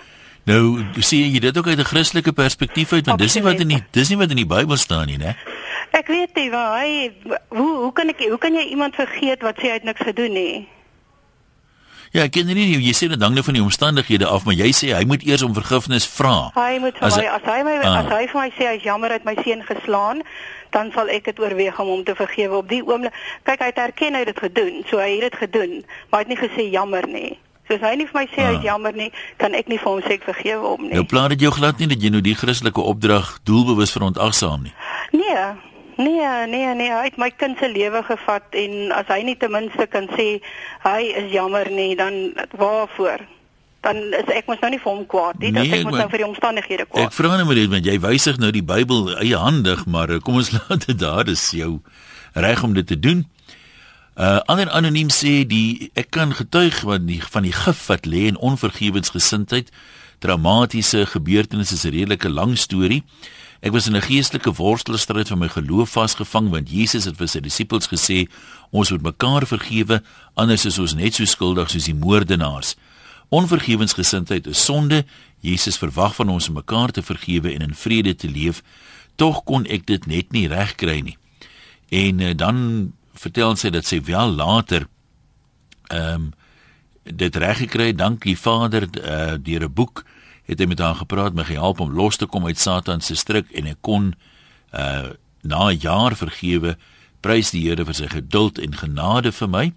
Nou, 0.49 0.81
sien 1.05 1.29
jy 1.29 1.39
dit 1.39 1.57
ook 1.57 1.67
uit 1.67 1.77
'n 1.77 1.85
Christelike 1.85 2.33
perspektief 2.33 2.93
uit 2.93 3.05
want 3.05 3.19
dis 3.19 3.33
nie 3.33 3.43
wat 3.43 3.59
in 3.59 3.67
die 3.67 3.75
Absoluut. 3.75 3.93
dis 3.93 4.09
nie 4.09 4.17
wat 4.17 4.29
in 4.29 4.35
die 4.35 4.45
Bybel 4.45 4.77
staan 4.77 5.05
nie, 5.05 5.17
né? 5.17 5.35
Ek 5.91 6.07
weet 6.07 6.35
nie 6.35 6.49
waar 6.53 6.79
hy 6.79 7.11
hoe 7.49 7.71
hoe 7.83 7.91
kan 7.93 8.09
ek 8.09 8.21
hoe 8.29 8.37
kan 8.39 8.53
jy 8.55 8.63
iemand 8.71 8.95
vergeet 8.95 9.41
wat 9.43 9.57
sê 9.59 9.67
hy 9.73 9.79
het 9.79 9.83
niks 9.83 10.01
gedoen 10.07 10.31
nie? 10.33 10.67
Ja, 12.11 12.25
ek 12.27 12.33
ken 12.35 12.47
nie 12.51 12.75
jy 12.75 12.91
sê 12.95 13.07
dit 13.11 13.21
hang 13.23 13.35
nou 13.35 13.43
van 13.43 13.55
die 13.55 13.63
omstandighede 13.63 14.27
af, 14.27 14.43
maar 14.43 14.55
jy 14.55 14.71
sê 14.75 14.89
hy 14.95 15.03
moet 15.07 15.23
eers 15.23 15.43
om 15.47 15.53
vergifnis 15.55 16.03
vra. 16.11 16.49
Hy 16.55 16.79
moet 16.83 16.97
vir 16.99 17.07
As 17.07 17.15
my 17.15 17.27
as 17.27 17.45
hy 17.47 17.59
my 17.63 17.75
Ah. 17.83 17.99
as 18.01 18.09
hy 18.11 18.25
vir 18.27 18.39
my 18.41 18.49
sê 18.57 18.67
hy's 18.71 18.83
jammer 18.83 19.11
uit 19.15 19.23
my 19.27 19.35
seun 19.43 19.63
geslaan, 19.63 20.19
dan 20.75 20.91
sal 20.95 21.07
ek 21.09 21.23
dit 21.29 21.39
oorweeg 21.39 21.79
om 21.79 21.87
hom 21.87 22.03
te 22.03 22.15
vergewe 22.15 22.57
op 22.59 22.67
die 22.69 22.81
oomblik. 22.83 23.13
Kyk, 23.47 23.59
hy 23.59 23.65
het 23.71 23.77
erken 23.77 24.13
hy 24.13 24.19
het 24.25 24.27
dit 24.33 24.39
gedoen, 24.43 24.83
so 24.89 24.97
hy 24.99 25.09
het 25.19 25.31
dit 25.31 25.39
gedoen, 25.43 25.83
maar 26.11 26.23
hy 26.23 26.27
het 26.27 26.33
nie 26.35 26.41
gesê 26.49 26.67
jammer 26.71 27.07
nie. 27.07 27.39
So 27.67 27.75
as 27.79 27.81
hy 27.87 27.95
nie 27.95 28.05
vir 28.11 28.19
my 28.21 28.27
sê 28.27 28.43
Ah. 28.43 28.51
hy's 28.55 28.63
jammer 28.63 28.91
nie, 28.93 29.11
kan 29.37 29.55
ek 29.55 29.67
nie 29.69 29.77
vir 29.77 29.87
hom 29.91 30.01
sê 30.01 30.11
ek 30.19 30.23
vergewe 30.27 30.67
hom 30.67 30.81
nie. 30.87 30.93
Nou 30.95 31.03
pla 31.07 31.27
dit 31.29 31.39
jou 31.39 31.51
glad 31.51 31.79
nie 31.79 31.87
dat 31.87 32.01
jy 32.03 32.09
nou 32.11 32.21
die 32.21 32.35
Christelike 32.35 32.81
opdrag 32.83 33.39
doelbewus 33.47 33.91
verontagsaam 33.91 34.63
nie. 34.63 34.73
Nee. 35.15 35.70
Nee, 36.03 36.47
nee, 36.47 36.69
nee, 36.79 36.89
hy 36.91 37.03
het 37.09 37.17
my 37.21 37.29
kind 37.41 37.57
se 37.61 37.67
lewe 37.71 38.01
gevat 38.07 38.55
en 38.63 38.91
as 38.95 39.07
hy 39.11 39.19
nie 39.27 39.35
ten 39.41 39.51
minste 39.53 39.85
kan 39.91 40.07
sê 40.17 40.27
hy 40.85 41.01
is 41.21 41.31
jammer 41.33 41.69
nie, 41.69 41.95
dan 41.99 42.33
waarvoor? 42.57 43.21
Dan 43.81 43.97
is 44.13 44.29
ek 44.29 44.47
mos 44.49 44.59
nou 44.61 44.69
nie 44.73 44.79
vir 44.81 44.91
hom 44.91 45.05
kwaad 45.09 45.39
nie, 45.41 45.51
nee, 45.51 45.67
Nee, 45.67 45.79
ek 45.79 45.83
moet 45.83 45.91
maar- 45.95 46.01
nou 46.05 46.09
vir 46.13 46.21
die 46.23 46.27
omstandighede 46.27 46.85
kwaad. 46.85 47.05
Ek 47.09 47.13
vra 47.17 47.35
net 47.37 47.45
maar 47.49 47.55
net 47.55 47.69
want 47.69 47.85
jy 47.85 47.99
wysig 47.99 48.37
nou 48.37 48.51
die 48.51 48.63
Bybel 48.63 49.17
eiehandig, 49.17 49.85
maar 49.85 50.09
eh, 50.09 50.19
kom 50.19 50.35
ons 50.41 50.51
laat 50.57 50.85
dit 50.87 50.99
daar, 50.99 51.23
dis 51.25 51.49
jou 51.51 51.79
reg 52.33 52.63
om 52.63 52.73
dit 52.73 52.87
te 52.87 52.99
doen. 52.99 53.25
Uh 54.15 54.39
ander 54.51 54.69
anoniem 54.69 55.09
sê 55.09 55.45
die 55.47 55.89
ek 55.95 56.11
kan 56.11 56.33
getuig 56.35 56.81
wat 56.83 57.07
die 57.07 57.21
van 57.23 57.43
die 57.47 57.53
gif 57.55 57.87
wat 57.87 58.05
lê 58.05 58.27
in 58.27 58.37
onvergewensgesindheid. 58.37 59.71
Dramatiese 60.21 61.05
gebeurtenisse 61.05 61.73
is 61.73 61.85
'n 61.85 61.89
redelike 61.95 62.29
lang 62.29 62.57
storie. 62.57 63.03
Ek 63.61 63.71
was 63.71 63.85
in 63.87 63.95
'n 63.95 64.01
geestelike 64.01 64.53
worstelstryd 64.53 65.27
van 65.27 65.37
my 65.37 65.47
geloof 65.47 65.91
vasgevang 65.91 66.49
want 66.49 66.69
Jesus 66.69 67.05
het 67.05 67.17
vir 67.17 67.27
sy 67.27 67.39
disippels 67.39 67.87
gesê 67.87 68.27
ons 68.71 68.89
moet 68.89 69.01
mekaar 69.01 69.45
vergewe 69.45 70.01
anders 70.33 70.65
is 70.65 70.79
ons 70.79 70.93
net 70.93 71.13
so 71.13 71.25
skuldig 71.25 71.69
soos 71.69 71.85
die 71.85 71.93
moordenaars. 71.93 72.75
Onvergewensgesindheid 73.29 74.47
is 74.47 74.63
sonde. 74.65 75.05
Jesus 75.39 75.77
verwag 75.77 76.15
van 76.15 76.29
ons 76.29 76.47
om 76.47 76.53
mekaar 76.53 76.91
te 76.91 77.01
vergewe 77.01 77.53
en 77.53 77.61
in 77.61 77.75
vrede 77.75 78.15
te 78.15 78.27
leef. 78.27 78.63
Tog 79.15 79.43
kon 79.43 79.65
ek 79.65 79.85
dit 79.85 80.05
net 80.05 80.31
nie 80.31 80.47
regkry 80.47 80.99
nie. 80.99 81.17
En 81.89 82.19
uh, 82.19 82.33
dan 82.35 82.93
vertel 83.13 83.55
sy 83.55 83.69
dat 83.69 83.85
sy 83.85 84.01
wel 84.01 84.31
later 84.31 84.87
ehm 85.89 86.13
um, 86.13 86.31
dit 87.03 87.35
reg 87.35 87.57
gekry 87.57 87.93
dankie 87.97 88.37
Vader 88.37 88.85
uh, 88.85 89.33
deur 89.41 89.63
'n 89.65 89.73
boek 89.73 90.05
het 90.51 90.59
hy 90.59 90.67
met 90.67 90.83
haar 90.83 90.99
gepraat 90.99 91.35
my 91.37 91.47
gehelp 91.47 91.79
om 91.79 91.95
los 91.95 92.19
te 92.19 92.27
kom 92.27 92.45
uit 92.45 92.59
Satan 92.59 93.01
se 93.01 93.15
struik 93.15 93.51
en 93.55 93.71
ek 93.71 93.81
kon 93.81 94.13
uh 94.75 95.15
na 95.41 95.71
'n 95.71 95.79
jaar 95.81 96.13
vergewe 96.13 96.77
prys 97.21 97.49
die 97.49 97.65
Here 97.65 97.85
vir 97.85 97.95
sy 97.97 98.07
geduld 98.07 98.59
en 98.61 98.77
genade 98.77 99.31
vir 99.31 99.49
my 99.49 99.71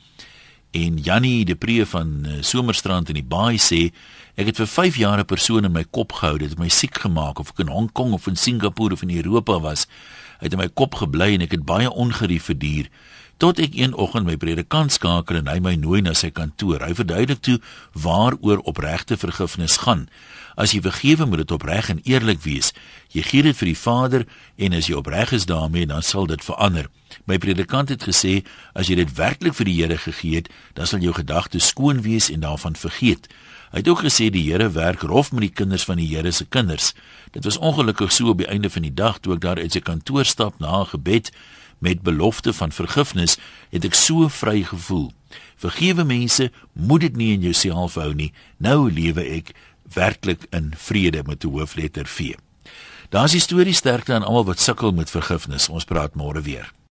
En 0.75 0.97
Jannie 0.97 1.45
de 1.45 1.55
Pree 1.55 1.87
van 1.87 2.25
uh, 2.27 2.33
Somerstrand 2.41 3.09
in 3.09 3.15
die 3.15 3.23
Baai 3.23 3.61
sê 3.63 3.93
ek 4.35 4.49
het 4.51 4.59
vir 4.59 4.67
5 4.67 4.97
jaar 4.99 5.21
'n 5.23 5.25
persoon 5.25 5.65
in 5.65 5.73
my 5.73 5.85
kop 5.85 6.13
gehou 6.13 6.39
dit 6.39 6.51
het 6.51 6.59
my 6.59 6.69
siek 6.69 6.99
gemaak 6.99 7.39
of 7.39 7.55
ek 7.55 7.63
in 7.63 7.71
Hong 7.71 7.93
Kong 7.93 8.13
of 8.13 8.27
in 8.27 8.37
Singapore 8.37 8.93
of 8.93 9.03
in 9.03 9.15
Europa 9.15 9.61
was 9.61 9.87
het 10.41 10.53
in 10.53 10.59
my 10.59 10.69
kop 10.69 10.95
gebly 10.95 11.35
en 11.35 11.47
ek 11.47 11.55
het 11.55 11.65
baie 11.65 11.91
ongerief 11.91 12.51
verduur 12.51 12.91
tot 13.39 13.59
ek 13.59 13.79
een 13.79 13.95
oggend 13.95 14.27
my 14.27 14.37
predikant 14.37 14.93
skakel 14.93 15.37
en 15.37 15.47
hy 15.47 15.61
my 15.61 15.75
nooi 15.75 16.01
na 16.03 16.13
sy 16.15 16.31
kantoor. 16.31 16.83
Hy 16.83 16.95
verduidelik 16.95 17.43
toe 17.43 17.61
waaroor 17.93 18.59
opregte 18.67 19.17
vergifnis 19.17 19.77
gaan. 19.77 20.09
As 20.55 20.73
jy 20.73 20.81
vergewe, 20.81 21.27
moet 21.27 21.43
dit 21.43 21.55
opreg 21.55 21.89
en 21.91 22.01
eerlik 22.07 22.43
wees. 22.43 22.73
Jy 23.11 23.23
gee 23.23 23.43
dit 23.43 23.57
vir 23.57 23.71
die 23.71 23.79
Vader 23.79 24.27
en 24.57 24.77
as 24.77 24.87
jy 24.87 24.99
opreg 24.99 25.33
is 25.35 25.47
daarmee, 25.51 25.87
dan 25.87 26.03
sal 26.03 26.27
dit 26.31 26.45
verander. 26.45 26.91
My 27.27 27.39
predikant 27.39 27.91
het 27.91 28.07
gesê, 28.07 28.43
as 28.75 28.91
jy 28.91 28.99
dit 29.03 29.17
werklik 29.19 29.55
vir 29.59 29.71
die 29.71 29.77
Here 29.81 29.99
gegee 29.99 30.43
het, 30.43 30.51
dan 30.75 30.87
sal 30.87 31.03
jou 31.03 31.15
gedagtes 31.15 31.71
skoon 31.73 32.03
wees 32.07 32.31
en 32.31 32.47
daarvan 32.47 32.79
vergeet. 32.79 33.29
Hy 33.75 33.83
het 33.83 33.89
ook 33.91 34.05
gesê 34.07 34.29
die 34.31 34.45
Here 34.47 34.69
werk 34.71 35.03
rof 35.03 35.33
met 35.33 35.49
die 35.49 35.55
kinders 35.63 35.87
van 35.87 35.99
die 35.99 36.07
Here 36.07 36.31
se 36.33 36.47
kinders. 36.47 36.93
Dit 37.35 37.45
was 37.45 37.59
ongelukkig 37.59 38.13
so 38.13 38.31
op 38.31 38.39
die 38.39 38.51
einde 38.51 38.71
van 38.71 38.87
die 38.87 38.95
dag 38.95 39.19
toe 39.19 39.35
ek 39.35 39.43
daar 39.43 39.59
uit 39.59 39.75
sy 39.75 39.83
kantoor 39.83 40.25
stap 40.25 40.61
na 40.63 40.83
'n 40.83 40.93
gebed 40.95 41.33
met 41.79 42.03
belofte 42.03 42.53
van 42.53 42.73
vergifnis, 42.73 43.37
het 43.71 43.85
ek 43.85 43.95
so 43.95 44.29
vry 44.29 44.63
gevoel. 44.63 45.13
Vergewe 45.57 46.05
mense, 46.05 46.51
moet 46.73 47.01
dit 47.01 47.17
nie 47.17 47.33
in 47.33 47.41
jouself 47.41 47.95
hou 47.95 48.15
nie. 48.15 48.33
Nou 48.57 48.91
lewe 48.91 49.25
ek 49.37 49.55
werklik 49.95 50.47
in 50.51 50.73
vrede 50.77 51.23
met 51.27 51.45
'n 51.45 51.51
hoofletter 51.51 52.07
V. 52.07 52.35
Daar's 53.09 53.33
die 53.33 53.41
storie 53.41 53.73
sterkte 53.73 54.13
aan 54.13 54.23
almal 54.23 54.45
wat 54.45 54.61
sukkel 54.61 54.93
met 54.93 55.11
vergifnis. 55.11 55.69
Ons 55.69 55.85
praat 55.85 56.15
môre 56.15 56.43
weer. 56.43 56.75